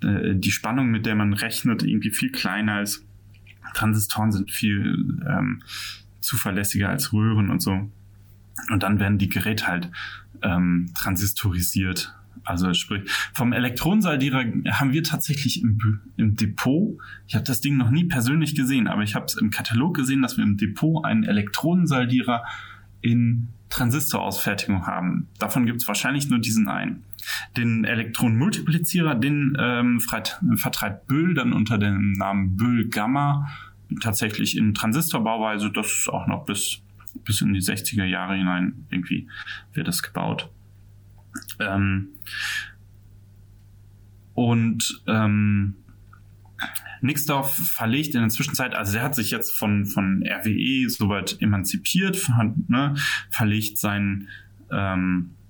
äh, 0.04 0.36
die 0.36 0.52
Spannung, 0.52 0.90
mit 0.90 1.06
der 1.06 1.16
man 1.16 1.34
rechnet, 1.34 1.84
irgendwie 1.84 2.12
viel 2.12 2.32
kleiner 2.32 2.82
ist. 2.82 3.06
Transistoren 3.74 4.32
sind 4.32 4.52
viel 4.52 5.22
ähm, 5.28 5.62
zuverlässiger 6.20 6.90
als 6.90 7.14
Röhren 7.14 7.50
und 7.50 7.62
so. 7.62 7.90
Und 8.70 8.84
dann 8.84 9.00
werden 9.00 9.18
die 9.18 9.30
Geräte 9.30 9.68
halt 9.68 9.90
ähm, 10.42 10.92
transistorisiert. 10.96 12.14
Also 12.44 12.74
sprich, 12.74 13.10
vom 13.34 13.54
Elektronensaldierer 13.54 14.46
haben 14.72 14.94
wir 14.94 15.04
tatsächlich 15.04 15.62
im, 15.62 16.00
im 16.18 16.36
Depot, 16.36 16.98
ich 17.28 17.36
habe 17.36 17.46
das 17.46 17.62
Ding 17.62 17.78
noch 17.78 17.92
nie 17.92 18.06
persönlich 18.06 18.56
gesehen, 18.56 18.88
aber 18.88 19.04
ich 19.04 19.16
habe 19.16 19.26
es 19.26 19.36
im 19.36 19.52
Katalog 19.52 19.96
gesehen, 19.96 20.22
dass 20.22 20.38
wir 20.38 20.44
im 20.44 20.58
Depot 20.58 21.06
einen 21.06 21.24
Elektronensaldierer 21.24 22.44
in 23.02 23.50
Transistorausfertigung 23.70 24.88
haben. 24.88 25.28
Davon 25.40 25.66
gibt 25.66 25.82
es 25.82 25.88
wahrscheinlich 25.88 26.30
nur 26.30 26.40
diesen 26.40 26.68
einen. 26.68 27.04
Den 27.58 27.86
Elektronenmultiplizierer, 27.86 29.16
den 29.16 29.58
ähm, 29.60 30.00
vertreibt 30.00 31.08
Böll 31.08 31.34
dann 31.34 31.54
unter 31.54 31.78
dem 31.78 32.14
Namen 32.14 32.56
Böll 32.56 32.88
Gamma 32.90 33.50
tatsächlich 34.02 34.58
in 34.58 34.74
Transistorbauweise. 34.74 35.72
Das 35.72 35.88
ist 35.88 36.10
auch 36.10 36.28
noch 36.28 36.46
bis, 36.46 36.82
bis 37.26 37.42
in 37.42 37.54
die 37.54 37.62
60er 37.62 38.06
Jahre 38.06 38.36
hinein 38.36 38.86
irgendwie 38.90 39.28
wird 39.74 39.88
das 39.88 40.02
gebaut. 40.02 40.50
Ähm, 41.60 42.10
und 44.34 45.04
ähm, 45.08 45.76
Nixdorf 47.02 47.56
verlegt 47.56 48.16
in 48.16 48.22
der 48.22 48.30
Zwischenzeit, 48.30 48.76
also 48.76 48.94
der 48.94 49.02
hat 49.02 49.16
sich 49.16 49.32
jetzt 49.32 49.58
von, 49.58 49.86
von 49.86 50.24
RWE 50.24 50.90
soweit 50.90 51.42
emanzipiert, 51.42 52.30
ne, 52.68 52.96
verlegt 53.30 53.78
sein, 53.78 54.28
ähm, 54.72 55.32
äh, 55.32 55.41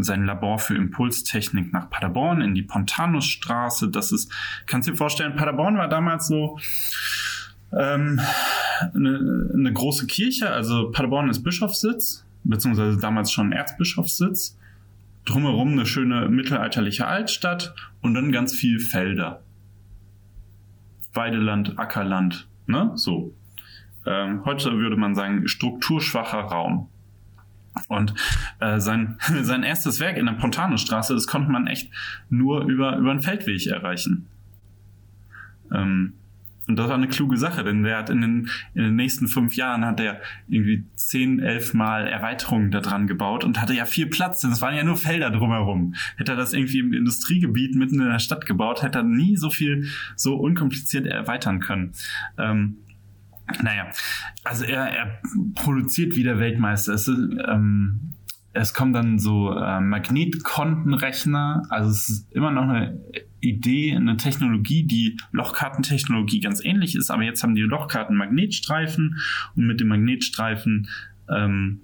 sein 0.00 0.24
Labor 0.24 0.58
für 0.58 0.74
Impulstechnik 0.74 1.72
nach 1.72 1.90
Paderborn 1.90 2.40
in 2.40 2.54
die 2.54 2.62
Pontanusstraße. 2.62 3.88
Das 3.88 4.12
ist, 4.12 4.32
kannst 4.66 4.88
du 4.88 4.92
dir 4.92 4.96
vorstellen, 4.96 5.36
Paderborn 5.36 5.76
war 5.76 5.88
damals 5.88 6.26
so 6.26 6.58
ähm, 7.72 8.20
eine, 8.94 9.50
eine 9.54 9.72
große 9.72 10.06
Kirche. 10.06 10.50
Also 10.50 10.90
Paderborn 10.90 11.30
ist 11.30 11.42
Bischofssitz, 11.42 12.24
beziehungsweise 12.44 12.98
damals 12.98 13.32
schon 13.32 13.52
Erzbischofssitz. 13.52 14.56
Drumherum 15.24 15.72
eine 15.72 15.86
schöne 15.86 16.28
mittelalterliche 16.28 17.06
Altstadt 17.06 17.74
und 18.00 18.14
dann 18.14 18.32
ganz 18.32 18.54
viel 18.54 18.80
Felder. 18.80 19.42
Weideland, 21.12 21.78
Ackerland, 21.78 22.48
ne? 22.66 22.92
So. 22.94 23.34
Ähm, 24.06 24.44
heute 24.44 24.72
würde 24.78 24.96
man 24.96 25.14
sagen, 25.14 25.46
strukturschwacher 25.46 26.38
Raum. 26.38 26.88
Und 27.88 28.14
äh, 28.60 28.80
sein, 28.80 29.16
sein 29.42 29.62
erstes 29.62 30.00
Werk 30.00 30.16
in 30.16 30.26
der 30.26 30.34
Pontanestraße, 30.34 31.14
das 31.14 31.26
konnte 31.26 31.50
man 31.50 31.66
echt 31.66 31.90
nur 32.28 32.64
über, 32.64 32.96
über 32.96 33.10
einen 33.10 33.22
Feldweg 33.22 33.66
erreichen. 33.66 34.26
Ähm, 35.72 36.14
Und 36.68 36.76
das 36.76 36.88
war 36.88 36.94
eine 36.94 37.08
kluge 37.08 37.36
Sache, 37.36 37.64
denn 37.64 37.82
der 37.82 37.98
hat 37.98 38.10
in 38.10 38.20
den, 38.20 38.48
in 38.74 38.82
den 38.84 38.94
nächsten 38.94 39.26
fünf 39.26 39.56
Jahren 39.56 39.84
hat 39.84 39.98
er 39.98 40.20
irgendwie 40.46 40.84
zehn, 40.94 41.40
elf 41.40 41.74
Mal 41.74 42.06
Erweiterungen 42.06 42.70
da 42.70 42.80
dran 42.80 43.08
gebaut 43.08 43.42
und 43.42 43.60
hatte 43.60 43.74
ja 43.74 43.86
viel 43.86 44.06
Platz, 44.06 44.40
denn 44.40 44.52
es 44.52 44.60
waren 44.60 44.76
ja 44.76 44.84
nur 44.84 44.96
Felder 44.96 45.30
drumherum. 45.30 45.94
Hätte 46.16 46.32
er 46.32 46.36
das 46.36 46.52
irgendwie 46.52 46.78
im 46.78 46.92
Industriegebiet 46.92 47.74
mitten 47.74 48.00
in 48.00 48.08
der 48.08 48.20
Stadt 48.20 48.46
gebaut, 48.46 48.82
hätte 48.82 48.98
er 48.98 49.04
nie 49.04 49.36
so 49.36 49.50
viel 49.50 49.88
so 50.14 50.36
unkompliziert 50.36 51.06
erweitern 51.06 51.58
können. 51.58 51.92
Ähm, 52.38 52.76
naja, 53.62 53.90
also 54.44 54.64
er, 54.64 54.86
er 54.86 55.20
produziert 55.54 56.16
wie 56.16 56.22
der 56.22 56.38
Weltmeister. 56.38 56.94
Es, 56.94 57.08
ähm, 57.08 58.14
es 58.52 58.74
kommen 58.74 58.92
dann 58.92 59.18
so 59.18 59.52
äh, 59.54 59.80
Magnetkontenrechner, 59.80 61.62
also 61.68 61.90
es 61.90 62.08
ist 62.08 62.32
immer 62.32 62.50
noch 62.50 62.68
eine 62.68 63.00
Idee, 63.40 63.94
eine 63.94 64.16
Technologie, 64.16 64.84
die 64.84 65.18
Lochkartentechnologie 65.30 66.40
ganz 66.40 66.64
ähnlich 66.64 66.96
ist, 66.96 67.10
aber 67.10 67.22
jetzt 67.22 67.42
haben 67.42 67.54
die 67.54 67.62
Lochkarten 67.62 68.16
Magnetstreifen 68.16 69.20
und 69.54 69.66
mit 69.66 69.80
dem 69.80 69.88
Magnetstreifen 69.88 70.88
ähm, 71.28 71.80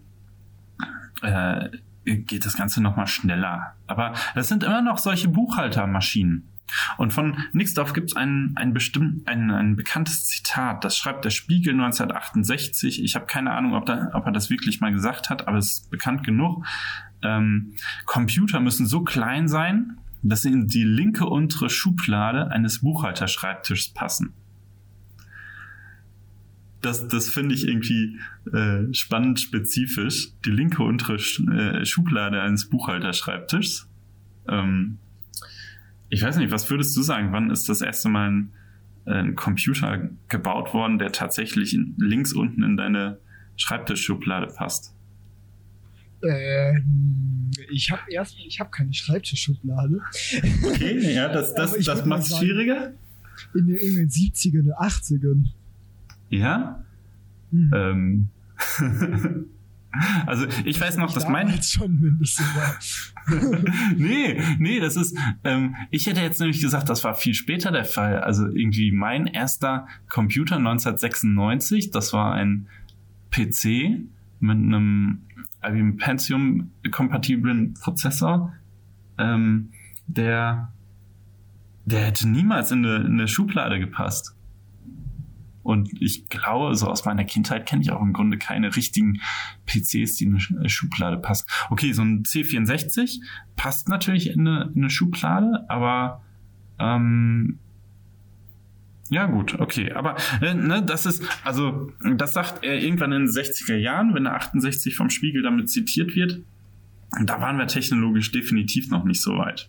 äh, 1.22 1.70
geht 2.04 2.44
das 2.44 2.56
Ganze 2.56 2.82
nochmal 2.82 3.06
schneller. 3.06 3.74
Aber 3.86 4.14
das 4.34 4.48
sind 4.48 4.64
immer 4.64 4.82
noch 4.82 4.98
solche 4.98 5.28
Buchhaltermaschinen. 5.28 6.48
Und 6.96 7.12
von 7.12 7.36
Nixdorf 7.52 7.92
gibt 7.92 8.10
es 8.10 8.16
ein, 8.16 8.52
ein, 8.56 8.72
bestimmt, 8.72 9.26
ein, 9.28 9.50
ein 9.50 9.76
bekanntes 9.76 10.26
Zitat, 10.26 10.84
das 10.84 10.96
schreibt 10.96 11.24
der 11.24 11.30
Spiegel 11.30 11.74
1968. 11.74 13.02
Ich 13.02 13.14
habe 13.14 13.26
keine 13.26 13.52
Ahnung, 13.52 13.74
ob, 13.74 13.86
da, 13.86 14.10
ob 14.14 14.26
er 14.26 14.32
das 14.32 14.50
wirklich 14.50 14.80
mal 14.80 14.92
gesagt 14.92 15.30
hat, 15.30 15.46
aber 15.48 15.58
es 15.58 15.72
ist 15.72 15.90
bekannt 15.90 16.24
genug. 16.24 16.64
Ähm, 17.22 17.74
Computer 18.04 18.60
müssen 18.60 18.86
so 18.86 19.02
klein 19.02 19.48
sein, 19.48 19.98
dass 20.22 20.42
sie 20.42 20.52
in 20.52 20.66
die 20.66 20.84
linke 20.84 21.26
untere 21.26 21.70
Schublade 21.70 22.50
eines 22.50 22.80
Buchhalterschreibtischs 22.80 23.90
passen. 23.90 24.32
Das, 26.82 27.08
das 27.08 27.28
finde 27.28 27.54
ich 27.54 27.66
irgendwie 27.66 28.18
äh, 28.52 28.92
spannend 28.92 29.40
spezifisch. 29.40 30.28
Die 30.44 30.50
linke 30.50 30.82
untere 30.82 31.16
äh, 31.16 31.84
Schublade 31.84 32.40
eines 32.42 32.68
Buchhalterschreibtischs. 32.68 33.88
Ähm, 34.48 34.98
ich 36.08 36.22
weiß 36.22 36.36
nicht, 36.36 36.50
was 36.50 36.70
würdest 36.70 36.96
du 36.96 37.02
sagen? 37.02 37.32
Wann 37.32 37.50
ist 37.50 37.68
das 37.68 37.80
erste 37.80 38.08
Mal 38.08 38.30
ein, 38.30 38.52
ein 39.06 39.34
Computer 39.34 40.08
gebaut 40.28 40.72
worden, 40.74 40.98
der 40.98 41.12
tatsächlich 41.12 41.74
in, 41.74 41.94
links 41.98 42.32
unten 42.32 42.62
in 42.62 42.76
deine 42.76 43.18
Schreibtischschublade 43.56 44.48
passt? 44.48 44.94
Ähm, 46.22 47.50
ich 47.70 47.90
habe 47.90 48.02
erst, 48.10 48.36
ich 48.38 48.60
habe 48.60 48.70
keine 48.70 48.92
Schreibtischschublade. 48.92 50.00
Okay, 50.64 51.14
ja, 51.14 51.28
das, 51.28 51.54
das, 51.54 51.76
das 51.78 52.04
macht 52.04 52.22
es 52.22 52.36
schwieriger. 52.38 52.92
In 53.54 53.66
den, 53.66 53.76
in 53.76 53.96
den 53.96 54.08
70ern, 54.08 54.72
80ern. 54.72 55.46
Ja? 56.30 56.84
Hm. 57.50 57.70
Ähm. 57.74 58.28
Also 60.26 60.46
ich 60.64 60.80
weiß 60.80 60.96
noch, 60.96 61.12
dass 61.12 61.28
mein 61.28 61.62
schon 61.62 62.00
mindestens 62.00 62.46
nee, 63.96 64.40
nee, 64.58 64.80
das 64.80 64.96
ist 64.96 65.16
ähm, 65.44 65.74
ich 65.90 66.06
hätte 66.06 66.20
jetzt 66.20 66.40
nämlich 66.40 66.60
gesagt, 66.60 66.88
das 66.88 67.04
war 67.04 67.14
viel 67.14 67.34
später 67.34 67.70
der 67.70 67.84
Fall. 67.84 68.20
Also 68.20 68.46
irgendwie 68.46 68.92
mein 68.92 69.26
erster 69.26 69.86
Computer 70.08 70.56
1996, 70.56 71.90
das 71.90 72.12
war 72.12 72.34
ein 72.34 72.68
PC 73.30 74.00
mit 74.40 74.56
einem 74.56 75.22
IBM 75.64 75.96
Pentium 75.96 76.70
kompatiblen 76.90 77.74
Prozessor, 77.74 78.52
ähm, 79.18 79.70
der 80.06 80.72
der 81.86 82.06
hätte 82.06 82.28
niemals 82.28 82.72
in 82.72 82.84
eine, 82.84 82.96
in 83.06 83.12
eine 83.12 83.28
Schublade 83.28 83.78
gepasst. 83.78 84.35
Und 85.66 85.90
ich 86.00 86.28
glaube, 86.28 86.76
so 86.76 86.86
aus 86.86 87.04
meiner 87.04 87.24
Kindheit 87.24 87.66
kenne 87.66 87.82
ich 87.82 87.90
auch 87.90 88.00
im 88.00 88.12
Grunde 88.12 88.38
keine 88.38 88.76
richtigen 88.76 89.20
PCs, 89.66 90.14
die 90.14 90.24
in 90.24 90.38
eine 90.56 90.68
Schublade 90.68 91.16
passen. 91.16 91.48
Okay, 91.70 91.92
so 91.92 92.02
ein 92.02 92.22
C64 92.22 93.20
passt 93.56 93.88
natürlich 93.88 94.30
in 94.30 94.46
eine, 94.46 94.70
in 94.74 94.82
eine 94.82 94.90
Schublade, 94.90 95.64
aber 95.68 96.22
ähm, 96.78 97.58
ja, 99.10 99.26
gut, 99.26 99.58
okay. 99.58 99.90
Aber 99.92 100.16
äh, 100.40 100.54
ne, 100.54 100.84
das 100.84 101.04
ist, 101.04 101.24
also, 101.44 101.92
das 102.16 102.32
sagt 102.32 102.64
er 102.64 102.80
irgendwann 102.80 103.10
in 103.10 103.26
den 103.26 103.28
60er 103.28 103.76
Jahren, 103.76 104.14
wenn 104.14 104.22
der 104.22 104.34
68 104.34 104.94
vom 104.94 105.10
Spiegel 105.10 105.42
damit 105.42 105.68
zitiert 105.68 106.14
wird. 106.14 106.42
Da 107.24 107.40
waren 107.40 107.58
wir 107.58 107.66
technologisch 107.66 108.30
definitiv 108.30 108.88
noch 108.90 109.04
nicht 109.04 109.20
so 109.20 109.36
weit. 109.36 109.68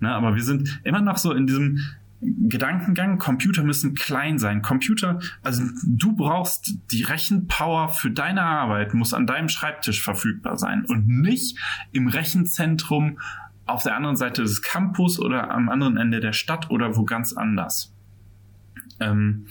Ne, 0.00 0.10
aber 0.14 0.34
wir 0.34 0.42
sind 0.42 0.80
immer 0.84 1.02
noch 1.02 1.18
so 1.18 1.32
in 1.34 1.46
diesem, 1.46 1.80
Gedankengang, 2.22 3.18
Computer 3.18 3.62
müssen 3.62 3.94
klein 3.94 4.38
sein. 4.38 4.60
Computer, 4.60 5.20
also 5.42 5.64
du 5.84 6.14
brauchst 6.14 6.74
die 6.92 7.02
Rechenpower 7.02 7.88
für 7.88 8.10
deine 8.10 8.42
Arbeit, 8.42 8.92
muss 8.92 9.14
an 9.14 9.26
deinem 9.26 9.48
Schreibtisch 9.48 10.02
verfügbar 10.02 10.58
sein 10.58 10.84
und 10.84 11.08
nicht 11.08 11.58
im 11.92 12.08
Rechenzentrum 12.08 13.18
auf 13.64 13.84
der 13.84 13.96
anderen 13.96 14.16
Seite 14.16 14.42
des 14.42 14.62
Campus 14.62 15.18
oder 15.18 15.50
am 15.50 15.68
anderen 15.68 15.96
Ende 15.96 16.20
der 16.20 16.32
Stadt 16.32 16.70
oder 16.70 16.96
wo 16.96 17.04
ganz 17.04 17.32
anders. 17.32 17.94
Ähm, 18.98 19.46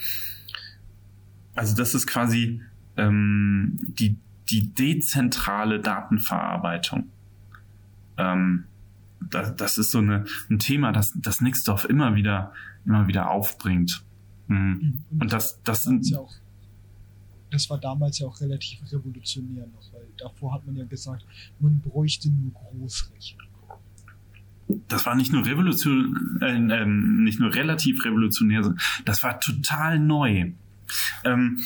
also 1.55 1.75
das 1.75 1.95
ist 1.95 2.05
quasi 2.05 2.61
ähm, 2.97 3.77
die, 3.81 4.17
die 4.49 4.73
dezentrale 4.73 5.79
Datenverarbeitung. 5.79 7.09
Ähm, 8.17 8.65
das, 9.21 9.55
das 9.55 9.77
ist 9.77 9.91
so 9.91 9.99
eine, 9.99 10.25
ein 10.49 10.59
Thema, 10.59 10.91
das, 10.91 11.13
das 11.15 11.41
Nixdorf 11.41 11.85
immer 11.85 12.15
wieder, 12.15 12.53
immer 12.85 13.07
wieder 13.07 13.29
aufbringt. 13.29 14.03
Mhm. 14.47 15.03
Und, 15.09 15.21
Und 15.21 15.33
das, 15.33 15.61
das 15.63 15.83
sind. 15.83 16.07
Ja 16.09 16.19
auch, 16.19 16.33
das 17.51 17.69
war 17.69 17.79
damals 17.79 18.19
ja 18.19 18.27
auch 18.27 18.39
relativ 18.41 18.79
revolutionär 18.91 19.65
noch, 19.67 19.93
weil 19.93 20.07
davor 20.17 20.53
hat 20.53 20.65
man 20.65 20.75
ja 20.75 20.85
gesagt, 20.85 21.25
man 21.59 21.79
bräuchte 21.79 22.29
nur 22.29 22.51
Großrechner. 22.53 23.43
Das 24.87 25.05
war 25.07 25.15
nicht 25.15 25.33
nur 25.33 25.45
revolution, 25.47 26.37
äh, 26.41 26.55
äh, 26.55 26.85
nicht 26.85 27.39
nur 27.39 27.55
relativ 27.55 28.05
revolutionär, 28.05 28.75
das 29.03 29.23
war 29.23 29.39
total 29.39 29.97
neu. 29.97 30.51
Ähm, 31.23 31.59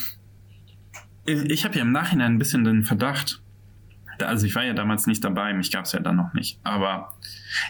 ich 1.26 1.64
habe 1.66 1.76
ja 1.76 1.82
im 1.82 1.92
Nachhinein 1.92 2.32
ein 2.32 2.38
bisschen 2.38 2.64
den 2.64 2.84
Verdacht, 2.84 3.42
also 4.20 4.46
ich 4.46 4.54
war 4.54 4.64
ja 4.64 4.74
damals 4.74 5.06
nicht 5.06 5.24
dabei, 5.24 5.52
mich 5.54 5.70
gab 5.70 5.84
es 5.84 5.92
ja 5.92 6.00
dann 6.00 6.16
noch 6.16 6.34
nicht. 6.34 6.58
Aber 6.62 7.16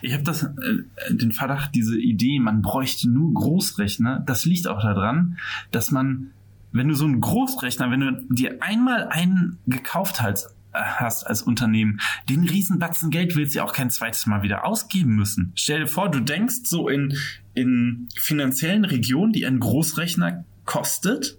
ich 0.02 0.12
habe 0.12 0.22
das, 0.22 0.42
äh, 0.44 0.82
den 1.10 1.32
Verdacht, 1.32 1.74
diese 1.74 1.98
Idee, 1.98 2.38
man 2.40 2.62
bräuchte 2.62 3.08
nur 3.08 3.32
Großrechner, 3.34 4.22
das 4.26 4.44
liegt 4.44 4.66
auch 4.66 4.80
daran, 4.80 5.38
dass 5.70 5.90
man, 5.90 6.30
wenn 6.72 6.88
du 6.88 6.94
so 6.94 7.04
einen 7.04 7.20
Großrechner, 7.20 7.90
wenn 7.90 8.00
du 8.00 8.34
dir 8.34 8.62
einmal 8.62 9.08
einen 9.08 9.58
gekauft 9.66 10.22
hast, 10.22 10.54
hast 10.72 11.24
als 11.24 11.42
Unternehmen, 11.42 12.00
den 12.28 12.42
Riesenbatzen 12.42 13.10
Geld 13.10 13.36
willst 13.36 13.54
du 13.54 13.58
ja 13.58 13.64
auch 13.64 13.72
kein 13.72 13.90
zweites 13.90 14.26
Mal 14.26 14.42
wieder 14.42 14.64
ausgeben 14.64 15.14
müssen. 15.14 15.52
Stell 15.54 15.80
dir 15.80 15.86
vor, 15.86 16.10
du 16.10 16.18
denkst 16.18 16.64
so 16.64 16.88
in, 16.88 17.16
in 17.54 18.08
finanziellen 18.16 18.84
Regionen, 18.84 19.32
die 19.32 19.46
ein 19.46 19.60
Großrechner 19.60 20.44
kostet, 20.64 21.38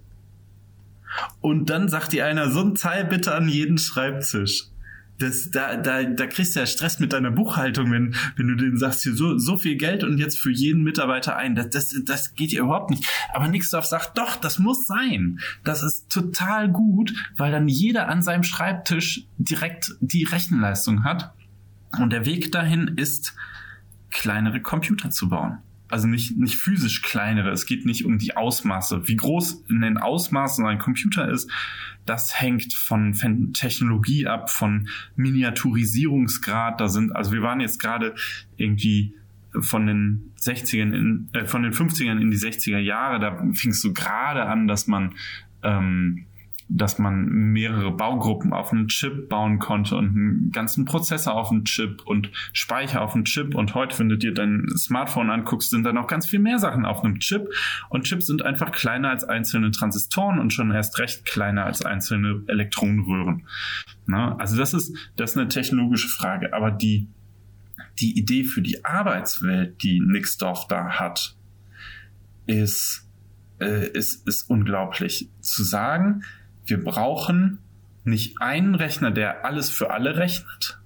und 1.40 1.70
dann 1.70 1.88
sagt 1.88 2.12
dir 2.12 2.26
einer, 2.26 2.50
so 2.50 2.60
ein 2.60 2.74
Teil 2.74 3.04
bitte 3.04 3.34
an 3.34 3.48
jeden 3.48 3.78
Schreibtisch 3.78 4.64
das, 5.18 5.50
da, 5.50 5.76
da, 5.76 6.04
da 6.04 6.26
kriegst 6.26 6.54
du 6.54 6.60
ja 6.60 6.66
Stress 6.66 6.98
mit 6.98 7.12
deiner 7.12 7.30
Buchhaltung, 7.30 7.90
wenn, 7.90 8.14
wenn 8.36 8.48
du 8.48 8.54
denen 8.54 8.78
sagst, 8.78 9.02
hier 9.02 9.14
so, 9.14 9.38
so 9.38 9.56
viel 9.56 9.76
Geld 9.76 10.04
und 10.04 10.18
jetzt 10.18 10.38
für 10.38 10.50
jeden 10.50 10.82
Mitarbeiter 10.82 11.36
ein. 11.36 11.54
Das, 11.54 11.70
das, 11.70 11.94
das 12.04 12.34
geht 12.34 12.52
ja 12.52 12.62
überhaupt 12.62 12.90
nicht. 12.90 13.06
Aber 13.32 13.48
Nixdorf 13.48 13.86
sagt, 13.86 14.18
doch, 14.18 14.36
das 14.36 14.58
muss 14.58 14.86
sein. 14.86 15.40
Das 15.64 15.82
ist 15.82 16.10
total 16.10 16.70
gut, 16.70 17.12
weil 17.36 17.52
dann 17.52 17.68
jeder 17.68 18.08
an 18.08 18.22
seinem 18.22 18.42
Schreibtisch 18.42 19.26
direkt 19.38 19.94
die 20.00 20.24
Rechenleistung 20.24 21.04
hat. 21.04 21.32
Und 21.98 22.12
der 22.12 22.26
Weg 22.26 22.52
dahin 22.52 22.88
ist, 22.96 23.34
kleinere 24.10 24.60
Computer 24.60 25.10
zu 25.10 25.28
bauen 25.28 25.58
also 25.88 26.08
nicht, 26.08 26.36
nicht 26.36 26.56
physisch 26.56 27.02
kleinere, 27.02 27.50
es 27.50 27.66
geht 27.66 27.86
nicht 27.86 28.04
um 28.04 28.18
die 28.18 28.36
Ausmaße. 28.36 29.06
Wie 29.06 29.16
groß 29.16 29.64
in 29.68 29.80
den 29.80 29.98
Ausmaßen 29.98 30.66
ein 30.66 30.78
Computer 30.78 31.28
ist, 31.28 31.50
das 32.04 32.40
hängt 32.40 32.72
von, 32.72 33.12
Technologie 33.52 34.26
ab, 34.26 34.50
von 34.50 34.88
Miniaturisierungsgrad. 35.16 36.80
Da 36.80 36.88
sind, 36.88 37.14
also 37.14 37.32
wir 37.32 37.42
waren 37.42 37.60
jetzt 37.60 37.80
gerade 37.80 38.14
irgendwie 38.56 39.14
von 39.60 39.86
den 39.86 40.32
60ern 40.40 40.94
in, 40.94 41.28
äh, 41.32 41.46
von 41.46 41.62
den 41.62 41.72
50ern 41.72 42.20
in 42.20 42.30
die 42.30 42.36
60er 42.36 42.78
Jahre, 42.78 43.18
da 43.20 43.36
fing 43.54 43.70
es 43.70 43.80
so 43.80 43.92
gerade 43.92 44.44
an, 44.44 44.68
dass 44.68 44.86
man 44.86 45.14
ähm, 45.62 46.26
dass 46.68 46.98
man 46.98 47.26
mehrere 47.26 47.92
Baugruppen 47.92 48.52
auf 48.52 48.72
einen 48.72 48.88
Chip 48.88 49.28
bauen 49.28 49.58
konnte 49.58 49.96
und 49.96 50.08
einen 50.08 50.50
ganzen 50.50 50.84
Prozessor 50.84 51.34
auf 51.34 51.50
einen 51.50 51.64
Chip 51.64 52.02
und 52.04 52.30
Speicher 52.52 53.02
auf 53.02 53.14
einen 53.14 53.24
Chip. 53.24 53.54
Und 53.54 53.74
heute, 53.74 53.98
wenn 53.98 54.08
du 54.08 54.18
dir 54.18 54.34
dein 54.34 54.66
Smartphone 54.76 55.30
anguckst, 55.30 55.70
sind 55.70 55.84
da 55.84 55.92
noch 55.92 56.08
ganz 56.08 56.26
viel 56.26 56.40
mehr 56.40 56.58
Sachen 56.58 56.84
auf 56.84 57.04
einem 57.04 57.20
Chip. 57.20 57.48
Und 57.88 58.04
Chips 58.04 58.26
sind 58.26 58.42
einfach 58.42 58.72
kleiner 58.72 59.10
als 59.10 59.22
einzelne 59.22 59.70
Transistoren 59.70 60.40
und 60.40 60.52
schon 60.52 60.72
erst 60.72 60.98
recht 60.98 61.24
kleiner 61.24 61.64
als 61.64 61.84
einzelne 61.84 62.42
Elektronenröhren. 62.48 63.46
Na, 64.06 64.36
also 64.36 64.56
das 64.56 64.74
ist, 64.74 64.96
das 65.16 65.32
ist 65.32 65.38
eine 65.38 65.48
technologische 65.48 66.08
Frage. 66.08 66.52
Aber 66.52 66.72
die, 66.72 67.08
die 68.00 68.18
Idee 68.18 68.42
für 68.42 68.62
die 68.62 68.84
Arbeitswelt, 68.84 69.82
die 69.82 70.00
Nixdorf 70.00 70.66
da 70.66 70.98
hat, 70.98 71.36
ist 72.46 73.06
äh, 73.60 73.88
ist, 73.90 74.26
ist 74.26 74.48
unglaublich. 74.50 75.30
Zu 75.40 75.64
sagen, 75.64 76.22
wir 76.66 76.82
brauchen 76.82 77.58
nicht 78.04 78.40
einen 78.40 78.74
Rechner, 78.74 79.10
der 79.10 79.44
alles 79.44 79.70
für 79.70 79.90
alle 79.90 80.16
rechnet, 80.16 80.80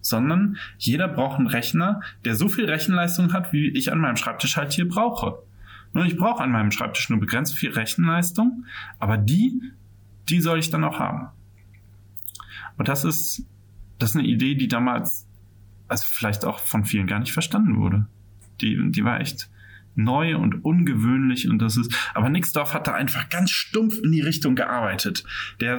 sondern 0.00 0.56
jeder 0.78 1.08
braucht 1.08 1.38
einen 1.38 1.46
Rechner, 1.46 2.00
der 2.24 2.36
so 2.36 2.48
viel 2.48 2.66
Rechenleistung 2.66 3.32
hat, 3.32 3.52
wie 3.52 3.68
ich 3.68 3.90
an 3.90 3.98
meinem 3.98 4.16
Schreibtisch 4.16 4.56
halt 4.56 4.72
hier 4.72 4.88
brauche. 4.88 5.38
Nur 5.92 6.04
ich 6.04 6.16
brauche 6.16 6.42
an 6.42 6.52
meinem 6.52 6.70
Schreibtisch 6.70 7.08
nur 7.08 7.20
begrenzt 7.20 7.56
viel 7.56 7.72
Rechenleistung, 7.72 8.66
aber 8.98 9.16
die, 9.16 9.60
die 10.28 10.40
soll 10.40 10.58
ich 10.58 10.70
dann 10.70 10.84
auch 10.84 10.98
haben. 10.98 11.28
Und 12.76 12.88
das 12.88 13.04
ist, 13.04 13.46
das 13.98 14.10
ist 14.10 14.16
eine 14.16 14.26
Idee, 14.26 14.54
die 14.54 14.68
damals, 14.68 15.26
also 15.88 16.04
vielleicht 16.08 16.44
auch 16.44 16.58
von 16.58 16.84
vielen 16.84 17.06
gar 17.06 17.20
nicht 17.20 17.32
verstanden 17.32 17.76
wurde. 17.76 18.06
Die, 18.60 18.90
die 18.90 19.04
war 19.04 19.20
echt 19.20 19.48
neu 19.94 20.36
und 20.36 20.64
ungewöhnlich 20.64 21.48
und 21.48 21.60
das 21.60 21.76
ist, 21.76 21.94
aber 22.14 22.28
Nixdorf 22.28 22.74
hat 22.74 22.86
da 22.86 22.94
einfach 22.94 23.28
ganz 23.28 23.50
stumpf 23.50 23.98
in 24.02 24.12
die 24.12 24.20
Richtung 24.20 24.54
gearbeitet. 24.54 25.24
Der, 25.60 25.78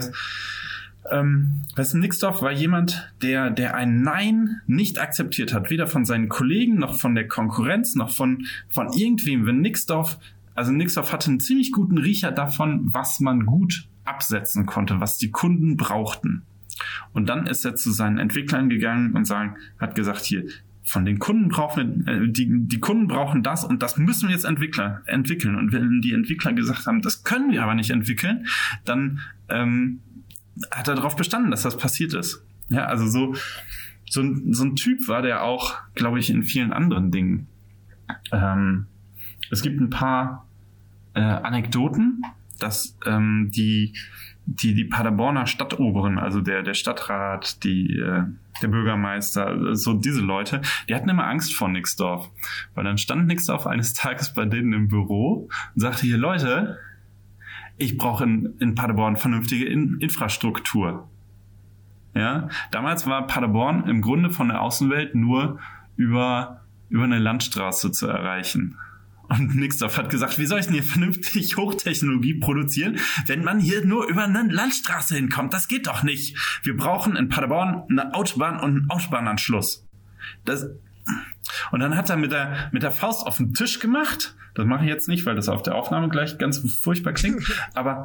ähm, 1.11 1.61
Wessen 1.76 2.01
Nixdorf 2.01 2.41
war 2.41 2.51
jemand, 2.51 3.13
der, 3.22 3.51
der 3.51 3.76
ein 3.76 4.01
Nein 4.01 4.61
nicht 4.66 4.99
akzeptiert 4.99 5.53
hat, 5.53 5.70
weder 5.70 5.88
von 5.88 6.05
seinen 6.05 6.30
Kollegen 6.30 6.78
noch 6.78 6.97
von 6.99 7.16
der 7.16 7.28
Konkurrenz 7.28 7.95
noch 7.95 8.09
von, 8.09 8.45
von 8.70 8.91
irgendwem. 8.93 9.45
Wenn 9.45 9.61
Nixdorf, 9.61 10.18
also 10.55 10.72
Nixdorf 10.72 11.11
hatte 11.11 11.30
einen 11.30 11.39
ziemlich 11.39 11.72
guten 11.72 11.97
Riecher 11.97 12.32
davon, 12.32 12.93
was 12.93 13.20
man 13.20 13.45
gut 13.45 13.88
absetzen 14.03 14.66
konnte, 14.66 14.99
was 14.99 15.18
die 15.18 15.32
Kunden 15.32 15.78
brauchten. 15.78 16.43
Und 17.13 17.30
dann 17.30 17.47
ist 17.47 17.66
er 17.66 17.76
zu 17.76 17.91
seinen 17.91 18.18
Entwicklern 18.18 18.70
gegangen 18.70 19.13
und 19.13 19.26
sagen, 19.26 19.55
hat 19.80 19.95
gesagt, 19.95 20.26
hier, 20.26 20.45
von 20.86 21.03
den 21.03 21.19
Kunden 21.19 21.49
brauchen, 21.49 22.07
äh, 22.07 22.27
die, 22.29 22.47
die 22.49 22.79
Kunden 22.79 23.07
brauchen 23.07 23.43
das 23.43 23.63
und 23.63 23.81
das 23.81 23.97
müssen 23.97 24.29
wir 24.29 24.36
jetzt 24.36 24.45
Entwickler 24.45 25.01
entwickeln. 25.07 25.55
Und 25.55 25.71
wenn 25.71 26.01
die 26.01 26.13
Entwickler 26.13 26.53
gesagt 26.53 26.86
haben, 26.86 27.01
das 27.01 27.23
können 27.23 27.51
wir 27.51 27.63
aber 27.63 27.73
nicht 27.73 27.89
entwickeln, 27.89 28.45
dann 28.86 29.19
ähm, 29.49 29.99
hat 30.71 30.88
er 30.88 30.95
darauf 30.95 31.15
bestanden, 31.15 31.51
dass 31.51 31.63
das 31.63 31.77
passiert 31.77 32.13
ist. 32.13 32.43
Ja, 32.69 32.86
also 32.86 33.07
so, 33.07 33.36
so, 34.07 34.21
ein, 34.21 34.53
so 34.53 34.63
ein 34.63 34.75
Typ 34.75 35.07
war 35.07 35.21
der 35.21 35.43
auch, 35.43 35.75
glaube 35.95 36.19
ich, 36.19 36.29
in 36.29 36.43
vielen 36.43 36.71
anderen 36.71 37.11
Dingen. 37.11 37.47
Ähm, 38.31 38.86
es 39.49 39.61
gibt 39.61 39.81
ein 39.81 39.89
paar 39.89 40.47
äh, 41.15 41.19
Anekdoten, 41.19 42.21
dass 42.59 42.97
ähm, 43.05 43.49
die, 43.53 43.93
die, 44.45 44.73
die 44.73 44.85
Paderborner 44.85 45.47
Stadtoberen, 45.47 46.19
also 46.19 46.41
der, 46.41 46.63
der 46.63 46.73
Stadtrat, 46.73 47.63
die, 47.63 47.97
äh, 47.97 48.23
der 48.61 48.67
Bürgermeister, 48.67 49.75
so 49.75 49.93
diese 49.93 50.21
Leute, 50.21 50.61
die 50.87 50.95
hatten 50.95 51.09
immer 51.09 51.27
Angst 51.27 51.55
vor 51.55 51.67
Nixdorf. 51.67 52.29
Weil 52.73 52.83
dann 52.83 52.97
stand 52.97 53.27
Nixdorf 53.27 53.67
eines 53.67 53.93
Tages 53.93 54.33
bei 54.33 54.45
denen 54.45 54.73
im 54.73 54.87
Büro 54.87 55.49
und 55.73 55.81
sagte 55.81 56.03
hier, 56.03 56.17
Leute, 56.17 56.77
ich 57.77 57.97
brauche 57.97 58.23
in, 58.23 58.55
in 58.59 58.75
Paderborn 58.75 59.17
vernünftige 59.17 59.65
in 59.65 59.97
Infrastruktur. 59.99 61.09
Ja, 62.13 62.47
damals 62.71 63.05
war 63.07 63.27
Paderborn 63.27 63.89
im 63.89 64.01
Grunde 64.01 64.29
von 64.29 64.47
der 64.47 64.61
Außenwelt 64.61 65.15
nur 65.15 65.59
über, 65.97 66.61
über 66.89 67.03
eine 67.03 67.19
Landstraße 67.19 67.91
zu 67.91 68.07
erreichen. 68.07 68.77
Und 69.30 69.55
Nixdorf 69.55 69.97
hat 69.97 70.09
gesagt, 70.09 70.39
wie 70.39 70.45
soll 70.45 70.59
ich 70.59 70.65
denn 70.65 70.76
hier 70.76 70.84
vernünftig 70.84 71.57
Hochtechnologie 71.57 72.36
produzieren, 72.36 72.99
wenn 73.28 73.43
man 73.43 73.59
hier 73.59 73.86
nur 73.86 74.07
über 74.07 74.23
eine 74.23 74.43
Landstraße 74.43 75.15
hinkommt? 75.15 75.53
Das 75.53 75.67
geht 75.67 75.88
doch 75.88 76.03
nicht. 76.03 76.38
Wir 76.63 76.76
brauchen 76.76 77.15
in 77.15 77.30
Paderborn 77.30 77.84
eine 77.89 78.13
Autobahn 78.13 78.59
und 78.59 78.78
einen 78.78 78.89
Autobahnanschluss. 78.89 79.88
Das, 80.43 80.67
und 81.71 81.79
dann 81.79 81.95
hat 81.95 82.09
er 82.09 82.17
mit 82.17 82.31
der, 82.31 82.69
mit 82.71 82.83
der 82.83 82.91
Faust 82.91 83.25
auf 83.25 83.37
den 83.37 83.53
Tisch 83.53 83.79
gemacht 83.79 84.35
das 84.55 84.65
mache 84.65 84.85
ich 84.85 84.89
jetzt 84.89 85.09
nicht, 85.09 85.25
weil 85.25 85.35
das 85.35 85.49
auf 85.49 85.63
der 85.63 85.75
Aufnahme 85.75 86.07
gleich 86.09 86.37
ganz 86.37 86.59
furchtbar 86.59 87.13
klingt. 87.13 87.43
Aber 87.75 88.03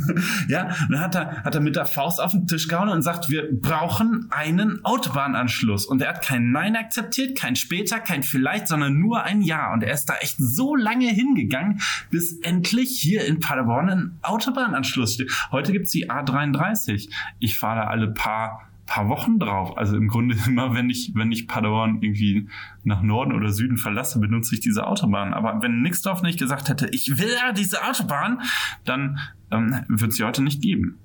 ja, 0.48 0.74
dann 0.90 1.00
hat 1.00 1.14
er, 1.14 1.44
hat 1.44 1.54
er 1.54 1.60
mit 1.60 1.76
der 1.76 1.86
Faust 1.86 2.20
auf 2.20 2.32
den 2.32 2.46
Tisch 2.46 2.68
gehauen 2.68 2.88
und 2.88 3.02
sagt, 3.02 3.30
wir 3.30 3.48
brauchen 3.52 4.26
einen 4.30 4.84
Autobahnanschluss. 4.84 5.86
Und 5.86 6.02
er 6.02 6.10
hat 6.10 6.22
kein 6.22 6.50
Nein 6.50 6.76
akzeptiert, 6.76 7.38
kein 7.38 7.56
später, 7.56 8.00
kein 8.00 8.24
vielleicht, 8.24 8.68
sondern 8.68 8.98
nur 8.98 9.22
ein 9.22 9.42
Ja. 9.42 9.72
Und 9.72 9.84
er 9.84 9.94
ist 9.94 10.06
da 10.06 10.16
echt 10.16 10.36
so 10.38 10.74
lange 10.74 11.08
hingegangen, 11.08 11.80
bis 12.10 12.38
endlich 12.40 12.98
hier 12.98 13.24
in 13.24 13.38
Paderborn 13.38 13.88
ein 13.88 14.18
Autobahnanschluss 14.22 15.14
steht. 15.14 15.30
Heute 15.52 15.70
gibt's 15.70 15.92
die 15.92 16.10
A33. 16.10 17.10
Ich 17.38 17.58
fahre 17.58 17.82
da 17.82 17.86
alle 17.86 18.08
paar 18.08 18.71
paar 18.92 19.08
Wochen 19.08 19.38
drauf. 19.38 19.78
Also 19.78 19.96
im 19.96 20.08
Grunde 20.08 20.36
immer, 20.46 20.74
wenn 20.74 20.90
ich, 20.90 21.12
wenn 21.14 21.32
ich 21.32 21.48
Paderborn 21.48 22.02
irgendwie 22.02 22.48
nach 22.84 23.02
Norden 23.02 23.32
oder 23.32 23.48
Süden 23.48 23.78
verlasse, 23.78 24.20
benutze 24.20 24.54
ich 24.54 24.60
diese 24.60 24.86
Autobahn. 24.86 25.32
Aber 25.32 25.62
wenn 25.62 25.80
Nixdorf 25.80 26.22
nicht 26.22 26.38
gesagt 26.38 26.68
hätte, 26.68 26.88
ich 26.92 27.18
will 27.18 27.30
ja 27.30 27.52
diese 27.52 27.82
Autobahn, 27.84 28.42
dann 28.84 29.18
ähm, 29.50 29.80
wird 29.88 30.10
es 30.10 30.18
sie 30.18 30.24
heute 30.24 30.42
nicht 30.42 30.60
geben. 30.60 30.98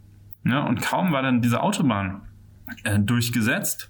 Ja, 0.43 0.63
und 0.63 0.81
kaum 0.81 1.11
war 1.13 1.21
dann 1.21 1.41
diese 1.41 1.61
Autobahn 1.61 2.21
äh, 2.83 2.99
durchgesetzt, 2.99 3.89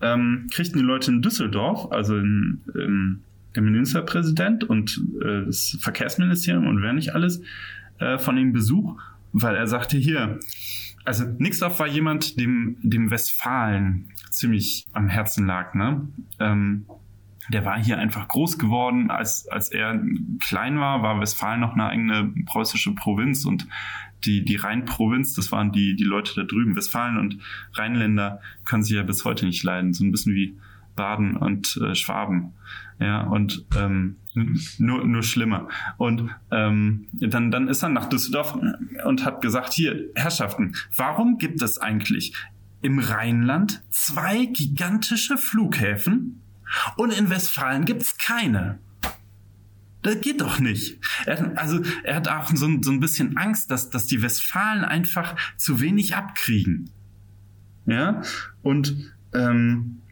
ähm, 0.00 0.48
kriegten 0.50 0.78
die 0.78 0.84
Leute 0.84 1.10
in 1.10 1.22
Düsseldorf, 1.22 1.92
also 1.92 2.16
in, 2.16 2.62
in, 2.74 3.22
der 3.54 3.62
Ministerpräsident 3.62 4.64
und 4.64 5.02
äh, 5.22 5.46
das 5.46 5.78
Verkehrsministerium 5.80 6.66
und 6.66 6.82
wer 6.82 6.92
nicht 6.92 7.14
alles, 7.14 7.40
äh, 7.98 8.18
von 8.18 8.36
ihm 8.36 8.52
Besuch, 8.52 9.00
weil 9.32 9.54
er 9.54 9.66
sagte, 9.66 9.96
hier, 9.96 10.38
also 11.06 11.24
Nixdorf 11.38 11.78
war 11.78 11.86
jemand, 11.86 12.38
dem, 12.38 12.76
dem 12.82 13.10
Westfalen 13.10 14.12
ziemlich 14.30 14.86
am 14.92 15.08
Herzen 15.08 15.46
lag, 15.46 15.74
ne? 15.74 16.08
Ähm, 16.40 16.86
der 17.48 17.64
war 17.64 17.82
hier 17.82 17.98
einfach 17.98 18.26
groß 18.26 18.58
geworden. 18.58 19.10
Als, 19.10 19.46
als 19.48 19.70
er 19.70 20.00
klein 20.40 20.80
war, 20.80 21.02
war 21.02 21.20
Westfalen 21.20 21.60
noch 21.60 21.74
eine 21.74 21.86
eigene 21.86 22.34
preußische 22.44 22.92
Provinz 22.94 23.44
und 23.44 23.68
die, 24.24 24.44
die 24.44 24.56
Rheinprovinz, 24.56 25.34
das 25.34 25.52
waren 25.52 25.70
die, 25.70 25.94
die 25.94 26.04
Leute 26.04 26.34
da 26.34 26.42
drüben. 26.42 26.74
Westfalen 26.74 27.18
und 27.18 27.38
Rheinländer 27.74 28.40
können 28.64 28.82
sich 28.82 28.96
ja 28.96 29.04
bis 29.04 29.24
heute 29.24 29.46
nicht 29.46 29.62
leiden. 29.62 29.92
So 29.92 30.04
ein 30.04 30.10
bisschen 30.10 30.34
wie 30.34 30.56
Baden 30.96 31.36
und 31.36 31.76
äh, 31.76 31.94
Schwaben. 31.94 32.54
Ja, 32.98 33.22
und 33.22 33.66
ähm, 33.76 34.16
nur, 34.78 35.04
nur 35.06 35.22
schlimmer. 35.22 35.68
Und 35.98 36.30
ähm, 36.50 37.06
dann, 37.12 37.50
dann 37.50 37.68
ist 37.68 37.82
er 37.82 37.90
nach 37.90 38.08
Düsseldorf 38.08 38.56
und 39.04 39.24
hat 39.24 39.42
gesagt, 39.42 39.74
hier, 39.74 40.10
Herrschaften, 40.14 40.74
warum 40.96 41.38
gibt 41.38 41.60
es 41.62 41.78
eigentlich 41.78 42.34
im 42.82 42.98
Rheinland 42.98 43.82
zwei 43.90 44.46
gigantische 44.46 45.36
Flughäfen 45.36 46.42
und 46.96 47.12
in 47.12 47.28
Westfalen 47.28 47.84
gibt's 47.84 48.16
keine? 48.16 48.78
Das 50.02 50.20
geht 50.20 50.40
doch 50.40 50.60
nicht. 50.60 51.00
Er, 51.26 51.58
also 51.58 51.80
er 52.04 52.16
hat 52.16 52.28
auch 52.28 52.48
so, 52.50 52.68
so 52.80 52.92
ein 52.92 53.00
bisschen 53.00 53.36
Angst, 53.36 53.70
dass, 53.70 53.90
dass 53.90 54.06
die 54.06 54.22
Westfalen 54.22 54.84
einfach 54.84 55.34
zu 55.56 55.80
wenig 55.80 56.14
abkriegen. 56.14 56.90
Ja, 57.86 58.22
und 58.62 59.12
ähm, 59.34 60.02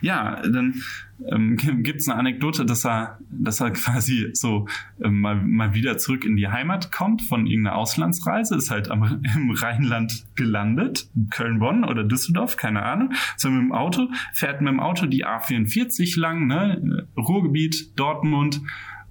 ja, 0.00 0.42
dann 0.42 0.82
ähm, 1.30 1.56
gibt 1.82 2.00
es 2.00 2.08
eine 2.08 2.18
Anekdote, 2.18 2.64
dass 2.64 2.84
er, 2.84 3.18
dass 3.30 3.60
er 3.60 3.70
quasi 3.70 4.30
so 4.32 4.66
ähm, 5.02 5.20
mal, 5.20 5.36
mal 5.36 5.74
wieder 5.74 5.98
zurück 5.98 6.24
in 6.24 6.36
die 6.36 6.48
Heimat 6.48 6.92
kommt 6.92 7.22
von 7.22 7.46
irgendeiner 7.46 7.76
Auslandsreise, 7.76 8.56
ist 8.56 8.70
halt 8.70 8.90
am, 8.90 9.22
im 9.34 9.50
Rheinland 9.50 10.26
gelandet, 10.34 11.08
Köln-Bonn 11.30 11.84
oder 11.84 12.04
Düsseldorf, 12.04 12.56
keine 12.56 12.82
Ahnung, 12.82 13.12
so 13.36 13.50
mit 13.50 13.60
dem 13.60 13.72
Auto, 13.72 14.08
fährt 14.32 14.60
mit 14.60 14.72
dem 14.72 14.80
Auto 14.80 15.06
die 15.06 15.26
A44 15.26 16.18
lang, 16.18 16.46
ne, 16.46 17.06
Ruhrgebiet, 17.16 17.98
Dortmund, 17.98 18.60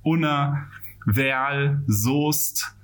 Unna, 0.04 0.68
Werl, 1.06 1.84
Soest, 1.88 2.77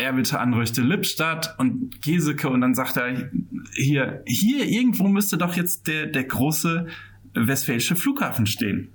er 0.00 0.12
bitte 0.12 0.40
anrüchte 0.40 0.82
Lippstadt 0.82 1.54
und 1.58 2.02
Geseke 2.02 2.48
und 2.48 2.60
dann 2.60 2.74
sagt 2.74 2.96
er, 2.96 3.30
hier, 3.74 4.22
hier 4.26 4.66
irgendwo 4.66 5.08
müsste 5.08 5.38
doch 5.38 5.54
jetzt 5.56 5.86
der, 5.86 6.06
der 6.06 6.24
große 6.24 6.86
westfälische 7.34 7.96
Flughafen 7.96 8.46
stehen. 8.46 8.88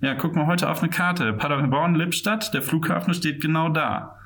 Ja, 0.00 0.14
guck 0.14 0.34
mal 0.34 0.46
heute 0.46 0.68
auf 0.68 0.82
eine 0.82 0.90
Karte. 0.90 1.32
Paderborn, 1.32 1.94
Lippstadt, 1.94 2.52
der 2.52 2.62
Flughafen 2.62 3.14
steht 3.14 3.40
genau 3.40 3.68
da. 3.68 4.18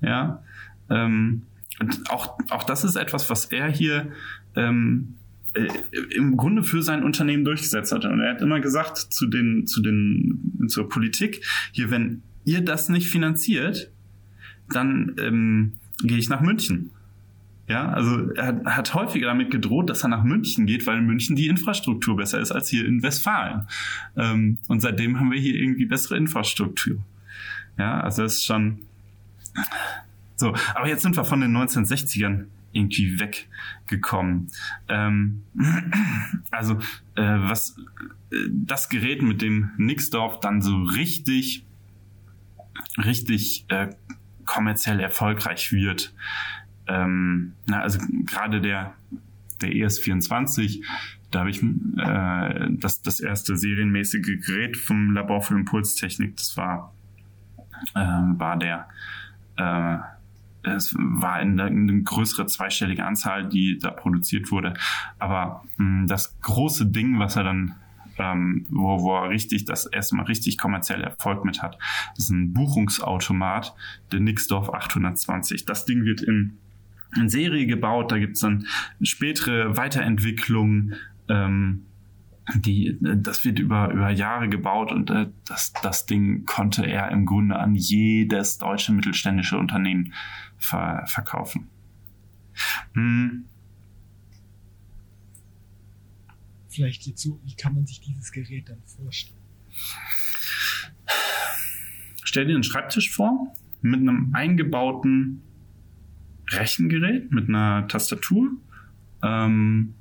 Ja, 0.00 0.42
ähm, 0.90 1.42
und 1.80 2.10
auch, 2.10 2.38
auch 2.50 2.62
das 2.64 2.84
ist 2.84 2.96
etwas, 2.96 3.30
was 3.30 3.46
er 3.46 3.68
hier 3.68 4.12
ähm, 4.54 5.14
äh, 5.54 5.68
im 6.14 6.36
Grunde 6.36 6.62
für 6.62 6.82
sein 6.82 7.02
Unternehmen 7.02 7.44
durchgesetzt 7.44 7.92
hat. 7.92 8.04
Und 8.04 8.20
er 8.20 8.34
hat 8.34 8.42
immer 8.42 8.60
gesagt 8.60 8.98
zu 8.98 9.26
den, 9.26 9.66
zu 9.66 9.82
den, 9.82 10.66
zur 10.68 10.88
Politik, 10.88 11.44
hier, 11.72 11.90
wenn 11.90 12.22
ihr 12.44 12.60
das 12.60 12.88
nicht 12.88 13.08
finanziert, 13.08 13.90
dann 14.70 15.14
ähm, 15.18 15.72
gehe 16.02 16.18
ich 16.18 16.28
nach 16.28 16.40
München. 16.40 16.90
Ja, 17.66 17.88
also 17.88 18.30
er 18.32 18.62
hat, 18.66 18.92
häufiger 18.92 19.28
damit 19.28 19.50
gedroht, 19.50 19.88
dass 19.88 20.02
er 20.02 20.08
nach 20.08 20.22
München 20.22 20.66
geht, 20.66 20.86
weil 20.86 20.98
in 20.98 21.06
München 21.06 21.34
die 21.34 21.48
Infrastruktur 21.48 22.16
besser 22.16 22.38
ist 22.38 22.52
als 22.52 22.68
hier 22.68 22.84
in 22.84 23.02
Westfalen. 23.02 23.66
Ähm, 24.16 24.58
und 24.68 24.80
seitdem 24.80 25.18
haben 25.18 25.32
wir 25.32 25.40
hier 25.40 25.54
irgendwie 25.54 25.86
bessere 25.86 26.18
Infrastruktur. 26.18 26.98
Ja, 27.78 28.00
also 28.00 28.22
das 28.22 28.34
ist 28.34 28.44
schon 28.44 28.80
so. 30.36 30.54
Aber 30.74 30.88
jetzt 30.88 31.02
sind 31.02 31.16
wir 31.16 31.24
von 31.24 31.40
den 31.40 31.56
1960ern 31.56 32.44
irgendwie 32.72 33.18
weggekommen. 33.18 34.50
Ähm, 34.88 35.42
also 36.50 36.74
äh, 37.14 37.22
was 37.22 37.76
äh, 38.30 38.36
das 38.50 38.90
Gerät 38.90 39.22
mit 39.22 39.40
dem 39.40 39.70
Nixdorf 39.78 40.40
dann 40.40 40.60
so 40.60 40.82
richtig, 40.82 41.64
richtig 42.98 43.64
äh, 43.68 43.88
kommerziell 44.44 45.00
erfolgreich 45.00 45.72
wird. 45.72 46.14
Ähm, 46.86 47.54
na, 47.66 47.80
also 47.80 47.98
gerade 48.26 48.60
der 48.60 48.94
der 49.62 49.70
ES24, 49.70 50.84
da 51.30 51.40
habe 51.40 51.50
ich 51.50 51.62
äh, 51.62 52.66
das, 52.78 53.02
das 53.02 53.20
erste 53.20 53.56
serienmäßige 53.56 54.46
Gerät 54.46 54.76
vom 54.76 55.12
Labor 55.12 55.42
für 55.42 55.54
Impulstechnik, 55.54 56.36
das 56.36 56.56
war, 56.56 56.94
äh, 57.94 58.00
war 58.00 58.58
der 58.58 58.88
äh, 59.56 59.98
es 60.66 60.94
war 60.96 61.34
eine, 61.34 61.64
eine 61.64 62.02
größere 62.02 62.46
zweistellige 62.46 63.04
Anzahl, 63.04 63.46
die 63.46 63.78
da 63.78 63.90
produziert 63.90 64.50
wurde. 64.50 64.72
Aber 65.18 65.62
mh, 65.76 66.06
das 66.06 66.40
große 66.40 66.86
Ding, 66.86 67.18
was 67.18 67.36
er 67.36 67.44
dann 67.44 67.74
ähm, 68.18 68.66
wo, 68.70 69.00
wo 69.02 69.16
er 69.16 69.30
richtig 69.30 69.64
das 69.64 69.86
erstmal 69.86 70.26
richtig 70.26 70.58
kommerziell 70.58 71.02
Erfolg 71.02 71.44
mit 71.44 71.62
hat. 71.62 71.78
Das 72.16 72.24
ist 72.24 72.30
ein 72.30 72.52
Buchungsautomat, 72.52 73.74
der 74.12 74.20
Nixdorf 74.20 74.72
820. 74.72 75.64
Das 75.64 75.84
Ding 75.84 76.04
wird 76.04 76.22
in, 76.22 76.58
in 77.16 77.28
Serie 77.28 77.66
gebaut, 77.66 78.12
da 78.12 78.18
gibt's 78.18 78.40
dann 78.40 78.66
spätere 79.02 79.76
Weiterentwicklungen. 79.76 80.94
Ähm, 81.28 81.86
die, 82.56 82.98
das 83.00 83.44
wird 83.44 83.58
über, 83.58 83.90
über 83.90 84.10
Jahre 84.10 84.50
gebaut 84.50 84.92
und 84.92 85.10
äh, 85.10 85.28
das, 85.46 85.72
das 85.82 86.04
Ding 86.04 86.44
konnte 86.44 86.84
er 86.84 87.10
im 87.10 87.24
Grunde 87.24 87.56
an 87.56 87.74
jedes 87.74 88.58
deutsche 88.58 88.92
mittelständische 88.92 89.56
Unternehmen 89.56 90.12
ver, 90.58 91.04
verkaufen. 91.06 91.68
Hm. 92.92 93.46
Vielleicht 96.74 97.06
jetzt 97.06 97.22
so, 97.22 97.40
wie 97.44 97.54
kann 97.54 97.74
man 97.74 97.86
sich 97.86 98.00
dieses 98.00 98.32
Gerät 98.32 98.68
dann 98.68 98.82
vorstellen? 98.84 99.38
Stell 102.24 102.46
dir 102.46 102.54
einen 102.54 102.64
Schreibtisch 102.64 103.12
vor 103.12 103.54
mit 103.80 104.00
einem 104.00 104.30
eingebauten 104.34 105.40
Rechengerät, 106.50 107.30
mit 107.30 107.48
einer 107.48 107.86
Tastatur, 107.86 108.50
ähm, 109.22 109.94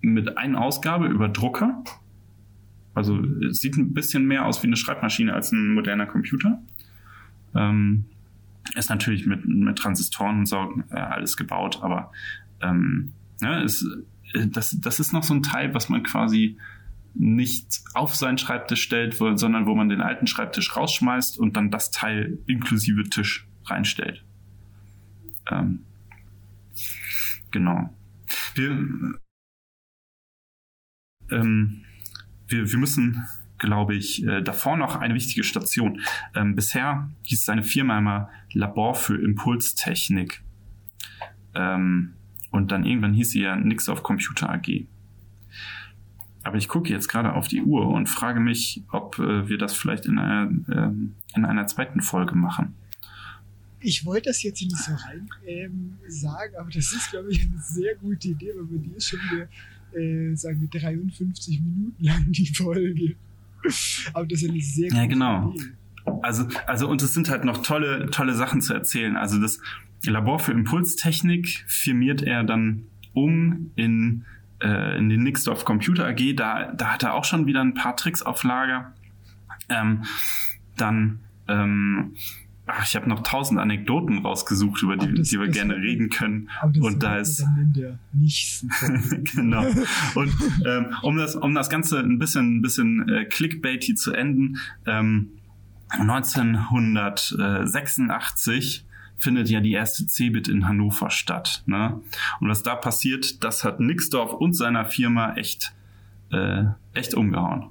mit 0.00 0.36
einer 0.36 0.60
Ausgabe 0.60 1.06
über 1.06 1.28
Drucker. 1.28 1.84
Also 2.94 3.22
es 3.48 3.60
sieht 3.60 3.76
ein 3.76 3.94
bisschen 3.94 4.26
mehr 4.26 4.44
aus 4.44 4.60
wie 4.64 4.66
eine 4.66 4.76
Schreibmaschine 4.76 5.34
als 5.34 5.52
ein 5.52 5.72
moderner 5.72 6.06
Computer. 6.06 6.60
Ähm, 7.54 8.06
ist 8.74 8.90
natürlich 8.90 9.24
mit, 9.24 9.46
mit 9.46 9.78
Transistoren 9.78 10.40
und 10.40 10.46
so 10.46 10.82
äh, 10.90 10.96
alles 10.96 11.36
gebaut, 11.36 11.78
aber 11.80 12.10
ähm, 12.60 13.12
ja, 13.40 13.60
ist, 13.60 13.86
das, 14.34 14.76
das 14.80 15.00
ist 15.00 15.12
noch 15.12 15.22
so 15.22 15.34
ein 15.34 15.42
Teil, 15.42 15.74
was 15.74 15.88
man 15.88 16.02
quasi 16.02 16.58
nicht 17.14 17.80
auf 17.94 18.14
seinen 18.14 18.38
Schreibtisch 18.38 18.82
stellt, 18.82 19.14
sondern 19.14 19.66
wo 19.66 19.74
man 19.74 19.88
den 19.88 20.00
alten 20.00 20.26
Schreibtisch 20.26 20.76
rausschmeißt 20.76 21.38
und 21.38 21.56
dann 21.56 21.70
das 21.70 21.90
Teil 21.90 22.38
inklusive 22.46 23.04
Tisch 23.04 23.46
reinstellt. 23.64 24.24
Ähm, 25.50 25.84
genau. 27.50 27.94
Wir, 28.54 28.70
ähm, 31.30 31.84
wir, 32.46 32.70
wir 32.70 32.78
müssen 32.78 33.26
glaube 33.58 33.96
ich, 33.96 34.24
äh, 34.26 34.40
davor 34.40 34.76
noch 34.76 34.96
eine 34.96 35.14
wichtige 35.14 35.44
Station. 35.44 36.00
Ähm, 36.34 36.54
bisher 36.54 37.10
hieß 37.24 37.44
seine 37.44 37.64
Firma 37.64 37.98
immer 37.98 38.30
Labor 38.52 38.94
für 38.94 39.16
Impulstechnik. 39.16 40.42
Ähm, 41.54 42.14
und 42.50 42.72
dann 42.72 42.84
irgendwann 42.84 43.14
hieß 43.14 43.30
sie 43.30 43.42
ja 43.42 43.56
Nix 43.56 43.88
auf 43.88 44.02
Computer 44.02 44.50
AG. 44.50 44.86
Aber 46.44 46.56
ich 46.56 46.68
gucke 46.68 46.88
jetzt 46.90 47.08
gerade 47.08 47.34
auf 47.34 47.48
die 47.48 47.62
Uhr 47.62 47.88
und 47.88 48.08
frage 48.08 48.40
mich, 48.40 48.82
ob 48.90 49.18
äh, 49.18 49.48
wir 49.48 49.58
das 49.58 49.74
vielleicht 49.74 50.06
in 50.06 50.18
einer, 50.18 50.50
äh, 50.68 51.36
in 51.36 51.44
einer 51.44 51.66
zweiten 51.66 52.00
Folge 52.00 52.34
machen. 52.34 52.74
Ich 53.80 54.04
wollte 54.06 54.30
das 54.30 54.42
jetzt 54.42 54.60
nicht 54.60 54.76
so 54.76 54.92
rein 54.92 55.28
ähm, 55.46 55.98
sagen, 56.08 56.54
aber 56.58 56.70
das 56.70 56.92
ist, 56.92 57.10
glaube 57.10 57.30
ich, 57.30 57.42
eine 57.42 57.60
sehr 57.60 57.94
gute 57.96 58.28
Idee, 58.28 58.52
weil 58.56 58.64
bei 58.64 58.76
dir 58.78 58.96
ist 58.96 59.08
schon 59.08 59.20
wieder, 59.30 60.00
äh, 60.00 60.34
sagen 60.34 60.60
wir, 60.60 60.80
53 60.80 61.60
Minuten 61.60 62.02
lang 62.02 62.32
die 62.32 62.46
Folge. 62.46 63.14
Aber 64.14 64.26
das 64.26 64.42
ist 64.42 64.50
eine 64.50 64.60
sehr 64.60 64.90
Ja, 64.92 65.06
genau. 65.06 65.52
Idee. 65.52 65.64
Also, 66.22 66.48
also, 66.66 66.88
und 66.88 67.02
es 67.02 67.12
sind 67.12 67.28
halt 67.28 67.44
noch 67.44 67.62
tolle, 67.62 68.08
tolle 68.10 68.34
Sachen 68.34 68.62
zu 68.62 68.72
erzählen. 68.72 69.16
Also, 69.16 69.38
das 69.38 69.60
Labor 70.04 70.38
für 70.38 70.52
Impulstechnik 70.52 71.64
firmiert 71.66 72.22
er 72.22 72.44
dann 72.44 72.84
um 73.14 73.72
in, 73.74 74.24
äh, 74.62 74.98
in 74.98 75.08
den 75.08 75.22
Nixdorf 75.22 75.64
Computer 75.64 76.06
AG. 76.06 76.34
Da, 76.36 76.72
da 76.72 76.92
hat 76.92 77.02
er 77.02 77.14
auch 77.14 77.24
schon 77.24 77.46
wieder 77.46 77.60
ein 77.60 77.74
paar 77.74 77.96
Tricks 77.96 78.22
auf 78.22 78.44
Lager. 78.44 78.92
Ähm, 79.68 80.04
dann, 80.76 81.20
ähm, 81.48 82.14
ach, 82.66 82.86
ich 82.86 82.94
habe 82.94 83.08
noch 83.08 83.22
tausend 83.22 83.58
Anekdoten 83.58 84.18
rausgesucht, 84.18 84.82
über 84.82 84.96
die, 84.96 85.14
das, 85.14 85.28
die 85.28 85.40
wir 85.40 85.48
gerne 85.48 85.76
reden 85.76 86.10
können. 86.10 86.48
und 86.80 87.02
da 87.02 87.16
ist 87.16 87.44
genau. 89.34 89.66
Und 90.14 90.32
ähm, 90.64 90.94
um 91.02 91.16
das, 91.16 91.34
um 91.34 91.54
das 91.54 91.70
Ganze 91.70 91.98
ein 91.98 92.18
bisschen, 92.18 92.58
ein 92.58 92.62
bisschen 92.62 93.08
äh, 93.08 93.24
clickbaity 93.24 93.94
zu 93.94 94.12
enden, 94.12 94.58
ähm, 94.86 95.30
1986 95.90 98.84
findet 99.18 99.50
ja 99.50 99.60
die 99.60 99.72
erste 99.72 100.06
Cebit 100.06 100.48
in 100.48 100.66
Hannover 100.66 101.10
statt. 101.10 101.62
Ne? 101.66 102.00
Und 102.40 102.48
was 102.48 102.62
da 102.62 102.74
passiert, 102.76 103.42
das 103.44 103.64
hat 103.64 103.80
Nixdorf 103.80 104.32
und 104.32 104.54
seiner 104.54 104.86
Firma 104.86 105.34
echt, 105.34 105.74
äh, 106.30 106.64
echt 106.94 107.14
umgehauen. 107.14 107.66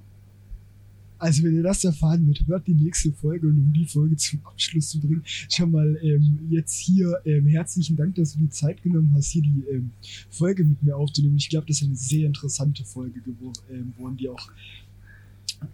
Also 1.20 1.44
wenn 1.44 1.56
ihr 1.56 1.64
das 1.64 1.84
erfahren 1.84 2.28
wird, 2.28 2.46
hört 2.48 2.68
die 2.68 2.76
nächste 2.76 3.12
Folge 3.12 3.48
und 3.48 3.58
um 3.58 3.74
die 3.74 3.86
Folge 3.86 4.16
zum 4.18 4.40
Abschluss 4.46 4.90
zu 4.90 5.00
bringen, 5.00 5.24
schon 5.26 5.72
mal 5.72 5.98
ähm, 6.04 6.40
jetzt 6.50 6.78
hier 6.78 7.20
ähm, 7.26 7.48
herzlichen 7.48 7.96
Dank, 7.96 8.14
dass 8.16 8.34
du 8.34 8.40
die 8.40 8.50
Zeit 8.50 8.84
genommen 8.84 9.12
hast, 9.16 9.32
hier 9.32 9.42
die 9.42 9.64
ähm, 9.72 9.90
Folge 10.30 10.64
mit 10.64 10.84
mir 10.84 10.96
aufzunehmen. 10.96 11.38
Ich 11.38 11.50
glaube, 11.50 11.66
das 11.66 11.78
ist 11.78 11.88
eine 11.88 11.96
sehr 11.96 12.28
interessante 12.28 12.86
Folge 12.86 13.20
geworden, 13.22 13.60
ähm, 13.72 14.18
die 14.18 14.30
auch 14.30 14.52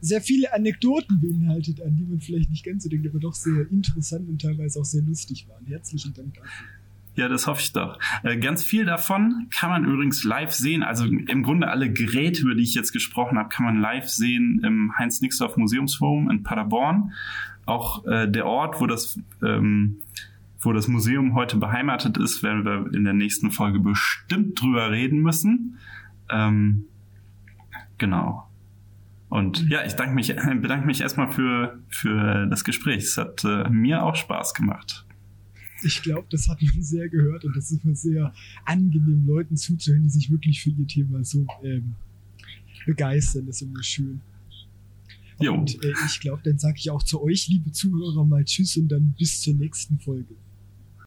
sehr 0.02 0.22
viele 0.22 0.54
Anekdoten 0.54 1.20
beinhaltet, 1.20 1.82
an 1.82 1.96
die 1.96 2.04
man 2.04 2.20
vielleicht 2.20 2.50
nicht 2.50 2.66
ganz 2.66 2.84
so 2.84 2.90
denkt, 2.90 3.08
aber 3.08 3.20
doch 3.20 3.34
sehr 3.34 3.70
interessant 3.72 4.28
und 4.30 4.42
teilweise 4.42 4.80
auch 4.80 4.86
sehr 4.86 5.02
lustig 5.02 5.48
waren. 5.48 5.66
Herzlichen 5.66 6.14
Dank 6.14 6.34
dafür. 6.36 6.68
Ja, 7.16 7.28
das 7.28 7.46
hoffe 7.46 7.62
ich 7.62 7.72
doch. 7.74 8.00
Äh, 8.24 8.38
ganz 8.38 8.64
viel 8.64 8.86
davon 8.86 9.48
kann 9.52 9.70
man 9.70 9.86
übrigens 9.86 10.24
live 10.24 10.52
sehen. 10.52 10.82
Also 10.82 11.06
im 11.06 11.44
Grunde 11.44 11.68
alle 11.68 11.92
Geräte, 11.92 12.42
über 12.42 12.56
die 12.56 12.64
ich 12.64 12.74
jetzt 12.74 12.92
gesprochen 12.92 13.38
habe, 13.38 13.50
kann 13.50 13.66
man 13.66 13.80
live 13.80 14.10
sehen 14.10 14.62
im 14.64 14.98
Heinz-Nixdorf 14.98 15.56
Museumsforum 15.56 16.32
in 16.32 16.42
Paderborn. 16.42 17.14
Auch 17.66 18.06
äh, 18.06 18.28
der 18.30 18.48
Ort, 18.48 18.82
wo 18.82 18.88
das, 18.88 19.20
ähm, 19.44 19.98
wo 20.60 20.74
das 20.74 20.88
Museum 20.88 21.36
heute 21.36 21.58
beheimatet 21.58 22.18
ist, 22.18 22.42
werden 22.42 22.66
wir 22.66 22.92
in 22.94 23.04
der 23.04 23.14
nächsten 23.14 23.52
Folge 23.52 23.80
bestimmt 23.80 24.60
drüber 24.60 24.90
reden 24.90 25.22
müssen. 25.22 25.78
Ähm, 26.32 26.86
genau. 28.00 28.48
Und 29.34 29.68
ja, 29.70 29.84
ich 29.84 29.94
danke 29.94 30.14
mich, 30.14 30.28
bedanke 30.62 30.86
mich 30.86 31.02
erstmal 31.02 31.32
für, 31.32 31.80
für 31.90 32.46
das 32.48 32.64
Gespräch. 32.64 33.04
Es 33.04 33.18
hat 33.18 33.44
äh, 33.44 33.70
mir 33.70 34.04
auch 34.04 34.16
Spaß 34.16 34.54
gemacht 34.54 35.06
ich 35.86 36.02
glaube, 36.02 36.28
das 36.30 36.48
hat 36.48 36.62
man 36.62 36.82
sehr 36.82 37.10
gehört 37.10 37.46
und 37.46 37.56
das 37.56 37.72
ist 37.72 37.84
immer 37.84 37.96
sehr 37.96 38.34
angenehm, 38.66 39.26
Leuten 39.26 39.58
zuzuhören, 39.58 40.04
die 40.04 40.10
sich 40.10 40.30
wirklich 40.32 40.62
für 40.62 40.70
ihr 40.70 40.88
Thema 40.88 41.24
so 41.24 41.46
ähm, 41.64 41.96
begeistern. 42.86 43.46
Das 43.46 43.62
ist 43.62 43.68
immer 43.68 43.84
schön. 43.84 44.22
Jo. 45.40 45.54
Und 45.54 45.84
äh, 45.84 45.94
ich 46.06 46.20
glaube, 46.20 46.42
dann 46.44 46.58
sage 46.58 46.78
ich 46.78 46.90
auch 46.90 47.04
zu 47.04 47.22
euch, 47.22 47.48
liebe 47.48 47.72
Zuhörer, 47.72 48.26
mal 48.26 48.44
Tschüss 48.46 48.78
und 48.78 48.88
dann 48.90 49.14
bis 49.18 49.42
zur 49.42 49.56
nächsten 49.56 50.00
Folge. 50.00 50.36